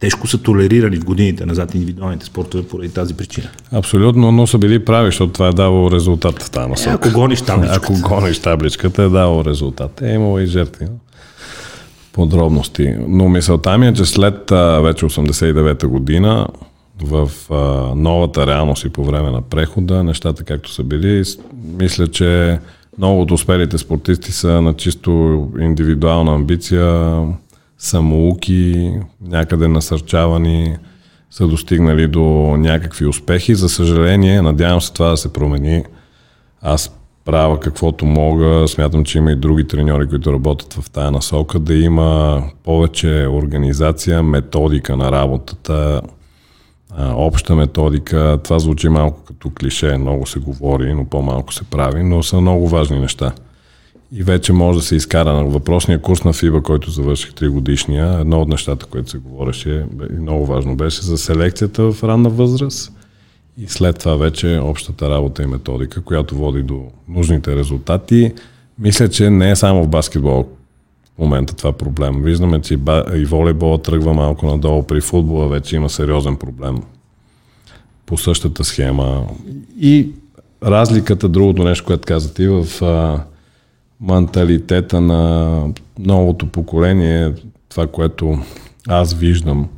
[0.00, 3.46] тежко са толерирали в годините назад индивидуалните спортове поради тази причина.
[3.72, 6.90] Абсолютно, но са били прави, защото това е давало резултат в тази Е, насока.
[6.94, 7.80] ако гониш табличката.
[7.82, 10.02] Ако гониш табличката, е давало резултат.
[10.02, 10.84] Е имало и жертви.
[10.84, 10.96] но
[12.12, 12.94] Подробности.
[13.08, 16.46] Но мисълта ми е, че след а, вече 89-та година
[17.02, 17.54] в а,
[17.96, 21.22] новата реалност и по време на прехода, нещата както са били,
[21.78, 22.58] мисля, че
[22.98, 25.10] много от успелите спортисти са на чисто
[25.60, 27.16] индивидуална амбиция,
[27.78, 30.76] самоуки, някъде насърчавани,
[31.30, 32.22] са достигнали до
[32.58, 33.54] някакви успехи.
[33.54, 35.84] За съжаление, надявам се това да се промени.
[36.62, 38.68] Аз правя каквото мога.
[38.68, 44.22] Смятам, че има и други треньори, които работят в тая насока, да има повече организация,
[44.22, 46.02] методика на работата,
[46.98, 48.38] обща методика.
[48.44, 52.68] Това звучи малко като клише, много се говори, но по-малко се прави, но са много
[52.68, 53.32] важни неща.
[54.12, 58.18] И вече може да се изкара на въпросния курс на ФИБА, който завърших 3 годишния.
[58.20, 59.84] Едно от нещата, което се говореше
[60.20, 62.92] много важно беше за селекцията в ранна възраст
[63.58, 68.32] и след това вече общата работа и методика, която води до нужните резултати.
[68.78, 70.46] Мисля, че не е само в баскетбол
[71.14, 72.22] в момента това проблем.
[72.22, 72.78] Виждаме, че
[73.14, 74.82] и, волейбола тръгва малко надолу.
[74.82, 76.76] При футбола вече има сериозен проблем
[78.06, 79.26] по същата схема.
[79.80, 80.08] И
[80.62, 82.66] разликата, другото нещо, което каза ти, в
[84.00, 85.62] менталитета на
[85.98, 87.32] новото поколение,
[87.68, 88.38] това, което
[88.88, 89.68] аз виждам,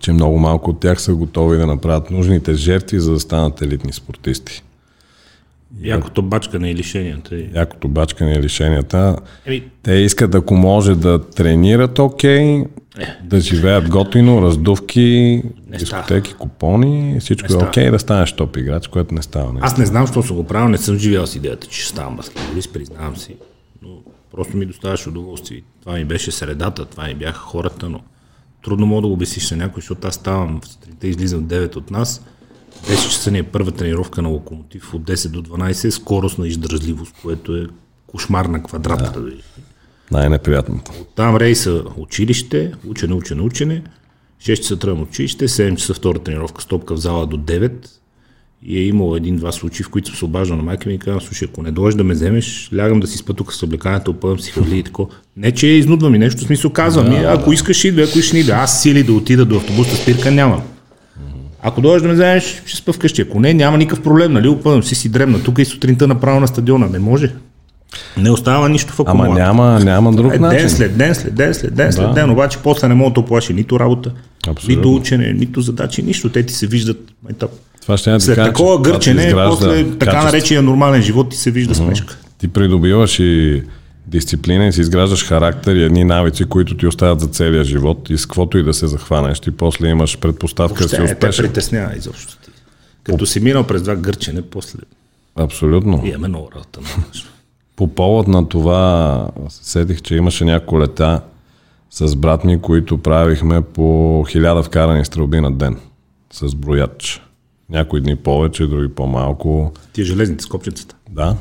[0.00, 3.92] че много малко от тях са готови да направят нужните жертви, за да станат елитни
[3.92, 4.62] спортисти.
[5.80, 7.36] Якото бачкане и лишенията.
[7.54, 9.16] Якото бачкане и лишенията.
[9.46, 12.64] Еми, Те искат, ако може да тренират окей,
[13.22, 17.68] да живеят готино, раздувки, дискотеки, купони, всичко е става.
[17.68, 19.52] окей да станеш топ играч, което не става.
[19.52, 19.60] Не.
[19.62, 22.16] Аз не знам, що съм го правил, не съм живял с идеята, че ще ставам
[22.16, 23.36] баскетболист, признавам си.
[23.82, 23.88] Но
[24.32, 25.62] просто ми доставяше удоволствие.
[25.80, 28.00] Това ми беше средата, това ми бяха хората, но
[28.64, 31.76] трудно мога да го обясниш на някой, защото аз ставам в сутринта, излизам в 9
[31.76, 32.24] от нас,
[32.84, 36.48] 10 часа ни е първа тренировка на локомотив, от 10 до 12 е скорост на
[36.48, 37.66] издръжливост, което е
[38.06, 38.98] кошмар на квадрат.
[38.98, 39.30] Да.
[40.12, 40.92] Най-неприятното.
[41.16, 43.82] Там рейса училище, учене, учене, учене.
[44.42, 47.72] 6 часа тръгвам училище, 7 часа втора тренировка, стопка в зала до 9.
[48.66, 51.20] И е имало един-два случаи, в които съм се обаждал на майка ми и казвам,
[51.20, 54.40] слушай, ако не дойдеш да ме вземеш, лягам да си спа тук с облеканието, опъвам
[54.40, 55.08] си хвърли и тако.
[55.36, 57.54] Не, че изнудва ми нещо, в смисъл казвам, да, ако да.
[57.54, 58.54] искаш идва, ако искаш идва.
[58.54, 60.62] Аз сили да отида до автобусна спирка нямам.
[61.62, 63.22] Ако дойдеш да ме вземеш, ще спа вкъщи.
[63.22, 64.48] Ако не, няма никакъв проблем, нали?
[64.48, 65.42] Опъвам си си дремна.
[65.42, 66.86] Тук и сутринта направо на стадиона.
[66.86, 67.32] Не може.
[68.16, 69.40] Не остава нищо в акумулатор.
[69.40, 70.58] Ама няма, няма друг е, начин.
[70.58, 72.12] Ден след ден, след ден, след ден, след да.
[72.12, 72.30] ден.
[72.30, 74.12] Обаче после не мога да плаши нито работа,
[74.48, 74.76] Абсолютно.
[74.76, 76.28] нито учене, нито задачи, нищо.
[76.28, 76.98] Те ти се виждат.
[77.30, 77.50] Етап.
[77.82, 81.84] Това ще След кажа, такова гърчене, после така наречения нормален живот ти се вижда uh-huh.
[81.86, 82.18] смешка.
[82.38, 83.62] Ти придобиваш и
[84.06, 88.18] дисциплина и си изграждаш характер и едни навици, които ти оставят за целия живот и
[88.18, 91.44] с каквото и да се захванеш, ти после имаш предпоставка да си успешен.
[91.44, 92.50] Те притеснява изобщо ти.
[93.02, 94.78] Като си минал през това гърчене, после...
[95.36, 96.02] Абсолютно.
[96.04, 96.80] Имаме много работа.
[97.76, 101.20] По повод на това се седих, че имаше няколко лета
[101.90, 105.76] с брат ми, които правихме по хиляда вкарани стрелби на ден
[106.32, 107.22] с брояч.
[107.70, 109.72] Някои дни повече, други по-малко.
[109.92, 110.96] Тия железните с копчицата.
[111.10, 111.36] Да.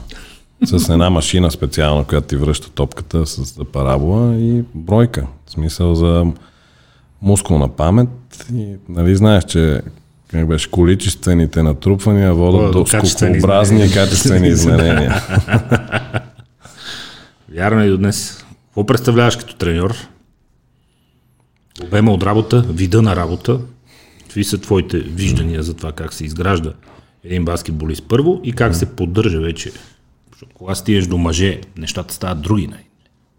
[0.65, 5.27] С една машина специална, която ти връща топката с парабола и бройка.
[5.45, 6.25] В смисъл за
[7.21, 8.09] мускулна памет.
[8.53, 9.81] И, нали знаеш, че
[10.31, 15.21] как беше, количествените натрупвания водят до, до скокообразни и качествени изменения.
[17.53, 18.45] Вярно и до днес.
[18.65, 19.95] Какво представляваш като треньор?
[21.83, 23.59] Обема от работа, вида на работа,
[24.21, 26.73] какви са твоите виждания за това как се изгражда
[27.23, 29.71] един баскетболист първо и как се поддържа вече.
[30.31, 32.67] Защото кога стигаш до мъже, нещата стават други.
[32.67, 32.83] Не,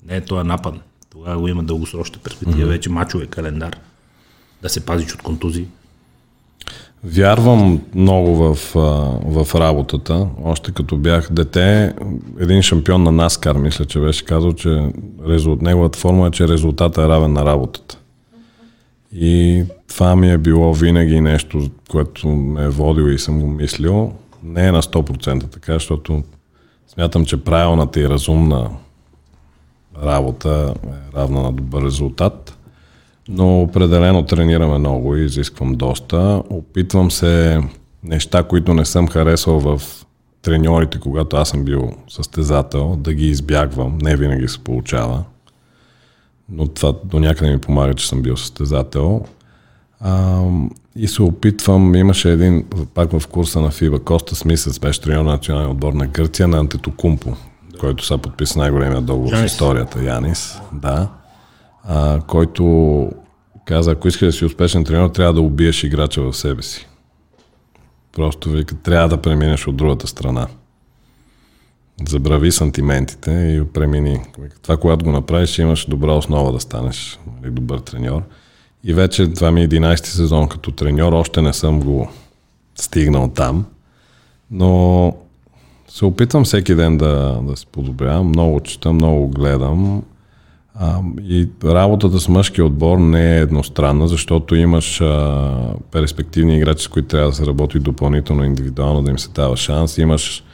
[0.07, 0.75] не е това напад.
[1.11, 3.77] Тогава го има дългосрочна перспектива, вече мачове, календар.
[4.63, 5.67] Да се пазиш от контузии.
[7.05, 8.75] Вярвам много в,
[9.25, 10.29] в работата.
[10.45, 11.95] Още като бях дете,
[12.39, 14.93] един шампион на Наскар, мисля, че беше казал, че
[15.29, 17.99] резулт, неговата форма е, че резултата е равен на работата.
[19.15, 24.13] И това ми е било винаги нещо, което ме е водил и съм го мислил.
[24.43, 26.23] Не е на 100% така, защото
[26.89, 28.71] смятам, че правилната и разумна
[30.03, 32.59] работа е равна на добър резултат.
[33.33, 36.43] Но определено тренираме много и изисквам доста.
[36.51, 37.61] Опитвам се
[38.05, 39.83] неща, които не съм харесал в
[40.43, 43.99] треньорите, когато аз съм бил състезател, да ги избягвам.
[44.03, 45.25] Не винаги се получава
[46.53, 49.25] но това до някъде ми помага, че съм бил състезател.
[50.01, 50.43] А,
[50.97, 52.65] и се опитвам, имаше един,
[52.95, 56.59] пак в курса на ФИБА, Коста Смисъц беше треньор на националния отбор на Гърция на
[56.59, 57.37] Антетокумпо,
[57.73, 57.79] да.
[57.79, 61.09] който са подписа най-големия договор в историята, Янис, да,
[61.85, 63.09] а, който
[63.65, 66.89] каза, ако искаш да си успешен треньор, трябва да убиеш играча в себе си.
[68.13, 70.47] Просто вика, трябва да преминеш от другата страна
[72.09, 74.21] забрави сантиментите и премини.
[74.63, 78.23] Това, когато го направиш, имаш добра основа да станеш нали, добър треньор.
[78.85, 82.11] И вече това ми е 11-ти сезон като треньор, още не съм го
[82.75, 83.67] стигнал там,
[84.51, 85.15] но
[85.89, 90.03] се опитвам всеки ден да, да се подобрявам, много чета, много гледам.
[90.85, 96.89] А, и работата с мъжки отбор не е едностранна, защото имаш а, перспективни играчи, с
[96.89, 99.99] които трябва да се работи допълнително индивидуално, да им се дава шанс.
[99.99, 100.45] Имаш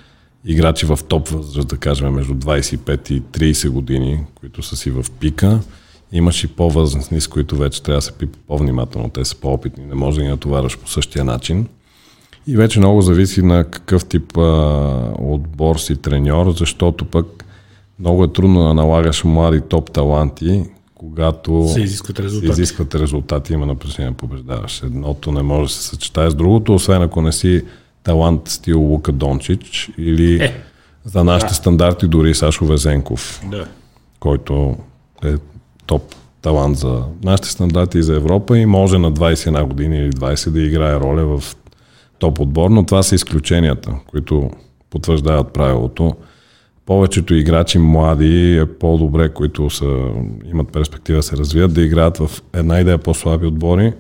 [0.45, 5.05] играчи в топ възраст, да кажем между 25 и 30 години, които са си в
[5.21, 5.61] пика.
[6.13, 9.11] Имаш и по-възрастни, с които вече трябва да се пипа по-внимателно.
[9.11, 11.67] Те са по-опитни, не може да ги натоварваш по същия начин.
[12.47, 17.38] И вече много зависи на какъв тип а, отбор си треньор, защото пък
[18.01, 20.65] много е трудно да налагаш млади топ таланти,
[20.95, 22.55] когато се изискват резултати.
[22.55, 24.83] Се изискват резултати, има напрежение побеждаваш.
[24.83, 27.63] Едното не може да се съчетае с другото, освен ако не си
[28.03, 30.55] талант стил Лука Дончич или е,
[31.05, 31.55] за нашите да.
[31.55, 33.67] стандарти дори Сашо Везенков, да.
[34.21, 34.77] който
[35.25, 35.35] е
[35.87, 36.03] топ
[36.43, 40.61] талант за нашите стандарти и за Европа и може на 21 години или 20 да
[40.61, 41.57] играе роля в
[42.19, 44.51] топ отбор, но това са изключенията, които
[44.91, 46.17] потвърждават правилото.
[46.89, 50.11] Повечето играчи млади е по-добре, които са,
[50.51, 53.93] имат перспектива да се развият, да играят в една идея по-слаби отбори,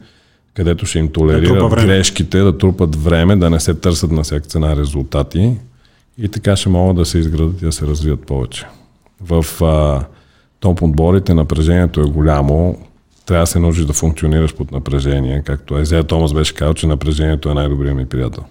[0.54, 4.46] където ще им толерират да грешките, да трупат време, да не се търсят на всяка
[4.46, 5.56] цена резултати
[6.18, 8.66] и така ще могат да се изградат и да се развият повече.
[9.20, 10.04] В а,
[10.60, 12.78] топ отборите напрежението е голямо,
[13.26, 17.50] трябва да се научиш да функционираш под напрежение, както Езея Томас беше казал, че напрежението
[17.50, 18.44] е най-добрият ми приятел.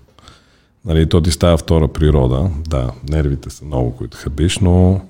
[0.87, 5.01] Нали, то ти става втора природа, да, нервите са много, които хабиш, но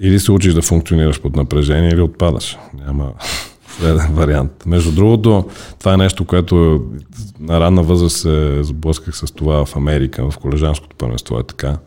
[0.00, 2.58] или се учиш да функционираш под напрежение, или отпадаш.
[2.86, 3.12] Няма,
[3.78, 4.52] Следен вариант.
[4.66, 6.84] Между другото, това е нещо, което
[7.40, 11.78] на ранна възраст се сблъсках с това в Америка, в колежанското първенство е така.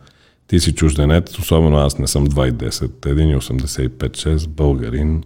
[0.46, 5.22] ти си чужденец, особено аз не съм 2,10, 1,85-6, българин,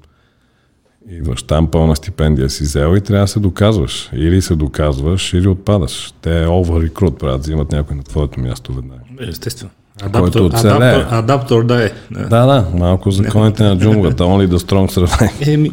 [1.11, 4.11] идваш там, пълна стипендия си взел и трябва да се доказваш.
[4.13, 6.15] Или се доказваш, или отпадаш.
[6.23, 9.01] Те over recruit правят, взимат някой на твоето място веднага.
[9.21, 9.71] Естествено.
[10.13, 11.05] Който оцелее.
[11.11, 11.91] Адаптор, да е.
[12.11, 15.55] Да, да, малко законите на джунглата, only the strong survive.
[15.55, 15.73] Еми,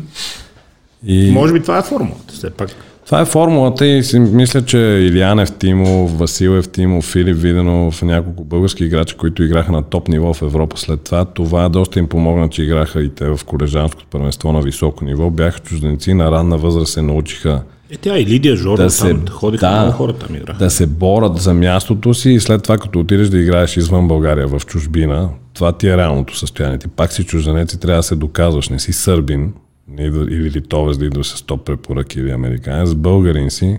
[1.06, 1.32] и...
[1.32, 2.70] Може би това е формулата, все пак.
[3.06, 8.84] Това е формулата и си мисля, че Илиан Евтимов, Васил Евтимов, Филип Виденов, няколко български
[8.84, 12.64] играчи, които играха на топ ниво в Европа след това, това доста им помогна, че
[12.64, 15.30] играха и те в колежанското първенство на високо ниво.
[15.30, 17.62] Бяха чужденци, на ранна възраст се научиха
[17.94, 20.60] е, тя и Лидия Жорда да се, там ходиха да, много хора там играха.
[20.60, 24.48] Да се борят за мястото си и след това, като отидеш да играеш извън България
[24.48, 26.78] в чужбина, това ти е реалното състояние.
[26.78, 28.70] Ти пак си чужденец и трябва да се доказваш.
[28.70, 29.54] Не си сърбин,
[30.00, 33.78] или литовец да идва с топ препоръки или американец, българин си,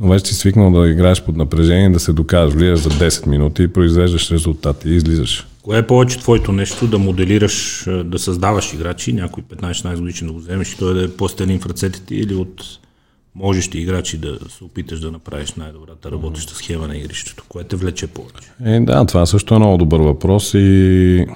[0.00, 3.62] но вече си свикнал да играеш под напрежение, да се докажеш, влизаш за 10 минути
[3.62, 5.46] и произвеждаш резултати и излизаш.
[5.62, 10.38] Кое е повече твоето нещо да моделираш, да създаваш играчи, някой 15-16 годишен да го
[10.38, 12.64] вземеш и той да е по-стелин в ръцете ти или от
[13.34, 17.44] можещи играчи да се опиташ да направиш най-добрата работеща схема на игрището?
[17.48, 18.50] Кое те влече повече?
[18.64, 21.26] Е, да, това също е много добър въпрос и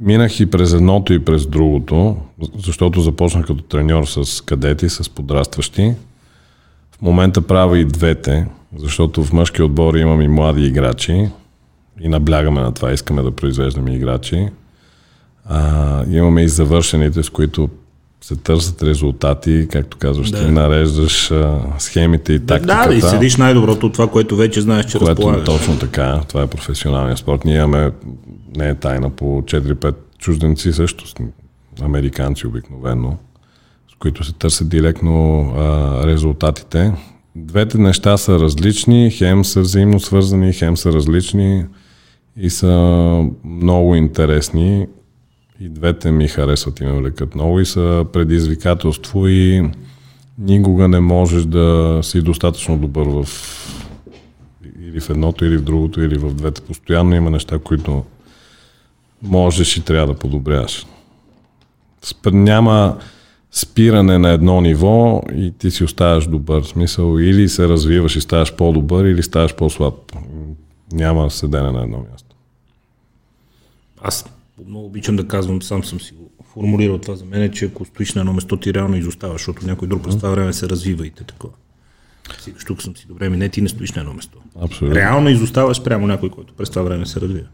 [0.00, 2.16] Минах и през едното и през другото,
[2.64, 5.94] защото започнах като треньор с кадети, с подрастващи.
[6.98, 8.46] В момента правя и двете,
[8.78, 11.28] защото в мъжки отбор имам и млади играчи
[12.00, 14.48] и наблягаме на това, искаме да произвеждаме играчи.
[15.44, 17.68] А, имаме и завършените, с които
[18.20, 20.38] се търсят резултати, както казваш, да.
[20.38, 22.88] ти нареждаш а, схемите и тактиката.
[22.88, 25.44] Да, и седиш най-доброто от това, което вече знаеш, че което, разполагаш.
[25.44, 27.44] Точно така, това е професионалния спорт.
[27.44, 27.90] Ние имаме
[28.56, 31.04] не е тайна, по 4-5 чужденци също,
[31.82, 33.16] американци обикновено,
[33.92, 36.92] с които се търсят директно а, резултатите.
[37.36, 41.64] Двете неща са различни, хем са взаимно свързани, хем са различни
[42.36, 44.86] и са много интересни.
[45.60, 49.70] И двете ми харесват и ме влекат много и са предизвикателство и
[50.38, 53.26] никога не можеш да си достатъчно добър в
[54.80, 56.60] или в едното, или в другото, или в двете.
[56.60, 58.04] Постоянно има неща, които
[59.22, 60.86] можеш и трябва да подобряваш.
[62.32, 62.98] Няма
[63.50, 66.62] спиране на едно ниво и ти си оставаш добър.
[66.62, 69.94] Смисъл или се развиваш и ставаш по-добър, или ставаш по-слаб.
[70.92, 72.36] Няма седене на едно място.
[74.02, 74.24] Аз
[74.66, 78.14] много обичам да казвам, сам съм си го формулирал това за мен, че ако стоиш
[78.14, 81.10] на едно место, ти реално изоставаш, защото някой друг през това време се развива и
[81.10, 81.52] те такова.
[82.40, 84.38] Си тук съм си добре, ми не, ти не стоиш на едно место.
[84.60, 84.96] Абсолютно.
[84.96, 87.46] Реално изоставаш прямо някой, който през това време се развива.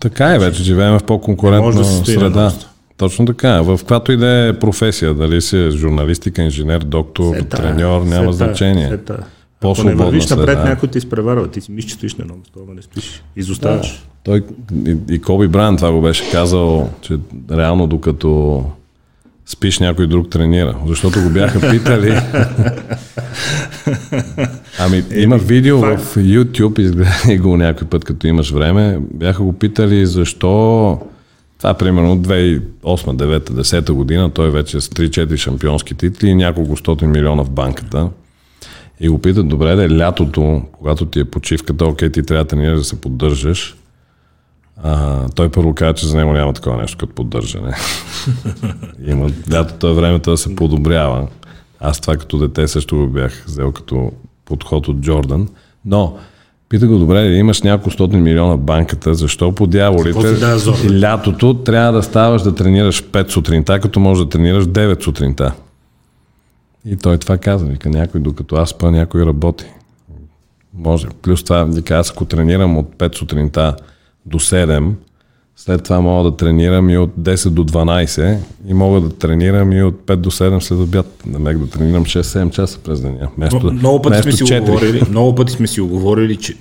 [0.00, 2.52] Така е, вече живеем в по-конкурентна да среда.
[2.96, 3.62] Точно така.
[3.62, 8.44] В каквато и да е професия, дали си журналистика, инженер, доктор, сета, треньор, няма сета,
[8.44, 8.88] значение.
[8.88, 9.26] Сета.
[9.64, 11.48] Ако не вървиш напред, някой ти изпреварва.
[11.48, 13.22] Ти си мислиш, че стоиш на едно место, не стоиш.
[13.36, 13.88] Изоставаш.
[13.88, 13.98] Да.
[14.22, 14.44] Той
[14.86, 17.18] и, и Коби Брайан това го беше казал, че
[17.50, 18.64] реално докато
[19.46, 20.76] спиш някой друг тренира.
[20.86, 22.20] Защото го бяха питали.
[24.78, 28.98] ами има видео в YouTube, изгледай го някой път, като имаш време.
[29.14, 30.98] Бяха го питали защо
[31.58, 36.76] това примерно 2008, 2009, 2010 година, той вече е с 3-4 шампионски титли и няколко
[36.76, 38.08] стотин милиона в банката.
[39.00, 42.48] И го питат, добре да е лятото, когато ти е почивката, окей, ти трябва да
[42.48, 43.76] тренираш да се поддържаш.
[44.82, 47.74] А, той първо каза, че за него няма такова нещо като поддържане.
[49.06, 51.26] Има, лятото е времето да се подобрява.
[51.80, 54.12] Аз това като дете също го бях взел като
[54.50, 55.48] подход от Джордан.
[55.84, 56.16] Но,
[56.68, 60.36] пита го, добре, имаш няколко стотни милиона банката, защо по дяволите
[60.86, 65.52] и лятото трябва да ставаш да тренираш 5 сутринта, като можеш да тренираш 9 сутринта.
[66.84, 69.66] И той това каза, вика, някой докато аз спа, някой работи.
[70.74, 71.06] Може.
[71.22, 73.76] Плюс това, вика, аз ако тренирам от 5 сутринта
[74.26, 74.92] до 7,
[75.56, 79.82] след това мога да тренирам и от 10 до 12 и мога да тренирам и
[79.82, 81.22] от 5 до 7 след обяд.
[81.26, 83.28] Намех да тренирам 6-7 часа през деня.
[83.38, 86.56] Место, много, пъти сме си оговорили, много пъти сме си оговорили, че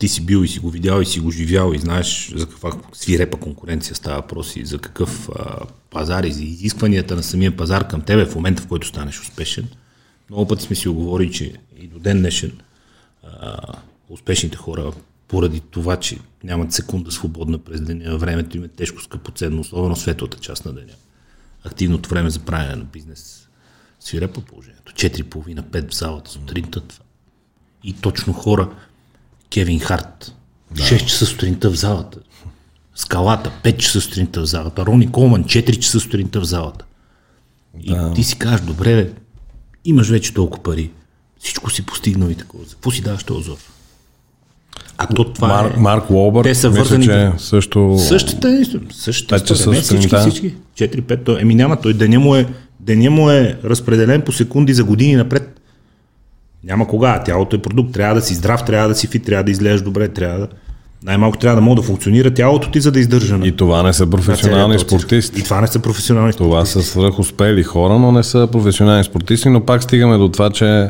[0.00, 2.72] ти си бил и си го видял и си го живял и знаеш за каква
[2.92, 5.56] свирепа конкуренция става въпрос и за какъв а,
[5.90, 9.68] пазар и за изискванията на самия пазар към тебе в момента, в който станеш успешен.
[10.30, 12.52] Много пъти сме си оговорили, че и до ден днешен
[13.24, 13.58] а,
[14.08, 14.92] успешните хора
[15.32, 20.38] поради това, че нямат секунда свободна през деня, времето им е тежко скъпоценно, особено светлата
[20.38, 20.92] част на деня.
[21.64, 23.48] Активното време за правене на бизнес
[24.00, 24.92] свирепо положението.
[24.92, 26.80] 4,5-5 в залата сутринта.
[26.80, 27.04] Това.
[27.84, 28.70] И точно хора,
[29.50, 30.34] Кевин Харт,
[30.70, 30.82] да.
[30.82, 32.18] 6 часа сутринта в залата.
[32.94, 34.86] Скалата, 5 часа сутринта в залата.
[34.86, 36.84] Рони Колман, 4 часа сутринта в залата.
[37.74, 38.10] Да.
[38.12, 39.12] И ти си кажеш, добре,
[39.84, 40.90] имаш вече толкова пари,
[41.38, 42.64] всичко си постигнал и такова.
[42.64, 43.71] Какво си даваш този озор?
[44.98, 45.80] А то това Мар, е...
[45.80, 47.96] Марк Уолбърг, Те са мисля, вързани- че също...
[47.98, 50.00] Същата, същата Пет часа история.
[50.00, 51.00] Не, всички, всички.
[51.02, 51.24] 4-5.
[51.24, 52.46] Той, еми няма, той деня му, е,
[52.80, 55.60] деня му е разпределен по секунди за години напред.
[56.64, 57.22] Няма кога.
[57.22, 57.92] Тялото е продукт.
[57.92, 60.48] Трябва да си здрав, трябва да си фит, трябва да изглеждаш добре, трябва да...
[61.04, 63.92] Най-малко трябва да може да функционира тялото ти, за да издържа на И това не
[63.92, 65.40] са на професионални спортисти.
[65.40, 66.88] И това не са професионални Това спортисти.
[66.88, 70.88] са свръхуспели хора, но не са професионални спортисти, но пак стигаме до това, че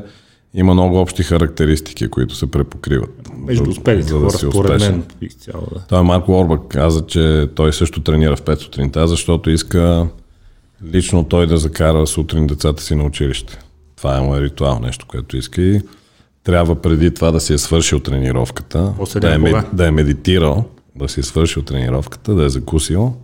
[0.55, 3.31] има много общи характеристики, които се препокриват.
[3.37, 5.81] Между успелите за да хора, си според мен, изцяло, да.
[5.89, 10.07] Той Марко Орбак каза, че той също тренира в 5 сутринта, защото иска
[10.85, 13.59] лично той да закара сутрин децата си на училище.
[13.97, 15.81] Това е му е ритуал, нещо, което иска и
[16.45, 19.39] трябва преди това да си е свършил тренировката, да е,
[19.73, 20.65] да е медитирал,
[20.97, 23.15] да си е свършил тренировката, да е закусил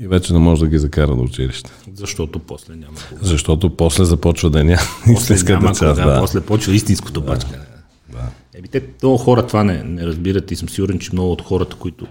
[0.00, 1.70] и вече да може да ги закара до училище.
[1.94, 3.20] Защото после няма кога.
[3.22, 4.78] Защото после започва деня.
[5.14, 6.20] После няма част, кога, да.
[6.20, 7.64] после почва истинското бачкане.
[8.12, 8.30] Да.
[8.54, 11.76] Еми, те много хора това не, не разбират и съм сигурен, че много от хората,
[11.76, 12.06] които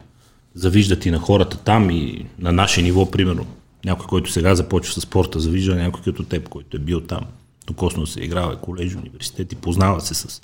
[0.56, 3.46] завиждат и на хората там и на наше ниво, примерно,
[3.86, 7.22] някой, който сега започва с спорта, завижда някой като теб, който е бил там.
[7.68, 10.42] Докосно се играл, е колеж, университет и познава се с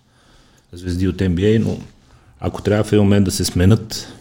[0.74, 1.78] звезди от NBA, но
[2.40, 4.14] ако трябва в един момент да се сменят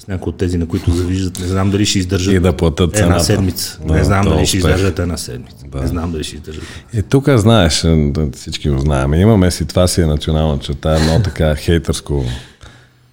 [0.00, 2.96] с някои от тези, на които завиждат, не знам дали ще издържат И да платят
[2.96, 3.24] една цената.
[3.24, 3.78] седмица.
[3.86, 4.70] Да, не знам дали ще успех.
[4.70, 5.66] издържат една седмица.
[5.74, 6.62] Не знам дали ще издържат.
[6.94, 11.22] И тук знаеш, да всички го знаем, имаме си, това си е национална черта, едно
[11.22, 12.24] така хейтърско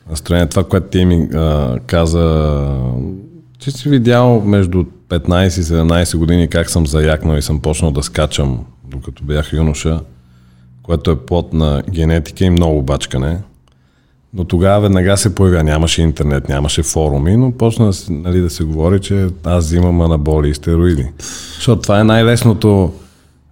[0.09, 0.49] настроение.
[0.49, 2.67] Това, което ти ми а, каза,
[3.59, 8.03] че си видял между 15 и 17 години как съм заякнал и съм почнал да
[8.03, 8.59] скачам,
[8.91, 9.99] докато бях юноша,
[10.83, 13.37] което е плод на генетика и много бачкане.
[14.33, 18.99] Но тогава веднага се появя, нямаше интернет, нямаше форуми, но почна нали, да се говори,
[18.99, 21.05] че аз взимам анаболи и стероиди.
[21.55, 22.93] Защото това е най-лесното,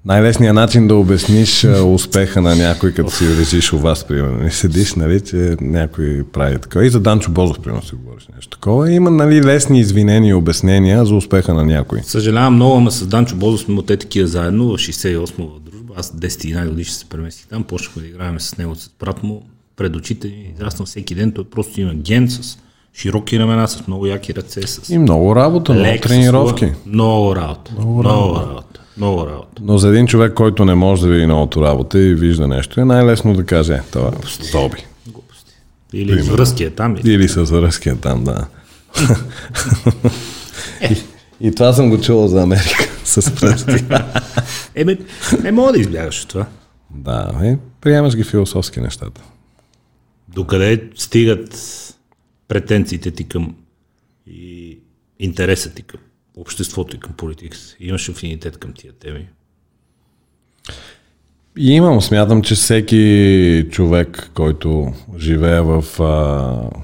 [0.06, 4.47] най-лесният начин да обясниш успеха на някой, като си лежиш у вас, примерно.
[4.47, 6.84] И седиш, нали, че някой прави така.
[6.84, 8.91] И за Данчо Бозов, примерно, си говориш нещо такова.
[8.91, 11.99] Има, нали, лесни извинения и обяснения за успеха на някой.
[12.03, 15.93] Съжалявам много, ама с Данчо Бозов сме от такива заедно в 68 в дружба.
[15.97, 19.43] Аз 10-11 години ще се преместих там, почнахме да играем с него, с брат му.
[19.80, 21.31] Пред очите ми израснал всеки ден.
[21.31, 22.57] Той просто има ген с
[22.93, 26.72] широки ramена, с много яки ръце, с И много работа, много с тренировки.
[26.85, 27.72] Много работа.
[27.80, 28.81] Много работа.
[28.97, 29.61] Много работа.
[29.61, 32.85] Но за един човек, който не може да види новото работа и вижда нещо, е
[32.85, 34.85] най-лесно да каже, е, това е зоби.
[35.07, 35.53] Глупости.
[35.93, 36.97] Или връзки е там.
[36.97, 37.14] Или...
[37.14, 38.47] Или с връзкия там, да.
[40.89, 40.97] и,
[41.47, 43.85] и това съм го чувал за Америка с пръсти.
[44.76, 44.97] Еми,
[45.43, 46.45] не мога да избягаш от това.
[46.95, 49.22] да, е, приемаш ги философски нещата.
[50.34, 51.56] Докъде стигат
[52.47, 53.56] претенциите ти към
[54.27, 54.77] и
[55.19, 55.99] интересът ти към
[56.38, 57.76] обществото и към политиката?
[57.80, 59.27] Имаш афинитет към тия теми?
[61.57, 66.80] И имам, смятам, че всеки човек, който живее в а,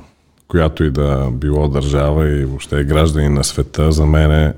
[0.47, 4.53] която и да било държава и въобще е гражданин на света, за мен е,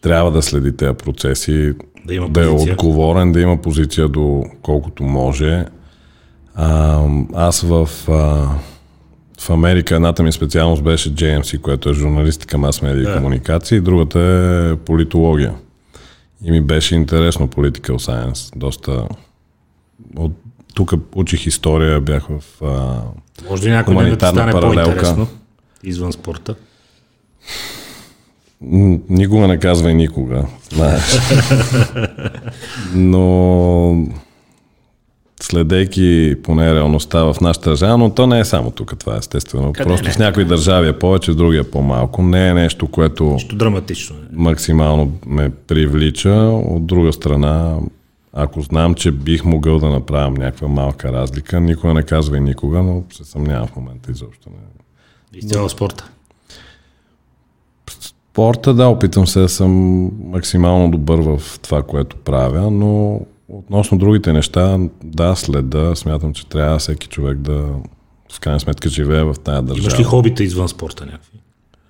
[0.00, 1.74] трябва да следи тези процеси,
[2.06, 5.64] Да има да е отговорен, да има позиция до колкото може.
[6.54, 7.00] А,
[7.34, 8.48] аз в, а,
[9.40, 13.14] в Америка едната ми специалност беше JMC, което е журналистика, мас медиа и Да.
[13.16, 15.54] комуникации, другата е политология.
[16.44, 18.58] И ми беше интересно political science.
[18.58, 19.04] Доста...
[20.16, 20.32] От...
[20.74, 22.64] Тук учих история, бях в...
[22.64, 23.02] А...
[23.50, 24.84] Може ли някой да ти стане паралелка.
[24.84, 25.26] по-интересно?
[25.82, 26.54] Извън спорта.
[29.08, 31.02] Никога не казвай никога, знаеш.
[32.94, 34.06] Но
[35.42, 39.72] следейки поне реалността в нашата държава, но то не е само тук, това е естествено.
[39.72, 40.12] Къде Просто не?
[40.12, 42.22] в някои държави е повече, в други е по-малко.
[42.22, 44.16] Не е нещо, което Нищо драматично.
[44.16, 44.18] е.
[44.32, 46.34] максимално ме привлича.
[46.66, 47.76] От друга страна,
[48.32, 52.82] ако знам, че бих могъл да направя някаква малка разлика, никога не казва и никога,
[52.82, 54.48] но се съмнявам в момента изобщо.
[54.50, 55.38] Не.
[55.38, 56.10] Изцяло спорта.
[58.00, 59.72] Спорта, да, опитвам се да съм
[60.24, 63.20] максимално добър в това, което правя, но
[63.50, 67.68] относно другите неща, да, следа, смятам, че трябва всеки човек да
[68.32, 70.04] в крайна сметка живее в тази Имаш ли държава.
[70.04, 71.38] хобита извън спорта някакви?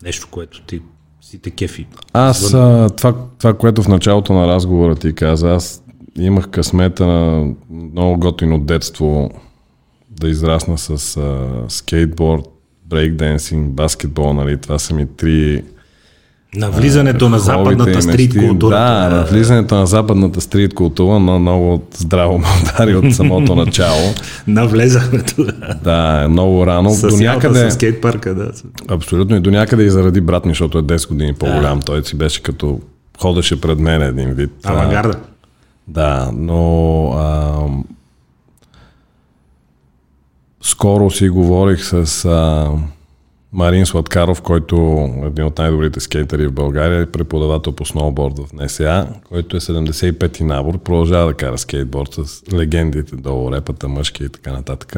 [0.02, 0.80] Нещо, което ти
[1.20, 1.86] си те кефи.
[2.12, 5.82] Аз Извън- това, това, което в началото на разговора ти каза, аз
[6.18, 9.30] имах късмета на много готино детство
[10.10, 12.42] да израсна с а, скейтборд,
[12.86, 15.64] брейкденсинг, баскетбол, нали, това са ми три
[16.56, 18.76] На влизането на западната стрит култура.
[18.76, 24.14] Да, влизането на западната стрит култура, но много здраво ме удари от самото начало.
[24.46, 25.74] Навлезахме тогава.
[25.84, 26.90] Да, много рано.
[26.90, 27.70] С до някъде...
[27.70, 28.52] с скейт парка, да.
[28.88, 31.80] абсолютно и до някъде и заради брат ми, защото е 10 години по-голям.
[31.80, 32.80] Той си беше като
[33.20, 34.50] ходеше пред мен един вид.
[37.12, 37.66] а,
[40.62, 42.70] скоро си говорих с а,
[43.52, 44.76] Марин Сладкаров, който
[45.22, 49.60] е един от най-добрите скейтери в България, е преподавател по сноуборд в НСА, който е
[49.60, 54.96] 75-ти набор, продължава да кара скейтборд с легендите долу, репата, мъжки и така нататък.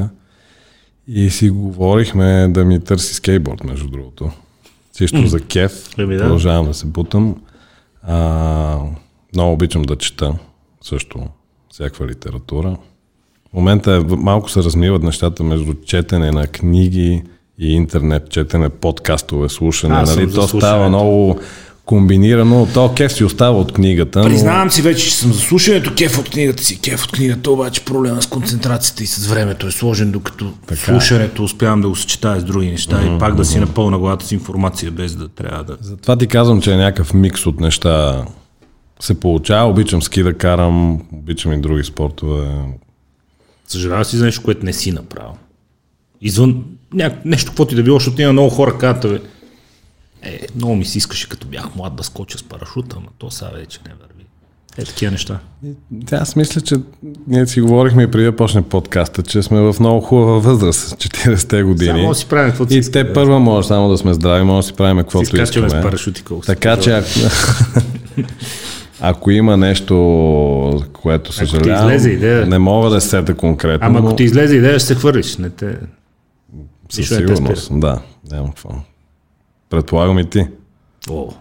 [1.09, 4.31] И си говорихме да ми търси скейтборд, между другото.
[4.97, 5.89] Чисто за кеф.
[5.99, 6.23] Еми, да.
[6.23, 7.37] Продължавам да се бутам.
[8.03, 8.79] А,
[9.35, 10.35] много обичам да чета
[10.83, 11.27] също
[11.71, 12.77] всякаква литература.
[13.51, 17.23] В момента е, малко се размиват нещата между четене на книги
[17.63, 19.95] и интернет, четене, подкастове, слушане.
[19.95, 20.33] А, нали?
[20.33, 21.41] То става много
[21.85, 22.69] комбинирано.
[22.75, 24.23] То кеф си остава от книгата.
[24.23, 24.71] Признавам но...
[24.71, 26.81] си вече, че съм за слушането, кеф от книгата си.
[26.81, 30.81] Кеф от книгата, обаче проблема с концентрацията и с времето е сложен, докато така.
[30.81, 33.17] слушането успявам да го съчетая с други неща mm-hmm.
[33.17, 35.77] и пак да си напълна главата с информация, без да трябва да...
[35.81, 38.25] Затова ти казвам, че е някакъв микс от неща
[39.01, 39.71] се получава.
[39.71, 42.49] Обичам ски да карам, обичам и други спортове.
[43.69, 45.33] Съжалявам си за нещо, което не си направил.
[46.21, 46.65] Извън
[46.95, 47.11] ня...
[47.25, 49.23] нещо, каквото и да било, защото има много хора казват,
[50.23, 53.51] е, много ми се искаше като бях млад да скоча с парашута, но то сега
[53.51, 54.13] вече не върви.
[54.79, 55.39] Е, такива неща.
[55.91, 56.77] Да, аз мисля, че
[57.27, 61.63] ние си говорихме и преди да почне подкаста, че сме в много хубава възраст, 40-те
[61.63, 62.01] години.
[62.01, 64.73] Само си правим каквото И те първа може само да сме здрави, може да си
[64.73, 65.71] правим каквото искаме.
[65.71, 67.09] с парашути, Така че ако,
[69.01, 73.87] ако има нещо, което съжалявам, не мога да сета конкретно.
[73.87, 75.37] Ама ако ти излезе идея, ще се хвърлиш.
[75.37, 75.77] Не те...
[76.93, 78.03] Със сигурност, да.
[78.31, 78.71] Няма какво.
[79.71, 80.47] Предполагам и ти.
[81.11, 81.33] О,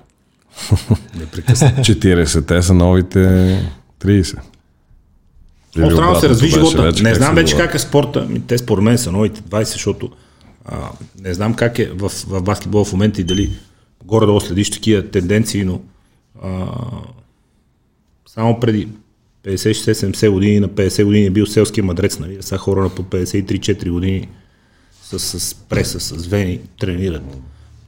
[1.16, 1.82] непрекъснато.
[1.82, 3.20] 40-те са новите
[4.04, 4.40] 30.
[5.84, 6.82] Остранно се разви живота.
[6.82, 8.28] Вече, не знам вече как е спорта.
[8.48, 10.12] Те според мен са новите 20, защото
[10.66, 10.90] а,
[11.22, 13.52] не знам как е в, в баскетбол в момента и дали
[14.06, 15.82] горе-долу следиш такива тенденции, но
[16.44, 16.68] а,
[18.28, 18.88] само преди
[19.46, 22.38] 50, 60, 70 години на 50 години е бил селския мадрец, нали?
[22.42, 24.28] Сега хора на по 53-4 години
[25.20, 27.38] с, с преса, с вени тренират.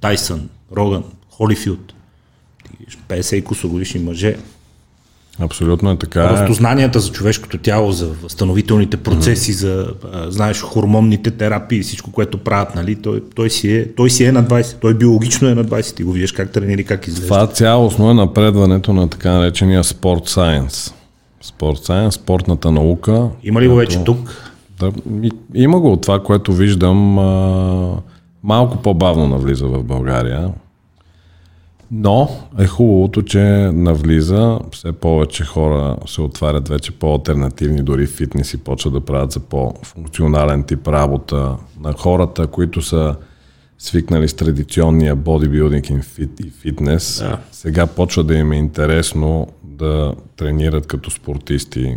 [0.02, 1.94] Тайсън, Роган, Холифилд,
[3.10, 4.36] 50 и годишни мъже.
[5.40, 6.28] Абсолютно е така.
[6.28, 9.56] Просто знанията за човешкото тяло, за възстановителните процеси, mm-hmm.
[9.56, 14.26] за, а, знаеш, хормонните терапии всичко, което правят, нали, той, той, си е, той си
[14.26, 17.28] е на 20, той биологично е на 20, ти го виждаш как тренира, как изглежда.
[17.28, 20.94] Това цялостно е напредването на така наречения спорт сайенс.
[21.42, 23.30] Спорт сайенс, спортната наука.
[23.44, 24.53] Има ли го вече тук?
[24.84, 25.98] Да, има го.
[25.98, 27.96] Това, което виждам, а,
[28.44, 30.54] малко по-бавно навлиза в България.
[31.92, 32.30] Но
[32.60, 33.40] е хубавото, че
[33.74, 39.40] навлиза, все повече хора се отварят вече по-алтернативни, дори фитнес и почват да правят за
[39.40, 43.16] по-функционален тип работа на хората, които са
[43.78, 47.20] свикнали с традиционния бодибилдинг и, фит, и фитнес.
[47.20, 47.40] Да.
[47.52, 51.96] Сега почва да им е интересно да тренират като спортисти.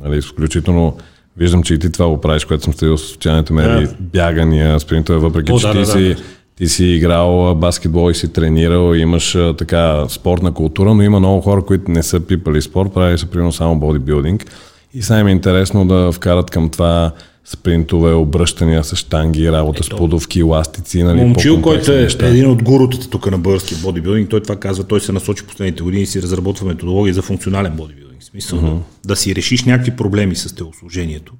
[0.00, 0.96] Нали, изключително
[1.36, 4.00] Виждам, че и ти това го правиш, което съм следил в социалните медии, yeah.
[4.00, 6.16] бягания, спринтове, въпреки О, че да, ти, да, си, да.
[6.56, 11.62] ти си играл баскетбол и си тренирал, имаш така спортна култура, но има много хора,
[11.62, 14.46] които не са пипали спорт, правили са примерно само бодибилдинг.
[14.94, 17.12] И сега им е интересно да вкарат към това
[17.44, 19.96] спринтове, обръщания с штанги, работа Ето.
[19.96, 21.02] с подовки, ластици.
[21.02, 22.26] Нали, Момчил, който е неща.
[22.26, 26.02] един от гурутата тук на български бодибилдинг, той това казва, той се насочи последните години
[26.02, 28.09] и си разработва методология за функционален бодибилдинг.
[28.30, 28.78] Смисъл uh-huh.
[29.06, 31.34] да си решиш някакви проблеми с телосложението,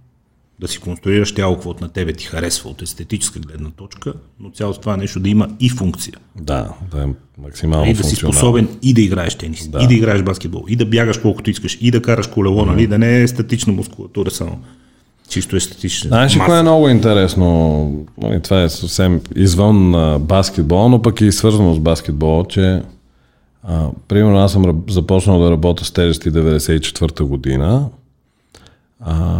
[0.60, 4.80] да си конструираш тяло, каквото на тебе ти харесва от естетическа гледна точка, но цялото
[4.80, 6.14] това нещо да има и функция.
[6.40, 7.06] Да, да е
[7.42, 9.82] максимално И да си способен и да играеш тенис, да.
[9.82, 12.66] и да играеш баскетбол, и да бягаш колкото искаш, и да караш колело, uh-huh.
[12.66, 14.58] нали, да не е статична мускулатура само.
[15.28, 16.08] Чисто естетична.
[16.08, 18.06] Знаеш ли кое е много интересно?
[18.22, 22.82] Нали, това е съвсем извън баскетбол, но пък и свързано с баскетбол, че
[23.62, 27.88] а, примерно аз съм започнал да работя с тежести 94-та година,
[29.00, 29.36] а,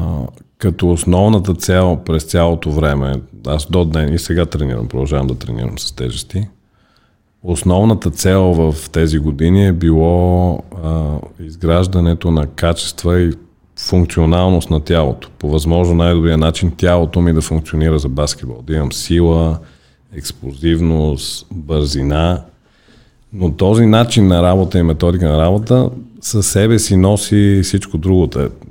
[0.59, 5.79] като основната цел през цялото време, аз до ден и сега тренирам, продължавам да тренирам
[5.79, 6.49] с тежести,
[7.43, 13.33] основната цел в тези години е било а, изграждането на качества и
[13.79, 15.31] функционалност на тялото.
[15.39, 18.63] По възможно най-добрия начин тялото ми да функционира за баскетбол.
[18.63, 19.59] Да имам сила,
[20.17, 22.43] експлозивност, бързина
[23.33, 25.91] но този начин на работа и методика на работа
[26.21, 28.29] със себе си носи всичко друго.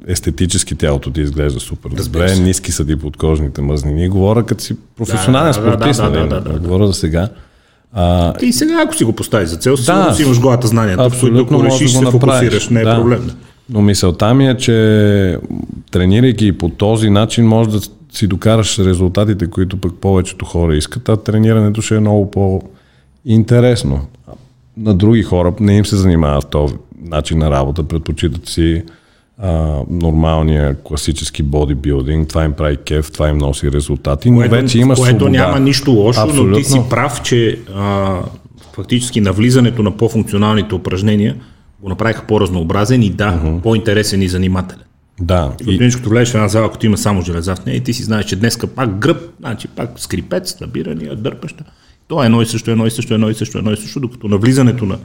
[0.07, 4.09] Естетически тялото ти изглежда супер добре, ниски са ти подкожните мъзнини.
[4.09, 6.29] Говоря като си професионален да, спортист, да, да, нали?
[6.29, 7.29] да, да, да, говоря за сега.
[7.93, 11.57] А, и сега, ако си го поставиш за цел, да, си имаш главата знанията, абсолютно
[11.57, 12.95] ако решиш, да се фокусираш, не е да.
[12.95, 13.31] проблем.
[13.69, 15.37] Но мисълта ми е, че
[15.91, 17.79] тренирайки по този начин, може да
[18.11, 24.07] си докараш резултатите, които пък повечето хора искат, а тренирането ще е много по-интересно
[24.79, 28.83] на други хора не им се занимава с този начин на работа, предпочитат си
[29.37, 34.79] а, нормалния класически бодибилдинг, това им прави кеф, това им носи резултати, но което, вече
[34.79, 35.29] има което свобода.
[35.29, 36.51] няма нищо лошо, Абсолютно.
[36.51, 38.17] но ти си прав, че а,
[38.73, 41.35] фактически навлизането на по-функционалните упражнения
[41.81, 43.61] го направиха по-разнообразен и да, uh-huh.
[43.61, 44.83] по-интересен и занимателен.
[45.21, 45.53] Да.
[45.67, 45.91] И...
[45.93, 48.25] Като влезеш в една зала, като има само железа в нея и ти си знаеш,
[48.25, 51.63] че днеска пак гръб, значи пак скрипец, набирания, дърпаща.
[52.09, 54.27] То е едно и също, едно и също, едно и също, едно и също, докато
[54.27, 54.97] навлизането на,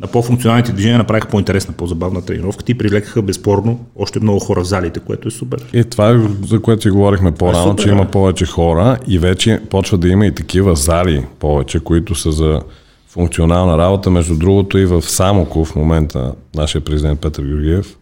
[0.00, 2.64] на по-функционалните движения направиха по-интересна, по-забавна тренировка.
[2.64, 5.64] Ти привлекаха безспорно още много хора в залите, което е супер.
[5.72, 9.60] И това е за което си говорихме по-рано, супер, че има повече хора и вече
[9.70, 12.62] почва да има и такива зали повече, които са за
[13.08, 14.10] функционална работа.
[14.10, 17.98] Между другото и в Самоков в момента нашия президент Петър Георгиев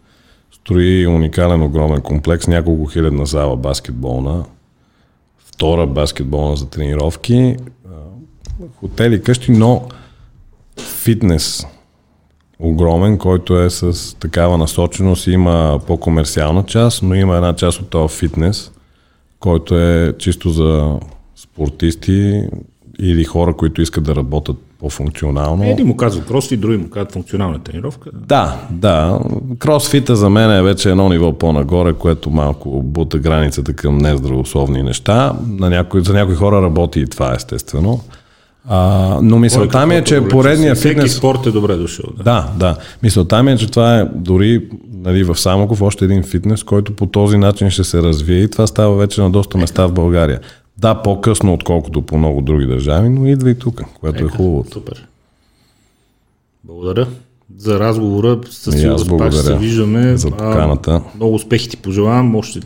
[0.53, 4.45] строи уникален огромен комплекс, няколко хилядна зала баскетболна,
[5.39, 7.57] втора баскетболна за тренировки,
[8.81, 9.83] хотели, къщи, но
[10.79, 11.67] фитнес
[12.59, 15.27] огромен, който е с такава насоченост.
[15.27, 18.71] Има по-комерциална част, но има една част от този фитнес,
[19.41, 20.99] който е чисто за
[21.37, 22.43] спортисти
[22.99, 25.65] или хора, които искат да работят по-функционално.
[25.65, 28.11] Едни му казват крости, други му казват функционална тренировка.
[28.13, 29.21] Да, да.
[29.59, 35.33] Кросфита за мен е вече едно ниво по-нагоре, което малко бута границата към нездравословни неща.
[35.47, 38.01] На някои, за някои хора работи и това, естествено.
[38.69, 41.17] А, но мисълта ми е, че поредния Всеки фитнес...
[41.17, 42.07] спорт е добре дошъл.
[42.17, 42.23] Да.
[42.23, 42.77] Да, да.
[43.03, 47.07] Мисълта ми е, че това е дори нали, в Самоков още един фитнес, който по
[47.07, 50.41] този начин ще се развие и това става вече на доста места в България.
[50.79, 54.65] Да, по-късно, отколкото по много други държави, но идва и тук, което е хубаво.
[54.73, 55.07] Супер.
[56.65, 57.07] Благодаря
[57.59, 58.39] за разговора.
[58.51, 60.17] Със аз сигурност пак ще се виждаме.
[60.17, 61.03] за А, поканата.
[61.17, 62.37] много успехи ти пожелавам.
[62.37, 62.61] Още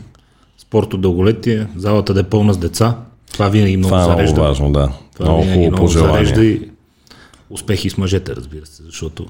[0.57, 1.67] спорт от дълголетие.
[1.77, 2.95] Залата да е пълна с деца.
[3.35, 4.41] Това винаги много Това е много зарежда.
[4.41, 4.91] важно, да.
[5.13, 6.51] Това много винаги много зарежда пожелание.
[6.51, 6.69] и
[7.49, 9.27] успехи с мъжете, разбира се, защото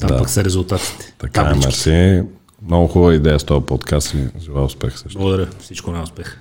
[0.00, 0.18] там Да.
[0.18, 1.14] пък са резултатите.
[1.18, 2.22] Така е, мерси.
[2.66, 5.18] Много хубава идея с този подкаст и желая успех също.
[5.18, 5.48] Благодаря.
[5.60, 6.40] Всичко на успех.